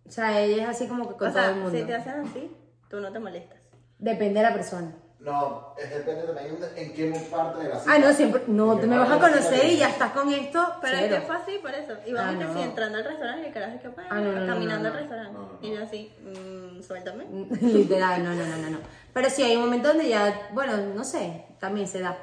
O 0.07 0.11
sea, 0.11 0.39
ella 0.39 0.63
es 0.63 0.69
así 0.69 0.87
como 0.87 1.09
que 1.09 1.15
con 1.17 1.27
o 1.27 1.31
todo 1.31 1.41
sea, 1.43 1.49
el 1.51 1.55
mundo. 1.57 1.77
si 1.77 1.83
te 1.83 1.93
hacen 1.93 2.13
así, 2.21 2.55
tú 2.89 3.01
no 3.01 3.11
te 3.11 3.19
molestas. 3.19 3.57
Depende 3.99 4.39
de 4.39 4.43
la 4.47 4.53
persona. 4.53 4.95
No, 5.19 5.73
es 5.77 5.89
depende 5.89 6.23
también 6.31 6.59
de 6.59 6.81
en 6.81 6.93
qué 6.93 7.27
parte 7.31 7.63
de 7.63 7.69
la 7.69 7.79
cita. 7.79 7.91
Ah, 7.93 7.97
no, 7.99 8.13
siempre. 8.13 8.43
No, 8.47 8.77
tú 8.77 8.85
me 8.87 8.97
vas 8.99 9.09
a 9.11 9.19
conocer 9.19 9.65
y 9.65 9.77
ya 9.77 9.89
estás 9.89 10.11
con 10.11 10.31
esto. 10.31 10.75
Pero 10.79 10.95
es 10.97 11.13
que 11.13 11.21
fue 11.21 11.35
así 11.35 11.57
por 11.59 11.73
eso. 11.73 11.93
Íbamos 12.05 12.35
Ah, 12.35 12.37
que 12.37 12.45
no. 12.45 12.53
sí, 12.53 12.61
entrando 12.61 12.97
al 12.99 13.03
restaurante 13.03 13.41
y 13.41 13.45
el 13.47 13.53
carajo 13.53 13.73
es 13.75 13.81
que 13.81 13.87
bueno, 13.89 14.09
Ah, 14.11 14.19
no, 14.19 14.31
no, 14.31 14.39
no, 14.41 14.53
caminando 14.53 14.83
no, 14.83 14.89
no. 14.89 14.95
al 14.95 15.01
restaurante. 15.01 15.33
No, 15.33 15.39
no. 15.53 15.67
Y 15.67 15.75
yo 15.75 15.83
así, 15.83 16.13
mm, 16.21 16.81
suéltame. 16.83 17.25
Literal, 17.61 18.23
no, 18.23 18.29
no, 18.35 18.45
no, 18.45 18.57
no, 18.57 18.69
no. 18.69 18.77
Pero 19.13 19.29
sí, 19.31 19.41
hay 19.41 19.55
un 19.55 19.63
momento 19.63 19.87
donde 19.87 20.07
ya, 20.07 20.49
bueno, 20.53 20.77
no 20.77 21.03
sé, 21.03 21.45
también 21.59 21.87
se 21.87 21.99
da. 22.01 22.15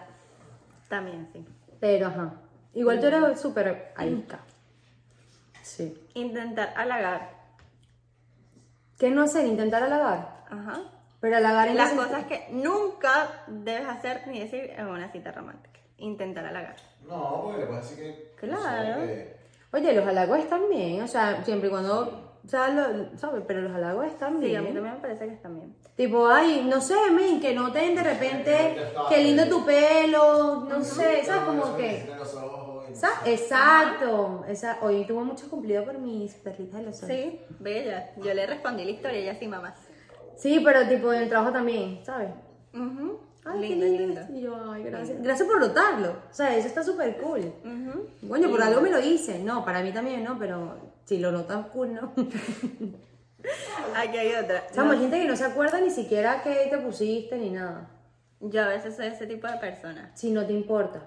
También, 0.88 1.28
sí. 1.32 1.44
Pero, 1.80 2.06
ajá. 2.06 2.34
Igual 2.74 3.00
tú 3.00 3.06
eres 3.06 3.40
súper 3.40 3.92
arisca. 3.96 4.38
Sí. 5.62 5.98
Intentar 6.14 6.72
halagar. 6.76 7.30
¿Qué 8.98 9.10
no 9.10 9.22
hacer? 9.22 9.46
Intentar 9.46 9.82
halagar. 9.82 10.44
Ajá. 10.48 10.80
Pero 11.24 11.38
halagar 11.38 11.68
en 11.68 11.78
Las 11.78 11.92
cosas 11.92 12.26
que 12.26 12.48
nunca 12.50 13.30
debes 13.46 13.88
hacer 13.88 14.26
ni 14.26 14.40
decir 14.40 14.70
en 14.76 14.88
una 14.88 15.10
cita 15.10 15.32
romántica. 15.32 15.80
Intentar 15.96 16.44
halagar. 16.44 16.76
No, 17.08 17.40
porque 17.44 17.60
le 17.60 17.66
puedes 17.66 17.88
decir 17.88 18.04
que. 18.04 18.46
Claro. 18.46 19.00
no 19.00 19.06
sé, 19.06 19.06
que- 19.06 19.36
Oye, 19.74 19.94
los 19.94 20.06
halagos 20.06 20.38
están 20.40 20.68
bien, 20.68 21.00
o 21.00 21.08
sea, 21.08 21.42
siempre 21.42 21.68
y 21.68 21.70
cuando, 21.70 22.34
o 22.44 22.46
sea, 22.46 22.68
lo- 22.68 23.16
¿sabes? 23.16 23.42
Pero 23.46 23.62
los 23.62 23.74
halagos 23.74 24.04
están 24.06 24.38
Sí, 24.38 24.44
bien. 24.48 24.58
a 24.58 24.60
mí 24.60 24.74
también 24.74 24.96
me 24.96 25.00
parece 25.00 25.26
que 25.26 25.32
están 25.32 25.54
bien. 25.56 25.74
Tipo, 25.96 26.28
ay, 26.28 26.66
no 26.68 26.78
sé, 26.82 26.94
men, 27.10 27.40
que 27.40 27.54
noten 27.54 27.94
de 27.94 28.02
repente, 28.02 28.76
qué 29.08 29.22
lindo 29.22 29.48
tu 29.48 29.64
pelo, 29.64 30.56
no 30.68 30.84
sé, 30.84 31.24
¿sabes? 31.24 31.54
No, 31.54 31.62
Como 31.62 31.76
que... 31.78 32.06
Exacto. 33.24 34.44
Esa, 34.46 34.78
hoy 34.82 35.04
tuvo 35.06 35.24
mucho 35.24 35.48
cumplido 35.48 35.84
por 35.84 35.98
mis 35.98 36.34
perritas 36.34 36.80
de 36.80 36.86
los 36.86 36.96
ojos. 36.96 37.08
Sí, 37.08 37.40
bella. 37.58 38.10
Yo 38.18 38.34
le 38.34 38.46
respondí 38.46 38.84
la 38.84 38.90
historia 38.90 39.18
y 39.20 39.22
ella 39.22 39.38
sí, 39.38 39.48
mamás. 39.48 39.74
Sí, 40.36 40.60
pero 40.64 40.86
tipo 40.88 41.12
en 41.12 41.22
el 41.22 41.28
trabajo 41.28 41.52
también, 41.52 42.00
¿sabes? 42.04 42.30
Ujú. 42.72 43.20
Ay, 43.46 43.60
lindo, 43.60 43.84
qué 43.86 43.90
lindo. 43.98 44.20
Y 44.32 44.40
yo, 44.42 44.72
ay, 44.72 44.82
gracias. 44.84 45.22
Gracias 45.22 45.46
por 45.48 45.60
notarlo. 45.60 46.10
O 46.30 46.34
sea, 46.34 46.56
eso 46.56 46.66
está 46.66 46.82
súper 46.82 47.18
cool. 47.18 47.52
Ujú. 47.64 48.28
Coño, 48.28 48.50
por 48.50 48.62
algo 48.62 48.80
me 48.80 48.90
lo 48.90 48.98
hice. 49.00 49.38
No, 49.38 49.64
para 49.64 49.82
mí 49.82 49.92
también, 49.92 50.24
¿no? 50.24 50.38
Pero 50.38 50.76
si 51.04 51.18
lo 51.18 51.30
notas 51.30 51.66
cool, 51.66 51.92
¿no? 51.94 52.12
Aquí 53.96 54.16
hay 54.16 54.34
otra. 54.34 54.64
O 54.70 54.74
sea, 54.74 54.90
hay 54.90 54.98
gente 54.98 55.20
que 55.20 55.28
no 55.28 55.36
se 55.36 55.44
acuerda 55.44 55.80
ni 55.80 55.90
siquiera 55.90 56.42
qué 56.42 56.66
te 56.70 56.78
pusiste 56.78 57.36
ni 57.36 57.50
nada. 57.50 57.90
Yo 58.40 58.62
a 58.62 58.68
veces 58.68 58.96
soy 58.96 59.06
ese 59.06 59.26
tipo 59.26 59.46
de 59.46 59.58
persona. 59.58 60.10
Si 60.14 60.30
no 60.30 60.46
te 60.46 60.52
importa. 60.52 61.02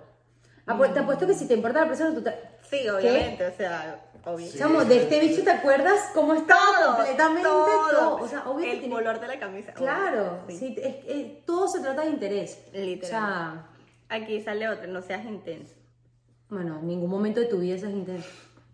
Apu- 0.68 0.94
Te 0.94 1.00
apuesto 1.00 1.26
que 1.26 1.34
si 1.34 1.48
te 1.48 1.54
importa 1.56 1.82
la 1.82 1.88
persona, 1.88 2.14
tú 2.14 2.22
te... 2.22 2.34
Sí, 2.70 2.88
obviamente, 2.90 3.46
o 3.46 3.52
sea. 3.56 4.04
Sí. 4.40 4.58
Chamo, 4.58 4.84
de 4.84 5.04
este 5.04 5.22
bicho 5.22 5.42
te 5.44 5.52
acuerdas 5.52 6.10
cómo 6.14 6.34
estaba 6.34 6.60
Todo, 6.84 6.96
completamente 6.98 7.44
todo. 7.48 7.90
todo. 7.90 8.16
O 8.18 8.28
sea, 8.28 8.44
obvio 8.50 8.66
que 8.66 8.72
El 8.74 8.80
tiene- 8.80 8.96
color 8.96 9.20
de 9.22 9.28
la 9.28 9.40
camisa. 9.40 9.72
Claro, 9.74 10.40
sí, 10.50 10.76
es- 10.82 10.96
es- 11.08 11.46
todo 11.46 11.66
se 11.70 11.80
trata 11.80 12.02
de 12.02 12.10
interés. 12.10 12.60
Literal. 12.74 13.04
O 13.04 13.08
sea, 13.08 13.68
Aquí 14.10 14.42
sale 14.42 14.68
otra, 14.68 14.88
no 14.88 15.02
seas 15.02 15.24
intenso. 15.26 15.76
bueno, 16.50 16.80
en 16.80 16.88
ningún 16.88 17.10
momento 17.10 17.40
de 17.40 17.46
tu 17.46 17.60
vida 17.60 17.78
seas 17.78 17.94
intenso. 17.94 18.28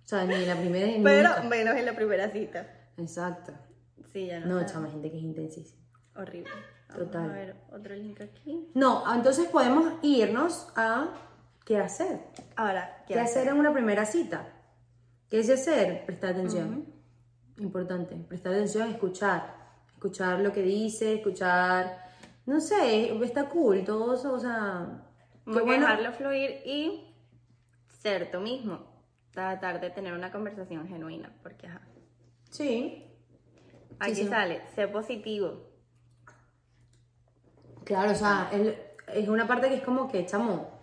O 0.04 0.08
sea, 0.08 0.24
ni 0.26 0.34
en 0.34 0.48
la 0.48 0.56
primera 0.56 0.88
ni 0.88 1.04
Pero 1.04 1.30
nunca. 1.30 1.44
menos 1.44 1.76
en 1.76 1.86
la 1.86 1.94
primera 1.94 2.30
cita. 2.32 2.68
Exacto. 2.98 3.52
Sí, 4.12 4.26
ya 4.28 4.40
no. 4.40 4.60
No, 4.60 4.66
chama, 4.66 4.90
gente 4.90 5.12
que 5.12 5.18
es 5.18 5.24
intensísima. 5.24 5.82
Horrible. 6.16 6.50
Vamos 6.90 7.06
Total. 7.06 7.30
A 7.30 7.34
ver, 7.34 7.56
otro 7.72 7.94
link 7.96 8.22
aquí. 8.22 8.70
No, 8.74 9.04
entonces 9.14 9.48
podemos 9.50 9.94
irnos 10.04 10.68
a 10.76 11.08
qué 11.66 11.78
hacer. 11.78 12.20
Ahora, 12.56 13.04
¿Qué, 13.08 13.20
hacer 13.20 13.48
en 13.48 13.58
una 13.58 13.74
primera 13.74 14.06
cita? 14.06 14.48
¿Qué 15.30 15.40
es 15.40 15.50
hacer? 15.50 16.06
Prestar 16.06 16.32
atención. 16.32 16.86
Importante. 17.58 18.16
Prestar 18.16 18.54
atención, 18.54 18.90
escuchar. 18.90 19.56
Escuchar 19.94 20.40
lo 20.40 20.52
que 20.52 20.62
dice, 20.62 21.16
escuchar. 21.16 22.04
No 22.46 22.60
sé, 22.60 23.12
está 23.24 23.50
cool 23.50 23.84
todo 23.84 24.16
eso, 24.16 24.34
o 24.34 24.40
sea. 24.40 25.08
Qué 25.46 25.54
que 25.54 25.62
bueno. 25.62 25.88
dejarlo 25.88 26.12
fluir 26.14 26.62
y 26.66 27.16
ser 28.02 28.32
tú 28.32 28.40
mismo. 28.40 28.92
Tratar 29.32 29.80
de 29.82 29.90
tener 29.90 30.14
una 30.14 30.32
conversación 30.32 30.88
genuina, 30.88 31.34
porque 31.42 31.68
ajá. 31.68 31.82
Sí. 32.50 33.10
Aquí 34.00 34.16
sí. 34.16 34.28
sale, 34.28 34.62
sé 34.76 34.88
positivo. 34.88 35.70
Claro, 37.84 38.12
o 38.12 38.16
sea, 38.16 38.50
es 39.14 39.28
una 39.28 39.48
parte 39.48 39.70
que 39.70 39.76
es 39.76 39.84
como 39.84 40.08
que, 40.08 40.26
chamo, 40.26 40.83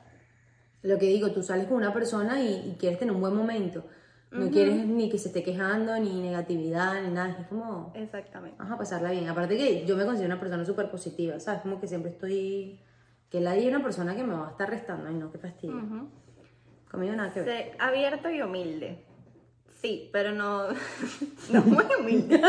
lo 0.83 0.99
que 0.99 1.07
digo, 1.07 1.31
tú 1.33 1.43
sales 1.43 1.67
con 1.67 1.77
una 1.77 1.93
persona 1.93 2.41
y, 2.41 2.71
y 2.71 2.77
quieres 2.79 2.99
tener 2.99 3.15
un 3.15 3.21
buen 3.21 3.35
momento. 3.35 3.85
No 4.31 4.49
quieres 4.49 4.87
ni 4.87 5.11
que 5.11 5.19
se 5.19 5.29
esté 5.29 5.43
quejando, 5.43 5.99
ni 5.99 6.21
negatividad, 6.21 7.03
ni 7.03 7.11
nada. 7.11 7.37
Es 7.41 7.49
como, 7.49 7.93
Exactamente. 7.97 8.57
Vamos 8.59 8.75
a 8.75 8.79
pasarla 8.79 9.11
bien. 9.11 9.29
Aparte 9.29 9.57
que 9.57 9.85
yo 9.85 9.97
me 9.97 10.05
considero 10.05 10.33
una 10.33 10.39
persona 10.39 10.65
súper 10.65 10.89
positiva, 10.89 11.41
¿sabes? 11.41 11.63
Como 11.63 11.81
que 11.81 11.89
siempre 11.89 12.13
estoy... 12.13 12.81
Que 13.29 13.41
la 13.41 13.55
una 13.55 13.83
persona 13.83 14.15
que 14.15 14.23
me 14.23 14.35
va 14.35 14.47
a 14.49 14.51
estar 14.51 14.71
restando. 14.71 15.09
Ay, 15.09 15.15
no, 15.15 15.33
qué 15.33 15.39
fastidio. 15.39 15.77
Ujú. 15.77 16.09
Conmigo 16.91 17.15
nada 17.15 17.33
que 17.33 17.43
ver. 17.43 17.77
Abierto 17.79 18.31
y 18.31 18.43
humilde. 18.43 19.05
Sí, 19.81 20.11
pero 20.13 20.33
no, 20.33 20.69
no 21.51 21.63
muy 21.65 21.85
humilde. 21.99 22.41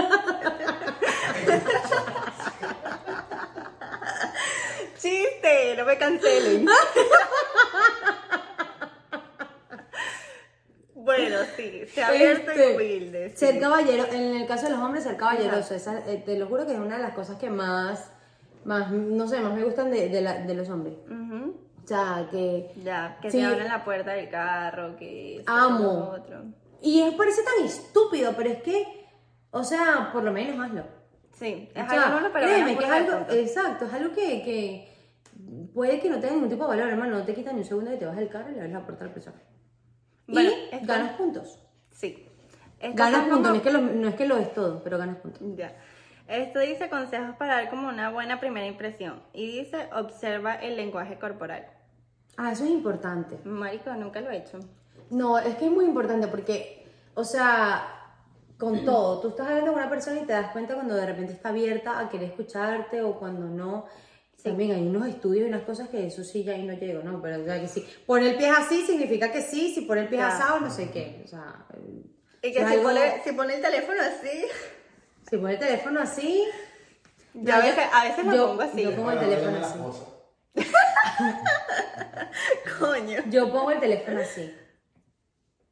Chiste, 4.98 5.76
no 5.78 5.86
me 5.86 5.98
cancelen. 5.98 6.68
Bueno, 11.04 11.38
sí, 11.56 11.84
sé 11.94 12.04
abierto 12.04 12.52
Este, 12.52 12.72
y 12.72 12.76
humilde. 12.76 13.30
sí. 13.30 13.38
Ser 13.38 13.60
caballero, 13.60 14.06
en 14.12 14.36
el 14.42 14.48
caso 14.48 14.66
de 14.68 14.72
los 14.74 14.80
hombres, 14.82 15.04
ser 15.04 15.18
caballeroso. 15.18 15.74
Esa, 15.76 16.00
eh, 16.10 16.22
te 16.26 16.38
lo 16.38 16.48
juro 16.48 16.66
que 16.66 16.74
es 16.74 16.80
una 16.80 16.98
de 16.98 17.04
las 17.04 17.14
cosas 17.14 17.38
que 17.38 17.50
más, 17.50 18.12
más 18.66 18.92
no 18.92 19.28
sé, 19.28 19.40
más 19.42 19.54
me 19.54 19.64
gustan 19.64 19.90
de, 19.92 20.10
de, 20.10 20.22
la- 20.22 20.40
de 20.40 20.54
los 20.54 20.70
hombres. 20.70 20.96
O 21.84 21.88
sea, 21.88 22.28
que... 22.30 22.72
Ya, 22.84 23.18
que 23.22 23.32
Sí. 23.32 23.38
te 23.40 23.46
abren 23.46 23.68
la 23.68 23.84
puerta 23.84 24.12
del 24.12 24.30
carro, 24.30 24.96
que 24.98 25.44
Amo. 25.48 26.12
otro. 26.16 26.44
Y 26.82 27.02
es, 27.02 27.14
parece 27.16 27.42
tan 27.44 27.66
estúpido, 27.66 28.34
pero 28.38 28.50
es 28.50 28.62
que, 28.64 29.08
o 29.52 29.64
sea, 29.64 30.10
por 30.14 30.24
lo 30.24 30.32
menos 30.32 30.60
hazlo. 30.64 30.84
Sí, 31.38 31.70
es 31.74 31.84
O 31.86 31.90
sea, 31.90 32.18
algo 32.18 32.32
créeme 32.32 32.78
que 32.78 32.84
es 32.86 32.92
algo, 32.92 33.26
exacto, 33.32 33.86
es 33.86 33.94
algo 33.94 34.14
que, 34.14 34.44
que 34.44 34.92
puede 35.74 36.00
que 36.00 36.08
no 36.10 36.20
tenga 36.20 36.34
ningún 36.36 36.50
tipo 36.50 36.64
de 36.64 36.70
valor, 36.70 36.90
hermano, 36.90 37.18
no 37.18 37.24
te 37.26 37.34
quita 37.34 37.52
ni 37.52 37.60
un 37.60 37.66
segundo 37.66 37.90
que 37.90 37.98
te 37.98 38.06
vas 38.06 38.16
del 38.16 38.30
carro 38.30 38.50
y 38.52 38.54
le 38.54 38.60
abres 38.60 38.74
la 38.74 38.86
puerta 38.86 39.04
a 39.04 39.08
la 39.08 39.14
persona. 39.14 39.38
Bueno, 40.34 40.50
y 40.50 40.76
esto- 40.76 40.88
ganas 40.88 41.14
puntos. 41.14 41.60
Sí. 41.92 42.28
Ganas 42.94 43.26
puntos, 43.26 43.38
como- 43.38 43.50
no 43.50 43.56
es, 43.56 43.62
que 43.62 43.72
lo, 43.72 43.80
no 43.82 44.08
es 44.08 44.16
que 44.16 44.26
lo 44.26 44.38
es 44.38 44.54
todo, 44.54 44.82
pero 44.84 44.98
ganas 44.98 45.18
puntos. 45.18 45.42
Ya. 45.56 45.76
Esto 46.28 46.60
dice 46.60 46.90
consejos 46.90 47.36
para 47.36 47.56
dar 47.56 47.70
como 47.70 47.90
una 47.90 48.10
buena 48.10 48.40
primera 48.40 48.66
impresión. 48.66 49.22
Y 49.34 49.60
dice 49.60 49.90
observa 49.94 50.56
el 50.56 50.78
lenguaje 50.78 51.20
corporal. 51.20 51.68
Ah, 52.38 52.52
eso 52.52 52.64
es 52.64 52.72
importante. 52.72 53.38
Marico, 53.44 53.94
nunca 53.94 54.22
lo 54.22 54.32
he 54.32 54.38
hecho. 54.38 54.60
No, 55.10 55.38
es 55.38 55.56
que 55.58 55.66
es 55.66 55.72
muy 55.72 55.86
importante 55.86 56.28
porque, 56.28 56.88
o 57.16 57.24
sea, 57.26 57.86
con 58.58 58.86
todo, 58.86 59.20
tú 59.20 59.30
estás 59.30 59.48
hablando 59.48 59.72
con 59.74 59.82
una 59.82 59.90
persona 59.90 60.22
y 60.22 60.26
te 60.26 60.32
das 60.34 60.52
cuenta 60.52 60.74
cuando 60.76 60.96
de 60.96 61.06
repente 61.06 61.34
está 61.34 61.50
abierta 61.50 62.00
a 62.00 62.08
querer 62.10 62.30
escucharte 62.30 63.02
o 63.02 63.16
cuando 63.20 63.48
no. 63.48 63.86
También 64.44 64.72
hay 64.72 64.88
unos 64.88 65.08
estudios 65.08 65.46
y 65.46 65.50
unas 65.50 65.64
cosas 65.64 65.90
que 65.90 66.08
eso 66.08 66.24
sí 66.24 66.44
ya 66.44 66.54
ahí 66.54 66.64
no 66.64 66.74
llego, 66.74 67.04
¿no? 67.04 67.22
Pero 67.22 67.42
o 67.42 67.46
sea, 67.46 67.62
que 67.62 67.68
sí. 67.68 67.86
Pone 68.06 68.32
el 68.32 68.38
pie 68.38 68.50
así 68.50 68.86
significa 68.86 69.32
que 69.32 69.42
sí, 69.42 69.74
si 69.74 69.82
pone 69.82 70.02
el 70.02 70.08
pie 70.10 70.22
asado, 70.22 70.60
no 70.60 70.70
sé 70.72 70.90
qué. 70.92 71.22
O 71.24 71.28
sea, 71.28 71.66
Y 72.42 72.52
que 72.52 72.60
si, 72.60 72.66
algo- 72.66 72.84
pone, 72.84 73.22
si 73.24 73.32
pone 73.34 73.56
el 73.56 73.62
teléfono 73.62 74.02
así. 74.02 74.46
si 75.30 75.38
pone 75.38 75.54
el 75.54 75.60
teléfono 75.60 76.00
así. 76.02 76.44
Yo 77.34 77.54
a 77.54 77.60
veces, 77.60 77.84
a 77.94 78.04
veces 78.04 78.26
lo 78.26 78.36
yo- 78.36 78.48
pongo 78.48 78.62
así. 78.64 78.82
yo- 78.84 78.96
Pongo 78.96 79.12
el 79.12 79.20
teléfono 79.20 79.58
así. 79.66 79.80
Coño. 82.80 83.20
Yo 83.30 83.52
pongo 83.52 83.72
el 83.72 83.80
teléfono 83.80 84.20
así. 84.22 84.54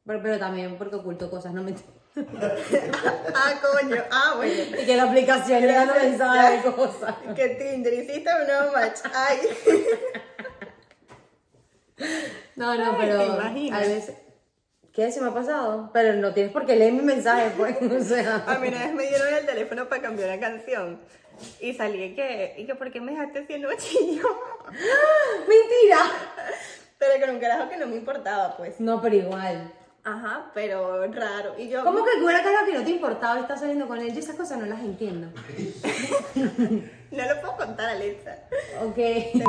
Pero, 0.06 0.22
pero 0.22 0.38
también 0.38 0.76
porque 0.78 0.96
oculto 0.96 1.30
cosas, 1.30 1.52
no 1.52 1.62
me. 1.62 1.74
Ah, 3.34 3.54
coño. 3.62 4.02
Ah, 4.10 4.34
bueno. 4.36 4.52
Y 4.80 4.84
que 4.84 4.96
la 4.96 5.04
aplicación 5.04 5.60
le 5.62 5.72
da 5.72 5.84
Gracias. 5.84 6.04
mensajes 6.04 6.64
de 6.64 6.72
cosas. 6.72 7.14
Que 7.36 7.48
Tinder 7.50 7.94
hiciste 7.94 8.30
un 8.40 8.46
nuevo 8.46 8.72
match. 8.72 9.00
Ay. 9.14 9.38
No, 12.56 12.74
no, 12.74 12.92
Ay, 12.92 12.96
pero 12.98 13.74
a 13.74 13.78
veces... 13.80 14.16
¿Qué 14.92 15.10
se 15.12 15.20
me 15.20 15.28
ha 15.28 15.34
pasado? 15.34 15.90
Pero 15.92 16.14
no 16.14 16.34
tienes 16.34 16.52
por 16.52 16.66
qué 16.66 16.76
leer 16.76 16.92
mi 16.92 17.02
mensaje, 17.02 17.52
pues, 17.56 17.76
o 17.80 18.00
sea... 18.02 18.44
A 18.46 18.58
mí 18.58 18.68
una 18.68 18.84
vez 18.84 18.92
me 18.94 19.06
dieron 19.06 19.32
el 19.32 19.46
teléfono 19.46 19.88
para 19.88 20.02
cambiar 20.02 20.28
una 20.30 20.40
canción. 20.40 21.00
Y 21.60 21.72
salí 21.74 22.14
que, 22.14 22.54
y 22.58 22.66
que 22.66 22.74
¿por 22.74 22.90
qué 22.90 23.00
me 23.00 23.12
dejaste 23.12 23.54
anoche? 23.54 23.98
Y 24.00 24.16
yo, 24.16 24.40
¡Mentira! 25.48 25.98
pero 26.98 27.18
con 27.20 27.34
un 27.36 27.40
carajo 27.40 27.68
que 27.70 27.76
no 27.78 27.86
me 27.86 27.96
importaba, 27.96 28.56
pues. 28.56 28.78
No, 28.78 29.00
pero 29.00 29.16
igual. 29.16 29.72
Ajá, 30.04 30.50
pero 30.54 31.06
raro. 31.12 31.54
Y 31.58 31.68
yo, 31.68 31.84
¿Cómo 31.84 32.04
que 32.04 32.22
hubiera 32.22 32.38
algo 32.38 32.66
que 32.66 32.78
no 32.78 32.84
te 32.84 32.90
importaba 32.90 33.38
y 33.38 33.42
estás 33.42 33.60
saliendo 33.60 33.86
con 33.86 33.98
él? 33.98 34.12
Yo 34.12 34.20
esas 34.20 34.36
cosas 34.36 34.58
no 34.58 34.66
las 34.66 34.80
entiendo. 34.80 35.28
no 36.34 37.24
lo 37.24 37.40
puedo 37.40 37.56
contar, 37.56 37.90
Alexa. 37.90 38.38
Ok. 38.82 38.98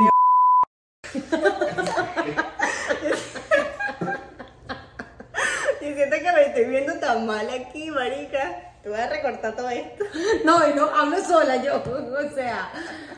Y 5.80 5.94
siento 5.94 6.16
que 6.16 6.32
me 6.32 6.46
estoy 6.46 6.64
viendo 6.66 6.94
tan 7.00 7.26
mal 7.26 7.48
aquí, 7.50 7.90
marica. 7.90 8.72
Te 8.84 8.88
voy 8.88 9.00
a 9.00 9.08
recortar 9.08 9.56
todo 9.56 9.68
esto. 9.68 10.04
No, 10.44 10.68
y 10.68 10.74
no, 10.74 10.84
hablo 10.84 11.18
sola 11.24 11.56
yo. 11.56 11.82
O 11.82 12.34
sea, 12.34 12.70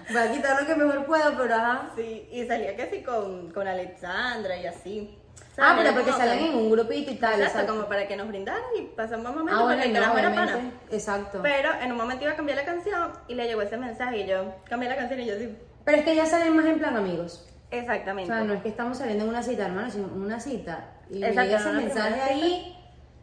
voy 0.09 0.17
a 0.17 0.33
quitar 0.33 0.63
lo 0.63 0.67
que 0.67 0.75
mejor 0.75 1.05
puedo, 1.05 1.37
pero 1.37 1.55
ajá. 1.55 1.91
Sí, 1.95 2.27
y 2.33 2.47
salía 2.47 2.75
casi 2.75 3.03
con, 3.03 3.53
con 3.53 3.69
Alexandra 3.69 4.57
y 4.57 4.67
así. 4.67 5.19
O 5.55 5.57
sea, 5.57 5.71
Ah, 5.71 5.75
pero 5.79 5.93
porque 5.95 6.11
como 6.11 6.19
salen 6.25 6.39
que- 6.41 6.49
en 6.51 6.55
un 6.57 6.71
grupito 6.71 7.11
y 7.13 7.15
tal. 7.15 7.35
Exacto, 7.35 7.45
exacto. 7.61 7.75
como 7.77 7.89
para 7.89 8.09
que 8.09 8.17
nos 8.17 8.27
brindaran 8.27 8.63
y 8.77 8.83
pasamos 8.97 9.31
un 9.31 9.39
momento 9.39 9.61
Ah, 9.61 9.65
bueno, 9.65 9.83
el 9.85 9.93
no, 9.93 10.01
carajo 10.01 10.19
era 10.19 10.35
pana. 10.35 10.71
Exacto. 10.91 11.39
Pero 11.43 11.69
en 11.81 11.93
un 11.93 11.97
momento 11.97 12.25
iba 12.25 12.33
a 12.33 12.37
cambiar 12.37 12.59
la 12.59 12.65
canción 12.65 13.13
y 13.29 13.35
le 13.37 13.47
llegó 13.47 13.63
ese 13.63 13.77
mensaje 13.77 14.19
y 14.19 14.27
yo 14.27 14.53
cambié 14.69 14.89
la 14.89 14.97
canción 14.97 15.21
y 15.21 15.27
yo 15.27 15.37
sí. 15.39 15.57
Pero 15.85 15.99
es 15.99 16.05
que 16.05 16.17
ya 16.17 16.27
salen 16.27 16.57
más 16.57 16.67
en 16.67 16.79
plan 16.81 16.97
amigos. 16.97 17.47
O 17.71 17.77
Exactamente. 17.77 18.33
sea, 18.33 18.43
no 18.43 18.53
es 18.55 18.63
que 18.63 18.69
estamos 18.69 18.99
saliendo 18.99 19.23
en 19.25 19.31
una 19.31 19.43
cita, 19.45 19.67
hermano, 19.67 19.91
sino 19.91 20.07
en 20.09 20.23
una 20.23 20.41
cita. 20.41 20.91
Y 21.09 21.21
me 21.21 21.31
llega 21.31 21.59
ese 21.59 21.71
mensaje 21.73 22.21
ahí, 22.21 22.77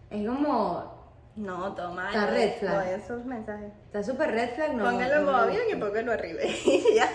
es 0.10 0.26
como... 0.26 1.02
No, 1.36 1.74
todo 1.76 1.92
mal. 1.94 2.14
Está 2.14 2.28
red 2.28 2.52
flag. 2.60 2.74
No, 2.76 2.82
esos 2.82 3.26
mensajes. 3.26 3.72
Está 3.86 4.04
súper 4.04 4.32
red 4.32 4.50
flag, 4.56 4.74
no. 4.76 4.84
Póngalo 4.84 5.14
en 5.16 5.26
no, 5.26 5.32
modo 5.32 5.38
no. 5.38 5.44
avión 5.44 5.62
y 5.72 5.76
póngalo 5.76 6.12
arriba. 6.14 6.40
Ya, 6.96 7.10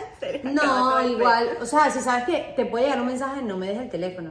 No, 0.44 1.02
igual, 1.06 1.48
o 1.60 1.66
sea, 1.66 1.90
si 1.90 2.00
sabes 2.00 2.24
que 2.24 2.52
te 2.56 2.66
puede 2.66 2.84
llegar 2.84 3.00
un 3.00 3.06
mensaje, 3.08 3.42
no 3.42 3.56
me 3.56 3.66
dejes 3.68 3.82
el 3.82 3.90
teléfono. 3.90 4.30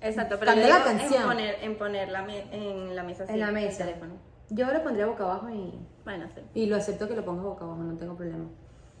Exacto, 0.00 0.36
pero 0.38 0.52
Cambia 0.52 0.66
yo 0.68 0.72
la 0.72 0.84
digo 0.84 0.98
canción. 0.98 1.22
En 1.22 1.28
poner, 1.28 1.56
en 1.62 1.78
poner 1.78 2.08
la, 2.10 2.22
me- 2.22 2.46
en 2.52 2.94
la 2.96 3.02
mesa 3.02 3.24
en 3.28 3.40
la 3.40 3.48
el 3.48 3.54
mesa. 3.54 3.84
teléfono. 3.84 4.14
Yo 4.50 4.66
lo 4.72 4.82
pondría 4.82 5.06
boca 5.06 5.24
abajo 5.24 5.48
y, 5.50 5.74
Bueno, 6.04 6.26
sí. 6.34 6.40
y 6.54 6.66
lo 6.66 6.76
acepto 6.76 7.08
que 7.08 7.16
lo 7.16 7.24
pongas 7.24 7.44
boca 7.44 7.64
abajo, 7.64 7.80
no 7.82 7.96
tengo 7.96 8.14
problema. 8.16 8.44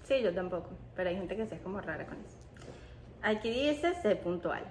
Sí, 0.04 0.20
yo 0.22 0.34
tampoco. 0.34 0.70
Pero 0.94 1.10
hay 1.10 1.16
gente 1.16 1.36
que 1.36 1.46
se 1.46 1.56
es 1.56 1.60
como 1.60 1.80
rara 1.80 2.06
con 2.06 2.16
eso. 2.24 2.36
Aquí 3.22 3.50
dice 3.50 3.94
sé 4.02 4.16
puntual. 4.16 4.62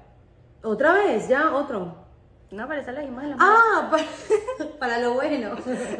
¿Otra 0.63 0.93
vez? 0.93 1.27
¿Ya? 1.27 1.53
¿Otro? 1.53 2.03
No, 2.51 2.67
pero 2.67 2.81
eso 2.81 2.91
lo 2.91 2.99
dijimos 3.01 3.23
en 3.23 3.29
la 3.31 3.37
Ah, 3.39 3.89
para, 3.91 4.69
para 4.79 4.99
lo 4.99 5.13
bueno. 5.13 5.55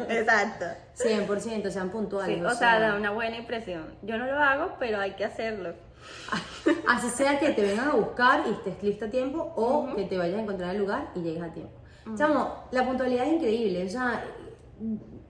Exacto. 0.08 0.64
100%, 0.96 1.70
sean 1.70 1.90
puntuales. 1.90 2.38
Sí, 2.38 2.44
o 2.44 2.50
sea, 2.50 2.78
da 2.80 2.94
una 2.96 3.10
buena 3.10 3.36
impresión. 3.36 3.94
Yo 4.02 4.16
no 4.18 4.26
lo 4.26 4.38
hago, 4.38 4.74
pero 4.78 4.98
hay 4.98 5.12
que 5.12 5.24
hacerlo. 5.24 5.74
Así 6.88 7.08
sea 7.10 7.38
que 7.38 7.50
te 7.50 7.62
vengan 7.62 7.88
a 7.88 7.92
buscar 7.94 8.42
y 8.46 8.50
estés 8.52 8.82
lista 8.82 9.06
a 9.06 9.10
tiempo 9.10 9.52
o 9.56 9.94
que 9.94 10.04
te 10.04 10.18
vayas 10.18 10.38
a 10.38 10.42
encontrar 10.42 10.70
el 10.74 10.78
lugar 10.80 11.10
y 11.14 11.20
llegues 11.20 11.42
a 11.42 11.52
tiempo. 11.52 11.72
Chamo, 12.16 12.64
la 12.70 12.84
puntualidad 12.84 13.26
es 13.26 13.32
increíble, 13.34 13.84
o 13.84 13.88
sea, 13.88 14.24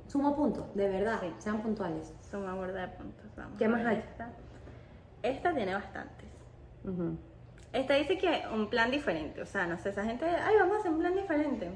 suma 0.08 0.34
puntos, 0.36 0.74
de 0.74 0.88
verdad, 0.88 1.18
Sí. 1.22 1.32
sean 1.38 1.62
puntuales. 1.62 2.12
Suma 2.30 2.54
borda 2.54 2.82
de 2.82 2.88
puntos. 2.88 3.24
Vamos 3.36 3.58
¿Qué 3.58 3.68
más 3.68 3.84
hay? 3.86 3.96
Esta. 3.96 4.30
esta 5.22 5.54
tiene 5.54 5.74
bastantes. 5.74 6.28
Ujú. 6.84 7.16
Esta 7.72 7.94
dice 7.94 8.16
que 8.18 8.42
un 8.54 8.68
plan 8.70 8.90
diferente. 8.90 9.40
O 9.42 9.46
sea, 9.46 9.66
no 9.66 9.76
sé, 9.78 9.90
esa 9.90 10.04
gente, 10.04 10.24
ay, 10.24 10.54
vamos 10.58 10.76
a 10.76 10.78
hacer 10.80 10.90
un 10.92 10.98
plan 10.98 11.14
diferente. 11.14 11.70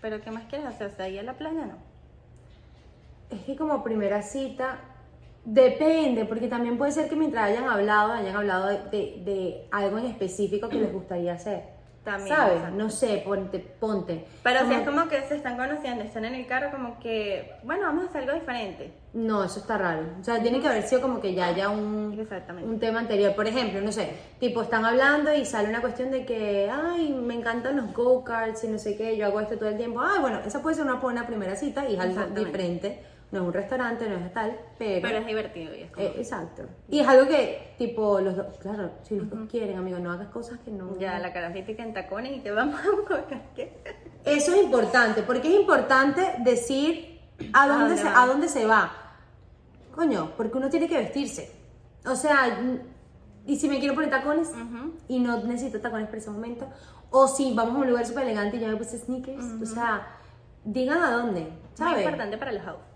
Pero 0.00 0.20
¿qué 0.20 0.30
más 0.30 0.44
quieres 0.44 0.66
hacer? 0.66 0.88
O 0.88 0.90
sea, 0.96 1.08
ir 1.08 1.20
a 1.20 1.22
la 1.24 1.34
playa 1.34 1.66
no. 1.66 1.76
Es 3.30 3.40
que 3.44 3.56
como 3.56 3.82
primera 3.84 4.22
cita, 4.22 4.78
depende, 5.52 6.24
porque 6.26 6.48
también 6.48 6.76
puede 6.76 6.92
ser 6.92 7.08
que 7.08 7.16
mientras 7.16 7.44
hayan 7.50 7.64
hablado, 7.68 8.12
hayan 8.12 8.36
hablado 8.36 8.66
de, 8.68 8.78
de- 8.90 9.22
de 9.24 9.66
algo 9.70 9.98
en 9.98 10.06
específico 10.06 10.68
que 10.68 10.76
les 10.76 10.92
gustaría 10.92 11.32
hacer. 11.32 11.76
También, 12.04 12.34
¿Sabes? 12.36 12.72
No 12.72 12.88
sé, 12.88 13.22
ponte, 13.26 13.58
ponte. 13.58 14.24
Pero 14.42 14.60
si 14.66 14.72
es 14.72 14.80
como 14.88 15.08
que 15.08 15.20
se 15.22 15.36
están 15.36 15.58
conociendo, 15.58 16.02
están 16.04 16.24
en 16.24 16.36
el 16.36 16.46
carro, 16.46 16.70
como 16.70 16.98
que, 17.00 17.52
bueno, 17.64 17.82
vamos 17.82 18.04
a 18.06 18.08
hacer 18.08 18.22
algo 18.22 18.32
diferente. 18.34 18.92
No, 19.12 19.44
eso 19.44 19.60
está 19.60 19.76
raro. 19.76 20.04
O 20.18 20.24
sea, 20.24 20.40
tiene 20.40 20.60
que 20.60 20.68
haber 20.68 20.84
sido 20.84 21.02
como 21.02 21.20
que 21.20 21.34
ya 21.34 21.48
haya 21.48 21.68
un, 21.68 22.16
un 22.64 22.78
tema 22.78 23.00
anterior. 23.00 23.34
Por 23.34 23.46
ejemplo, 23.46 23.82
no 23.82 23.92
sé, 23.92 24.08
tipo, 24.40 24.62
están 24.62 24.86
hablando 24.86 25.34
y 25.34 25.44
sale 25.44 25.68
una 25.68 25.82
cuestión 25.82 26.10
de 26.10 26.24
que, 26.24 26.70
ay, 26.72 27.12
me 27.12 27.34
encantan 27.34 27.76
los 27.76 27.92
go-karts 27.92 28.64
y 28.64 28.68
no 28.68 28.78
sé 28.78 28.96
qué, 28.96 29.14
yo 29.18 29.26
hago 29.26 29.40
esto 29.40 29.58
todo 29.58 29.68
el 29.68 29.76
tiempo. 29.76 30.00
Ay, 30.00 30.20
bueno, 30.20 30.40
esa 30.46 30.62
puede 30.62 30.76
ser 30.76 30.84
una 30.86 30.94
buena 30.94 31.26
primera 31.26 31.56
cita 31.56 31.86
y 31.86 31.94
es 31.94 32.00
algo 32.00 32.20
diferente. 32.46 33.02
No 33.30 33.40
es 33.40 33.46
un 33.46 33.52
restaurante, 33.52 34.08
no 34.08 34.16
es 34.16 34.32
tal, 34.32 34.58
pero... 34.78 35.02
Pero 35.02 35.18
es 35.18 35.26
divertido 35.26 35.74
y 35.74 35.82
es 35.82 35.90
como, 35.90 36.06
eh, 36.06 36.14
exacto. 36.16 36.62
Y 36.88 37.00
es 37.00 37.06
algo 37.06 37.28
que, 37.28 37.74
tipo, 37.76 38.20
los 38.20 38.36
dos, 38.36 38.46
claro, 38.58 38.92
si 39.02 39.16
los 39.16 39.28
dos 39.28 39.50
quieren, 39.50 39.76
amigo, 39.76 39.98
no 39.98 40.12
hagas 40.12 40.28
cosas 40.28 40.58
que 40.60 40.70
no... 40.70 40.98
ya 40.98 41.18
la 41.18 41.32
carajita 41.32 41.82
en 41.82 41.92
tacones 41.92 42.38
y 42.38 42.40
que 42.40 42.50
vamos 42.50 42.80
a 42.80 42.90
buscar 42.96 43.42
qué. 43.54 43.82
Eso 44.24 44.54
es 44.54 44.62
importante, 44.62 45.22
porque 45.22 45.48
es 45.48 45.60
importante 45.60 46.36
decir 46.38 47.20
a 47.52 47.68
dónde, 47.68 47.98
se, 47.98 48.08
a 48.08 48.26
dónde 48.26 48.48
se 48.48 48.64
va. 48.64 48.92
Coño, 49.94 50.32
porque 50.36 50.56
uno 50.56 50.70
tiene 50.70 50.88
que 50.88 50.96
vestirse. 50.96 51.50
O 52.06 52.16
sea, 52.16 52.46
y 53.46 53.56
si 53.56 53.68
me 53.68 53.78
quiero 53.78 53.94
poner 53.94 54.10
tacones 54.10 54.52
y 55.08 55.18
no 55.18 55.42
necesito 55.44 55.80
tacones 55.80 56.06
para 56.06 56.18
ese 56.18 56.30
momento, 56.30 56.66
o 57.10 57.26
si 57.28 57.54
vamos 57.54 57.76
a 57.76 57.78
un 57.80 57.88
lugar 57.88 58.06
súper 58.06 58.24
elegante 58.24 58.56
y 58.56 58.60
yo 58.60 58.68
me 58.68 58.76
puse 58.76 58.98
sneakers, 58.98 59.44
o 59.62 59.66
sea, 59.66 60.06
digan 60.64 61.02
a 61.02 61.10
dónde, 61.10 61.40
Muy 61.42 61.50
¿sabes? 61.74 62.04
importante 62.04 62.38
para 62.38 62.52
los 62.52 62.66
outfits. 62.66 62.87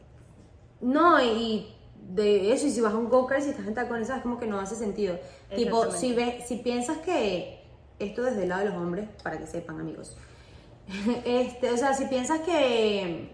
No, 0.83 1.22
y 1.22 1.74
de 1.97 2.53
eso, 2.53 2.66
y 2.66 2.70
si 2.70 2.80
vas 2.80 2.93
a 2.93 2.97
un 2.97 3.09
go-kart, 3.09 3.43
si 3.43 3.51
estás 3.51 3.66
en 3.66 3.74
tacones, 3.74 4.09
¿sabes? 4.09 4.22
Como 4.22 4.39
que 4.39 4.47
no 4.47 4.61
hace 4.61 4.74
sentido. 4.74 5.18
Tipo, 5.55 5.91
si, 5.91 6.12
ves, 6.12 6.47
si 6.47 6.57
piensas 6.57 6.99
que 6.99 7.62
esto 7.99 8.22
desde 8.22 8.43
el 8.43 8.49
lado 8.49 8.64
de 8.64 8.70
los 8.70 8.78
hombres, 8.78 9.09
para 9.22 9.39
que 9.39 9.47
sepan, 9.47 9.80
amigos. 9.80 10.16
este, 11.24 11.70
o 11.70 11.76
sea, 11.76 11.95
si 11.95 12.07
piensas 12.07 12.41
que, 12.41 13.30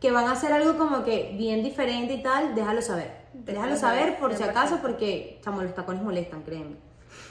que 0.00 0.10
van 0.10 0.26
a 0.26 0.32
hacer 0.32 0.52
algo 0.52 0.78
como 0.78 1.04
que 1.04 1.34
bien 1.36 1.62
diferente 1.62 2.14
y 2.14 2.22
tal, 2.22 2.54
déjalo 2.54 2.80
saber. 2.80 3.18
Déjalo 3.34 3.76
saber 3.76 4.18
por 4.18 4.34
si 4.34 4.42
100%. 4.42 4.48
acaso, 4.48 4.78
porque, 4.80 5.40
chamo, 5.44 5.62
los 5.62 5.74
tacones 5.74 6.02
molestan, 6.02 6.42
créeme. 6.42 6.76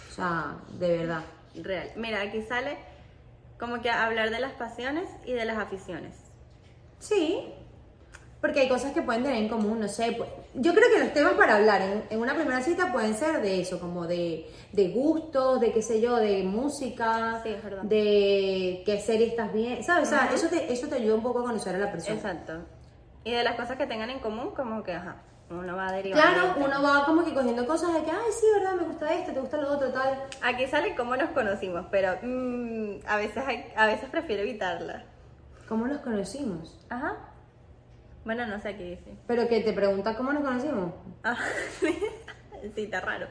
O 0.10 0.14
sea, 0.14 0.58
de 0.78 0.98
verdad. 0.98 1.24
Real. 1.56 1.89
Mira, 1.95 2.22
aquí 2.22 2.41
sale 2.43 2.78
como 3.60 3.82
que 3.82 3.89
hablar 3.89 4.30
de 4.30 4.39
las 4.39 4.54
pasiones 4.54 5.10
y 5.26 5.34
de 5.34 5.45
las 5.45 5.58
aficiones. 5.58 6.16
Sí, 7.00 7.54
porque 8.42 8.62
hay 8.62 8.70
cosas 8.70 8.92
que 8.94 9.02
pueden 9.02 9.24
tener 9.24 9.38
en 9.42 9.50
común, 9.50 9.80
no 9.80 9.88
sé. 9.88 10.12
pues, 10.18 10.30
yo 10.54 10.74
creo 10.74 10.90
que 10.94 11.00
los 11.04 11.14
temas 11.14 11.34
para 11.34 11.56
hablar 11.56 11.82
en, 11.82 12.04
en 12.10 12.20
una 12.20 12.36
primera 12.36 12.62
cita 12.62 12.92
pueden 12.94 13.16
ser 13.16 13.42
de 13.42 13.62
eso, 13.62 13.80
como 13.80 14.06
de, 14.08 14.48
de 14.74 14.90
gustos, 14.90 15.60
de 15.60 15.72
qué 15.72 15.82
sé 15.82 16.00
yo, 16.02 16.18
de 16.18 16.44
música, 16.44 17.42
Sí, 17.44 17.50
es 17.50 17.64
verdad. 17.64 17.82
de 17.84 18.84
qué 18.86 19.00
serie 19.00 19.28
estás 19.28 19.52
bien, 19.54 19.84
¿sabes? 19.84 20.08
O 20.08 20.12
sea, 20.12 20.30
eso 20.34 20.48
te, 20.50 20.72
eso 20.72 20.88
te 20.88 20.96
ayuda 20.96 21.16
un 21.16 21.24
poco 21.24 21.40
a 21.40 21.44
conocer 21.44 21.76
a 21.76 21.80
la 21.80 21.92
persona. 21.92 22.16
Exacto. 22.16 22.54
Y 23.24 23.32
de 23.32 23.44
las 23.44 23.56
cosas 23.56 23.78
que 23.78 23.88
tengan 23.88 24.10
en 24.10 24.20
común, 24.20 24.52
como 24.56 24.84
que, 24.84 24.94
ajá, 24.94 25.18
uno 25.50 25.76
va 25.76 25.88
a 25.88 25.92
derivar. 25.94 26.22
Claro, 26.22 26.56
uno 26.58 26.82
va 26.84 27.06
como 27.06 27.26
que 27.26 27.34
cogiendo 27.34 27.66
cosas 27.66 27.94
de 27.94 28.04
que, 28.04 28.12
ay, 28.12 28.32
sí, 28.40 28.46
¿verdad? 28.54 28.76
Me 28.76 28.84
gusta 28.84 29.14
esto, 29.14 29.34
te 29.34 29.40
gusta 29.40 29.58
lo 29.58 29.72
otro, 29.74 29.90
tal. 29.90 30.24
Aquí 30.44 30.68
sale 30.68 30.96
cómo 30.96 31.16
nos 31.18 31.30
conocimos, 31.32 31.86
pero 31.90 32.18
mm, 32.22 33.00
a, 33.08 33.18
veces 33.18 33.44
hay- 33.48 33.66
a 33.76 33.86
veces 33.88 34.10
prefiero 34.10 34.44
evitarla. 34.44 35.04
¿Cómo 35.68 35.88
nos 35.88 36.00
conocimos? 36.00 36.80
Ajá. 36.90 37.27
Bueno, 38.28 38.46
no 38.46 38.60
sé 38.60 38.76
qué 38.76 38.84
dice. 38.84 39.16
Pero 39.26 39.48
que 39.48 39.62
te 39.62 39.72
pregunta 39.72 40.14
cómo 40.18 40.34
nos 40.34 40.44
conocimos. 40.44 40.92
Ah, 41.24 41.38
sí, 41.80 42.84
está 42.84 43.00
raro. 43.00 43.28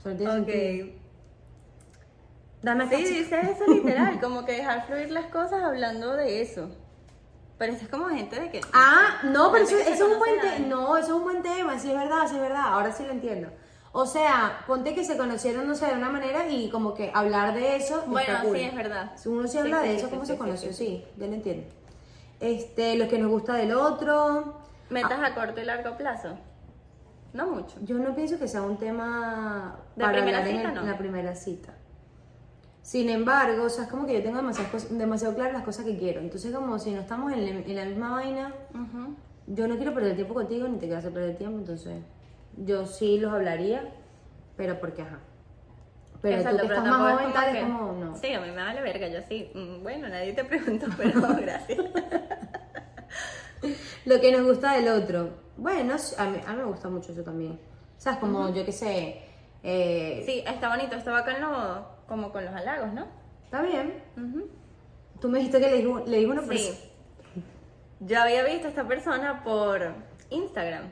Eso 0.00 0.08
no 0.10 0.16
tiene 0.16 0.32
sentido. 0.32 0.86
Ok. 0.86 0.92
Dame 2.62 2.88
Sí, 2.88 2.94
acá. 2.96 3.04
dice 3.04 3.40
eso 3.52 3.66
literal, 3.72 4.20
como 4.20 4.44
que 4.44 4.52
dejar 4.56 4.84
fluir 4.88 5.12
las 5.12 5.26
cosas 5.26 5.62
hablando 5.62 6.16
de 6.16 6.42
eso. 6.42 6.70
Pero 7.56 7.72
eso 7.72 7.84
es 7.84 7.88
como 7.88 8.08
gente 8.08 8.40
de 8.40 8.50
que... 8.50 8.60
Ah, 8.72 9.20
no, 9.22 9.52
pero 9.52 9.62
eso, 9.64 9.76
se 9.78 9.92
es 9.92 10.00
un 10.00 10.18
buen 10.18 10.40
tema. 10.40 10.66
No, 10.66 10.96
eso 10.96 11.06
es 11.06 11.12
un 11.12 11.22
buen 11.22 11.42
tema, 11.44 11.78
sí 11.78 11.88
es 11.92 11.96
verdad, 11.96 12.26
sí 12.28 12.34
es 12.34 12.40
verdad. 12.40 12.64
Ahora 12.64 12.90
sí 12.90 13.04
lo 13.04 13.12
entiendo. 13.12 13.48
O 13.92 14.06
sea, 14.06 14.64
ponte 14.66 14.92
que 14.92 15.04
se 15.04 15.16
conocieron, 15.16 15.68
no 15.68 15.76
sé, 15.76 15.86
de 15.86 15.94
una 15.94 16.08
manera 16.10 16.48
y 16.48 16.68
como 16.68 16.94
que 16.94 17.12
hablar 17.14 17.54
de 17.54 17.76
eso. 17.76 18.02
Bueno, 18.08 18.38
cool. 18.42 18.56
sí, 18.56 18.64
es 18.64 18.74
verdad. 18.74 19.12
Si 19.16 19.28
Uno 19.28 19.46
Sí, 19.46 19.58
habla 19.58 19.82
sí, 19.82 19.88
de 19.88 19.94
sí, 19.94 20.00
eso, 20.00 20.10
cómo 20.10 20.24
se 20.26 20.36
conoció, 20.36 20.72
sí, 20.72 20.74
sí, 20.74 21.04
ya 21.16 21.26
lo 21.28 21.34
entiendo. 21.34 21.68
Este, 22.40 22.96
lo 22.96 23.06
que 23.08 23.18
nos 23.18 23.30
gusta 23.30 23.54
del 23.54 23.72
otro. 23.72 24.54
Metas 24.88 25.20
a 25.22 25.34
corto 25.34 25.60
y 25.60 25.64
largo 25.64 25.96
plazo. 25.96 26.36
No 27.32 27.46
mucho. 27.48 27.76
Yo 27.82 27.96
no 27.98 28.14
pienso 28.14 28.38
que 28.38 28.48
sea 28.48 28.62
un 28.62 28.76
tema 28.76 29.76
¿De 29.94 30.02
para 30.02 30.14
primera 30.18 30.38
hablar 30.38 30.50
en, 30.52 30.56
cita, 30.58 30.68
el- 30.70 30.74
no? 30.74 30.80
en 30.82 30.86
la 30.88 30.98
primera 30.98 31.34
cita. 31.36 31.74
Sin 32.82 33.08
embargo, 33.08 33.64
o 33.64 33.68
sea, 33.68 33.84
es 33.84 33.90
como 33.90 34.06
que 34.06 34.14
yo 34.14 34.22
tengo 34.22 34.38
demasiadas 34.38 34.72
cosas- 34.72 34.98
demasiado 34.98 35.34
claras 35.34 35.52
las 35.52 35.62
cosas 35.64 35.84
que 35.84 35.96
quiero. 35.96 36.20
Entonces, 36.20 36.52
como 36.52 36.78
si 36.78 36.90
no 36.92 37.00
estamos 37.00 37.32
en, 37.32 37.44
la- 37.44 37.60
en 37.60 37.76
la 37.76 37.84
misma 37.84 38.10
vaina, 38.12 38.52
yo 39.46 39.68
no 39.68 39.76
quiero 39.76 39.94
perder 39.94 40.16
tiempo 40.16 40.34
contigo 40.34 40.66
ni 40.66 40.74
te 40.78 40.86
quiero 40.86 40.98
hacer 40.98 41.12
perder 41.12 41.36
tiempo, 41.36 41.58
entonces 41.58 42.02
yo 42.56 42.86
sí 42.86 43.18
los 43.20 43.32
hablaría, 43.32 43.92
pero 44.56 44.80
porque 44.80 45.02
ajá. 45.02 45.18
Pero 46.22 46.36
Exacto, 46.36 46.60
tú 46.62 46.68
que 46.68 46.74
estás 46.74 46.84
tampoco 46.84 47.04
más 47.04 47.18
joven, 47.18 47.32
tal, 47.32 47.52
que- 47.52 47.58
es 47.58 47.64
como, 47.64 47.92
no. 47.92 48.16
Sí, 48.16 48.32
a 48.34 48.40
mí 48.40 48.50
me 48.50 48.62
vale 48.62 48.82
verga, 48.82 49.08
yo 49.08 49.20
sí. 49.28 49.50
Mm, 49.54 49.82
Bueno, 49.82 50.08
nadie 50.08 50.32
te 50.34 50.44
preguntó, 50.44 50.86
pero 50.96 51.20
gracias. 51.40 51.78
Lo 54.04 54.20
que 54.20 54.32
nos 54.32 54.42
gusta 54.46 54.74
del 54.74 54.88
otro. 54.88 55.30
Bueno, 55.56 55.94
a 56.18 56.24
mí, 56.26 56.40
a 56.46 56.50
mí 56.52 56.56
me 56.58 56.64
gusta 56.64 56.88
mucho 56.88 57.12
eso 57.12 57.22
también. 57.22 57.52
O 57.52 58.00
sea, 58.00 58.12
es 58.12 58.18
como, 58.18 58.48
yo 58.54 58.64
qué 58.64 58.72
sé, 58.72 59.22
eh, 59.62 60.22
Sí, 60.24 60.42
está 60.46 60.68
bonito, 60.70 60.96
esto 60.96 61.10
va 61.10 61.24
con 61.24 61.38
los, 61.40 61.78
como 62.06 62.32
con 62.32 62.44
los 62.44 62.54
halagos, 62.54 62.92
¿no? 62.92 63.06
está 63.44 63.62
bien. 63.62 64.02
Ujú. 64.16 64.48
Tú 65.20 65.28
me 65.28 65.38
dijiste 65.38 65.60
que 65.60 65.70
le 65.70 65.76
dijo, 65.78 66.02
le 66.06 66.18
dijo 66.18 66.32
una 66.32 66.42
persona. 66.42 66.76
Sí. 66.76 66.90
Yo 68.00 68.22
había 68.22 68.42
visto 68.44 68.66
a 68.66 68.70
esta 68.70 68.86
persona 68.88 69.42
por 69.44 69.92
Instagram. 70.30 70.84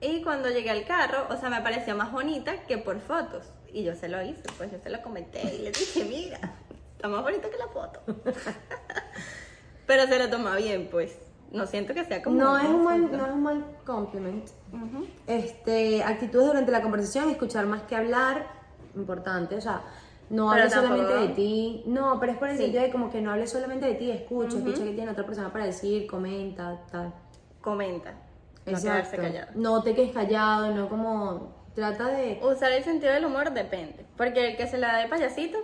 Y 0.00 0.22
cuando 0.22 0.48
llegué 0.48 0.70
al 0.70 0.84
carro, 0.86 1.26
o 1.28 1.36
sea, 1.36 1.50
me 1.50 1.60
pareció 1.60 1.94
más 1.96 2.10
bonita 2.12 2.62
que 2.66 2.78
por 2.78 3.00
fotos. 3.00 3.52
Y 3.72 3.84
yo 3.84 3.94
se 3.94 4.08
lo 4.08 4.22
hice, 4.22 4.42
pues 4.58 4.70
yo 4.70 4.78
se 4.78 4.90
lo 4.90 5.00
comenté 5.02 5.42
y 5.54 5.58
le 5.62 5.72
dije, 5.72 6.04
mira, 6.04 6.38
está 6.94 7.08
más 7.08 7.22
bonita 7.22 7.48
que 7.48 7.56
la 7.56 7.68
foto. 7.68 8.00
Pero 9.86 10.06
se 10.06 10.18
lo 10.18 10.28
toma 10.30 10.56
bien, 10.56 10.88
pues. 10.90 11.16
No 11.52 11.66
siento 11.66 11.92
que 11.92 12.04
sea 12.04 12.22
como... 12.22 12.36
No 12.38 12.56
es, 12.56 12.64
un 12.64 12.84
mal, 12.84 13.12
no 13.12 13.26
es 13.26 13.32
un 13.32 13.42
mal 13.42 13.64
compliment. 13.84 14.48
Este, 15.26 16.02
actitudes 16.02 16.46
durante 16.46 16.72
la 16.72 16.80
conversación, 16.80 17.28
escuchar 17.30 17.66
más 17.66 17.82
que 17.82 17.94
hablar, 17.94 18.46
importante, 18.96 19.56
o 19.56 19.60
sea, 19.60 19.82
no 20.30 20.48
Pero 20.50 20.62
hables 20.62 20.72
solamente 20.72 21.12
de 21.12 21.28
ti, 21.28 21.82
no, 21.86 22.18
pero 22.18 22.32
es 22.32 22.38
por 22.38 22.48
el 22.48 22.56
Sí. 22.56 22.62
sentido 22.62 22.82
de 22.84 22.90
como 22.90 23.10
que 23.10 23.20
no 23.20 23.32
hables 23.32 23.50
solamente 23.50 23.84
de 23.86 23.94
ti, 23.94 24.10
escucha, 24.10 24.56
escucha 24.56 24.82
que 24.82 24.92
tiene 24.92 25.10
otra 25.10 25.26
persona 25.26 25.52
para 25.52 25.66
decir, 25.66 26.06
comenta, 26.06 26.86
tal. 26.90 27.12
Comenta. 27.60 28.14
No 28.64 28.78
callado. 28.80 29.52
No 29.54 29.82
te 29.82 29.94
quedes 29.94 30.12
callado, 30.12 30.72
no 30.74 30.88
como, 30.88 31.61
trata 31.74 32.08
de... 32.08 32.40
Usar 32.42 32.72
el 32.72 32.84
sentido 32.84 33.12
del 33.12 33.24
humor 33.24 33.52
depende. 33.52 34.06
Porque 34.16 34.48
el 34.48 34.56
que 34.56 34.66
se 34.66 34.78
la 34.78 34.92
da 34.92 34.98
de 34.98 35.08
payasito, 35.08 35.58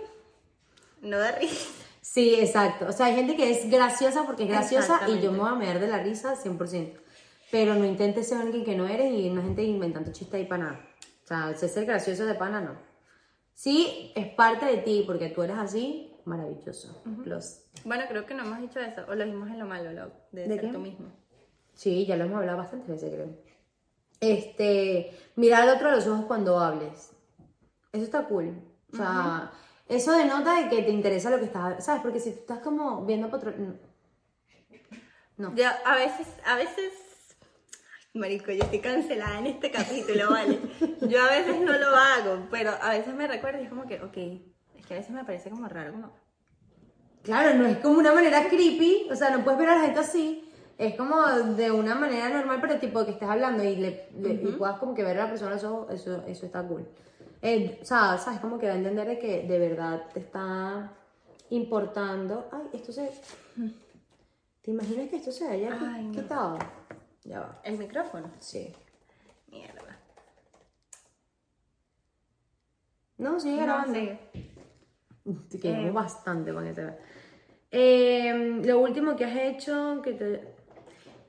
no 1.01 1.17
da 1.17 1.31
risa. 1.33 1.69
Sí, 2.01 2.35
exacto, 2.39 2.87
o 2.87 2.91
sea, 2.91 3.07
hay 3.07 3.15
gente 3.15 3.35
que 3.35 3.51
es 3.51 3.69
graciosa 3.69 4.25
porque 4.25 4.43
es 4.43 4.49
graciosa 4.49 5.01
y 5.09 5.19
yo 5.19 5.31
me 5.31 5.39
voy 5.39 5.49
a 5.49 5.55
meter 5.55 5.79
de 5.79 5.87
la 5.87 6.01
risa 6.01 6.33
100%, 6.35 6.93
pero 7.51 7.75
no 7.75 7.85
intentes 7.85 8.29
ser 8.29 8.39
alguien 8.39 8.63
que 8.63 8.75
no 8.75 8.87
eres 8.87 9.11
y 9.11 9.29
una 9.29 9.43
gente 9.43 9.63
inventando 9.63 10.11
chistes 10.11 10.33
ahí 10.33 10.45
para 10.45 10.63
nada. 10.63 10.85
O 11.23 11.27
sea, 11.27 11.51
ese 11.51 11.67
ser 11.67 11.85
gracioso 11.85 12.25
de 12.25 12.33
pana 12.35 12.61
no. 12.61 12.77
Sí, 13.53 14.11
es 14.15 14.27
parte 14.33 14.65
de 14.65 14.77
ti 14.77 15.03
porque 15.05 15.29
tú 15.29 15.43
eres 15.43 15.57
así, 15.57 16.15
maravilloso. 16.25 17.03
Plus. 17.23 17.65
Bueno, 17.83 18.05
creo 18.07 18.25
que 18.25 18.33
no 18.33 18.43
hemos 18.43 18.61
dicho 18.61 18.79
eso. 18.79 19.03
O 19.09 19.13
lo 19.13 19.25
dijimos 19.25 19.49
en 19.49 19.59
lo 19.59 19.65
malo, 19.65 19.91
lo 19.91 20.11
de, 20.31 20.47
¿De 20.47 20.55
ser 20.55 20.61
qué? 20.61 20.67
tú 20.69 20.79
mismo. 20.79 21.11
Sí, 21.73 22.05
ya 22.05 22.15
lo 22.15 22.23
hemos 22.23 22.37
hablado 22.37 22.57
bastantes 22.57 22.87
veces, 22.87 23.13
creo. 23.13 23.48
Este, 24.19 25.17
mirar 25.35 25.63
al 25.63 25.75
otro 25.75 25.89
a 25.89 25.95
los 25.95 26.07
ojos 26.07 26.25
cuando 26.25 26.59
hables. 26.59 27.11
Eso 27.91 28.03
está 28.03 28.25
cool. 28.25 28.61
O 28.91 28.97
sea, 28.97 29.51
eso 29.87 30.11
denota 30.11 30.61
de 30.61 30.69
que 30.69 30.83
te 30.83 30.91
interesa 30.91 31.29
lo 31.29 31.39
que 31.39 31.45
estás, 31.45 31.85
¿sabes? 31.85 32.01
Porque 32.01 32.19
si 32.19 32.31
tú 32.31 32.39
estás 32.39 32.59
como 32.59 33.05
viendo 33.05 33.29
para 33.29 33.49
otro... 33.49 33.53
No. 35.37 35.55
Yo 35.55 35.65
a 35.85 35.95
veces, 35.95 36.27
a 36.45 36.55
veces, 36.55 36.91
Ay, 38.13 38.19
marico, 38.19 38.51
yo 38.51 38.63
estoy 38.63 38.79
cancelada 38.79 39.39
en 39.39 39.47
este 39.47 39.71
capítulo, 39.71 40.31
¿vale? 40.31 40.59
Yo 41.07 41.23
a 41.23 41.29
veces 41.29 41.61
no 41.61 41.77
lo 41.77 41.95
hago, 41.95 42.47
pero 42.51 42.71
a 42.81 42.89
veces 42.89 43.13
me 43.13 43.25
recuerdo 43.25 43.61
y 43.61 43.63
es 43.63 43.69
como 43.69 43.87
que, 43.87 44.01
ok, 44.01 44.17
es 44.75 44.85
que 44.85 44.93
a 44.95 44.97
veces 44.97 45.11
me 45.11 45.23
parece 45.23 45.49
como 45.49 45.67
raro, 45.69 45.93
como, 45.93 46.11
Claro, 47.23 47.53
no 47.55 47.65
es 47.67 47.77
como 47.77 47.99
una 47.99 48.13
manera 48.13 48.47
creepy, 48.47 49.07
o 49.11 49.15
sea, 49.15 49.29
no 49.29 49.43
puedes 49.43 49.59
ver 49.59 49.69
a 49.69 49.75
la 49.75 49.81
gente 49.81 49.99
así. 49.99 50.48
Es 50.79 50.95
como 50.95 51.21
de 51.27 51.69
una 51.71 51.93
manera 51.93 52.29
normal, 52.29 52.59
pero 52.61 52.79
tipo 52.79 53.03
que 53.05 53.11
estés 53.11 53.27
hablando 53.29 53.63
y, 53.63 53.75
le, 53.75 54.07
le- 54.17 54.33
y 54.33 54.51
puedas 54.57 54.79
como 54.79 54.93
que 54.95 55.03
ver 55.03 55.19
a 55.19 55.25
la 55.25 55.29
persona 55.29 55.55
ojos, 55.65 55.93
eso, 55.93 56.23
eso 56.25 56.45
está 56.45 56.63
cool. 56.65 56.87
Eh, 57.41 57.79
o 57.81 57.85
sea, 57.85 58.17
sabes, 58.17 58.39
como 58.39 58.57
que 58.57 58.67
va 58.67 58.73
a 58.73 58.77
entender 58.77 59.05
de 59.07 59.19
que 59.19 59.43
de 59.45 59.59
verdad 59.59 60.05
te 60.13 60.21
está 60.21 60.91
importando. 61.49 62.47
Ay, 62.51 62.63
esto 62.73 62.93
se. 62.93 63.11
¿Te 64.61 64.71
imaginas 64.71 65.09
que 65.09 65.17
esto 65.17 65.31
se 65.33 65.47
haya 65.49 65.77
Ay, 65.81 66.05
no. 66.05 66.11
quitado? 66.13 66.57
Ya 67.25 67.41
va. 67.41 67.61
el 67.65 67.77
micrófono. 67.77 68.31
Sí. 68.39 68.73
Mierda. 69.51 69.99
No, 73.17 73.37
sigue 73.39 73.57
No, 73.57 73.63
grabando. 73.63 73.93
sigue. 73.93 74.19
Te 75.49 75.59
quedamos 75.59 75.85
Eh. 75.89 75.91
bastante 75.91 76.53
te 76.73 76.81
vea. 76.83 76.97
Eh, 77.71 78.61
lo 78.63 78.79
último 78.79 79.15
que 79.15 79.25
has 79.25 79.35
hecho, 79.37 80.01
que 80.01 80.13
te... 80.13 80.48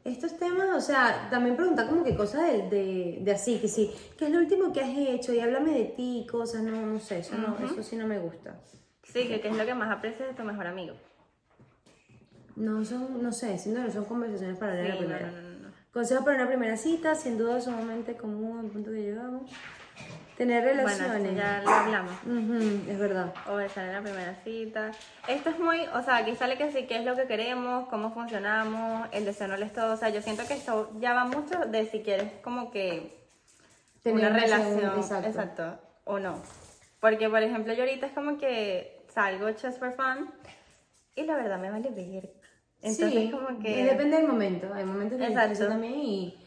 Estos 0.04 0.38
temas, 0.38 0.68
o 0.76 0.80
sea, 0.80 1.28
también 1.30 1.56
preguntar 1.56 1.86
como 1.88 2.02
que 2.02 2.16
cosas 2.16 2.42
de, 2.50 2.68
de, 2.70 3.18
de 3.20 3.32
así, 3.32 3.58
que 3.58 3.68
sí, 3.68 3.90
¿qué 4.16 4.26
es 4.26 4.30
lo 4.30 4.38
último 4.38 4.72
que 4.72 4.80
has 4.80 4.96
hecho? 4.96 5.32
Y 5.34 5.40
háblame 5.40 5.72
de 5.72 5.84
ti, 5.84 6.26
cosas, 6.30 6.62
no, 6.62 6.86
no 6.86 6.98
sé, 6.98 7.18
eso, 7.18 7.36
no, 7.36 7.56
eso 7.64 7.82
sí 7.82 7.96
no 7.96 8.06
me 8.06 8.18
gusta. 8.18 8.58
Sí, 9.02 9.28
que 9.28 9.40
qué 9.40 9.48
es 9.48 9.56
lo 9.56 9.66
que 9.66 9.74
más 9.74 9.90
aprecias 9.90 10.28
de 10.28 10.34
tu 10.34 10.42
mejor 10.42 10.66
amigo. 10.66 10.94
No 12.56 12.84
son, 12.84 13.22
no 13.22 13.32
sé, 13.32 13.58
siento 13.58 13.82
no 13.82 13.90
son 13.90 14.04
conversaciones 14.06 14.58
para 14.58 14.80
Sí, 14.82 14.88
la 14.88 14.98
primera. 14.98 15.26
no, 15.30 15.40
no, 15.42 15.58
no. 15.68 15.68
Consejos 15.92 16.24
para 16.24 16.36
una 16.38 16.48
primera 16.48 16.76
cita, 16.76 17.14
sin 17.14 17.36
duda 17.36 17.60
sumamente 17.60 18.16
común 18.16 18.58
al 18.60 18.66
punto 18.66 18.90
que 18.90 19.02
llegamos. 19.02 19.50
Tener 20.40 20.62
Bueno, 20.64 20.82
relaciones. 20.84 21.16
esto 21.22 21.36
ya 21.36 21.60
lo 21.62 21.70
hablamos. 21.70 22.12
Ujú, 22.24 22.90
es 22.90 22.98
verdad. 22.98 23.34
O 23.46 23.56
besar 23.56 23.84
en 23.84 23.92
la 23.92 24.00
primera 24.00 24.34
cita. 24.42 24.90
Esto 25.28 25.50
es 25.50 25.58
muy, 25.58 25.82
o 25.92 26.02
sea, 26.02 26.16
aquí 26.16 26.34
sale 26.34 26.56
que 26.56 26.72
sí, 26.72 26.86
qué 26.86 26.96
es 26.96 27.04
lo 27.04 27.14
que 27.14 27.26
queremos, 27.26 27.86
cómo 27.90 28.14
funcionamos, 28.14 29.06
el 29.12 29.26
deseo 29.26 29.48
no 29.48 29.56
es 29.56 29.70
todo. 29.74 29.92
O 29.92 29.96
sea, 29.98 30.08
yo 30.08 30.22
siento 30.22 30.46
que 30.48 30.54
esto 30.54 30.90
ya 30.98 31.12
va 31.12 31.26
mucho 31.26 31.58
de 31.66 31.84
si 31.90 32.00
quieres 32.00 32.32
como 32.42 32.70
que 32.70 33.20
Tener 34.02 34.30
una 34.30 34.40
relación, 34.40 34.80
segunda- 34.80 35.28
exacto. 35.28 35.78
o 36.04 36.18
no. 36.18 36.40
Porque, 37.00 37.28
por 37.28 37.42
ejemplo, 37.42 37.74
yo 37.74 37.82
ahorita 37.82 38.06
es 38.06 38.12
como 38.12 38.38
que 38.38 39.04
salgo 39.12 39.46
just 39.48 39.78
for 39.78 39.92
fun 39.92 40.30
y 41.16 41.24
la 41.24 41.36
verdad 41.36 41.58
me 41.58 41.70
vale 41.70 41.90
ver. 41.90 42.32
Entonces, 42.80 43.12
sí, 43.12 43.30
como 43.30 43.58
que... 43.62 43.84
depende 43.84 44.16
del 44.16 44.26
momento. 44.26 44.72
Hay 44.72 44.86
momentos 44.86 45.18
que 45.18 45.26
Exacto. 45.26 45.68
también 45.68 45.98
y... 45.98 46.39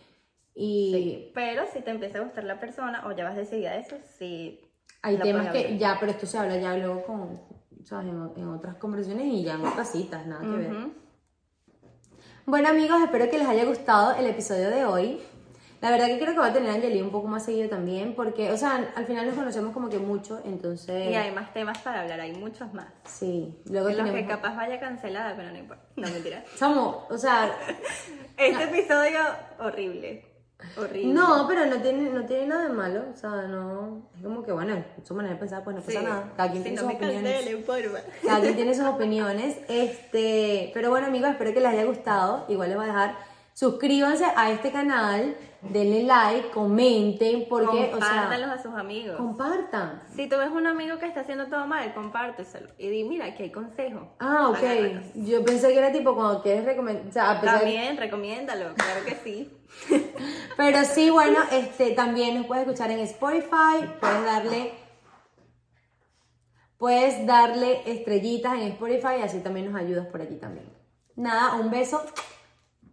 y 0.56 1.32
Pero 1.34 1.64
si 1.72 1.82
te 1.82 1.92
empieza 1.92 2.20
a 2.20 2.22
gustar 2.22 2.44
la 2.44 2.60
persona 2.60 3.06
o 3.08 3.12
ya 3.12 3.24
vas 3.24 3.36
decidida 3.36 3.72
a 3.72 3.78
eso, 3.78 3.98
sí. 4.18 4.62
Hay 5.02 5.18
temas 5.18 5.52
que 5.52 5.78
ya, 5.78 5.98
pero 6.00 6.12
esto 6.12 6.26
se 6.26 6.38
habla 6.38 6.58
ya 6.58 6.78
luego 6.78 7.04
con, 7.04 7.42
¿sabes? 7.84 8.08
En, 8.08 8.32
en 8.38 8.48
otras 8.50 8.76
conversaciones 8.76 9.26
y 9.26 9.44
ya 9.44 9.56
en 9.56 9.66
otras 9.66 9.92
citas, 9.92 10.26
nada 10.26 10.42
que 10.42 10.48
ver. 10.48 10.72
Bueno 12.46 12.70
amigos, 12.70 13.02
espero 13.02 13.30
que 13.30 13.38
les 13.38 13.48
haya 13.48 13.66
gustado 13.66 14.16
el 14.16 14.28
episodio 14.28 14.70
de 14.70 14.86
hoy. 14.86 15.22
La 15.84 15.92
verdad 15.92 16.08
que 16.08 16.18
creo 16.18 16.32
que 16.32 16.40
va 16.40 16.48
a 16.48 16.54
tener 16.54 16.70
a 16.70 16.76
Angeli 16.76 17.02
un 17.02 17.12
poco 17.12 17.28
más 17.28 17.44
seguido 17.44 17.68
también, 17.68 18.16
porque, 18.16 18.52
o 18.52 18.58
sea, 18.58 18.94
al 18.96 19.06
final 19.06 19.26
nos 19.26 19.36
conocemos 19.36 19.74
como 19.74 19.90
que 19.90 19.98
mucho, 19.98 20.42
entonces... 20.46 21.12
Y 21.12 21.16
hay 21.16 21.32
más 21.32 21.52
temas 21.54 21.78
para 21.80 22.02
hablar, 22.04 22.22
hay 22.22 22.32
muchos 22.32 22.74
más. 22.74 22.88
Sí, 23.04 23.54
luego 23.66 23.90
En 23.90 23.98
los 23.98 24.06
tenemos... 24.06 24.22
que 24.22 24.34
capaz 24.34 24.56
vaya 24.56 24.80
cancelada, 24.80 25.36
pero 25.36 25.52
no 25.52 25.58
importa. 25.58 25.84
No, 25.98 26.08
mentira. 26.10 26.42
Somos, 26.56 27.00
o 27.10 27.18
sea, 27.18 27.52
Este 28.38 28.64
episodio, 28.64 29.20
horrible. 29.60 30.33
Horrible. 30.78 31.14
no, 31.14 31.46
pero 31.48 31.66
no 31.66 31.78
tiene, 31.82 32.10
no 32.10 32.26
tiene 32.26 32.48
nada 32.48 32.64
de 32.64 32.74
malo, 32.74 33.04
o 33.14 33.18
sea, 33.18 33.30
no... 33.48 34.02
Es 34.18 34.24
como 34.24 34.44
que, 34.44 34.52
bueno, 34.52 34.84
su 35.04 35.14
manera 35.14 35.34
de 35.36 35.40
pensar, 35.40 35.64
pues 35.64 35.76
no 35.76 35.82
pasa 35.82 36.00
Sí. 36.00 36.06
nada. 36.06 36.32
Cada 36.36 36.52
quien 36.52 36.64
Si 36.64 36.70
tiene 36.70 36.76
no 36.76 36.82
sus 36.82 36.88
me 36.90 36.96
opiniones. 36.96 37.34
cancelen. 37.46 38.04
Cada 38.26 38.40
quien 38.42 38.56
tiene 38.56 38.74
sus 38.76 38.86
opiniones. 38.86 39.58
Este, 39.68 40.72
pero 40.74 40.90
bueno, 40.90 41.08
amigos, 41.08 41.30
espero 41.32 41.54
que 41.54 41.60
les 41.60 41.70
haya 41.70 41.86
gustado. 41.86 42.46
Igual 42.50 42.70
les 42.70 42.78
voy 42.78 42.86
a 42.86 42.88
dejar. 42.88 43.33
Suscríbanse 43.54 44.26
a 44.36 44.50
este 44.50 44.72
canal, 44.72 45.38
denle 45.62 46.04
like, 46.04 46.50
comenten, 46.50 47.46
porque, 47.48 47.94
o 47.94 47.98
sea, 48.00 48.30
a 48.30 48.62
sus 48.62 48.74
amigos. 48.74 49.16
compartan. 49.16 50.02
Si 50.16 50.28
tú 50.28 50.38
ves 50.38 50.50
un 50.50 50.66
amigo 50.66 50.98
que 50.98 51.06
está 51.06 51.22
haciendo 51.22 51.48
todo 51.48 51.68
mal, 51.68 51.94
compárteselo. 51.94 52.70
Y 52.80 52.90
di, 52.90 53.04
mira, 53.04 53.26
aquí 53.26 53.44
hay 53.44 53.52
consejos. 53.52 54.04
Ah, 54.20 54.50
ok. 54.50 54.58
Agárralos. 54.58 55.06
Yo 55.14 55.46
pensé 55.46 55.70
que 55.70 55.78
era 55.78 55.92
tipo 55.92 56.16
cuando 56.16 56.42
quieres 56.42 56.66
recomendar, 56.66 57.08
o 57.08 57.12
sea, 57.12 57.40
También, 57.42 57.98
recomiéndalo, 57.98 58.74
claro 58.74 59.06
que 59.06 59.16
sí. 59.24 59.52
Pero 60.58 60.84
sí, 60.84 61.12
bueno, 61.12 61.40
este, 61.52 61.92
también 61.92 62.36
nos 62.36 62.48
puedes 62.48 62.66
escuchar 62.66 62.90
en 62.90 63.00
Spotify, 63.00 63.88
puedes 64.00 64.26
darle, 64.26 64.74
puedes 66.78 67.26
darle 67.28 67.82
estrellitas 67.86 68.54
en 68.54 68.64
Spotify, 68.70 69.22
así 69.24 69.40
también 69.42 69.72
nos 69.72 69.80
ayudas 69.80 70.08
por 70.08 70.24
aquí 70.24 70.36
también. 70.38 70.66
Nada, 71.16 71.56
un 71.56 71.70
beso. 71.70 72.04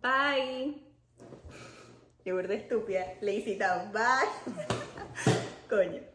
Bye. 0.03 0.83
Qué 2.25 2.33
burda 2.33 2.55
estúpida. 2.55 3.15
Town. 3.59 3.93
Bye. 3.93 4.29
Coño. 5.69 6.10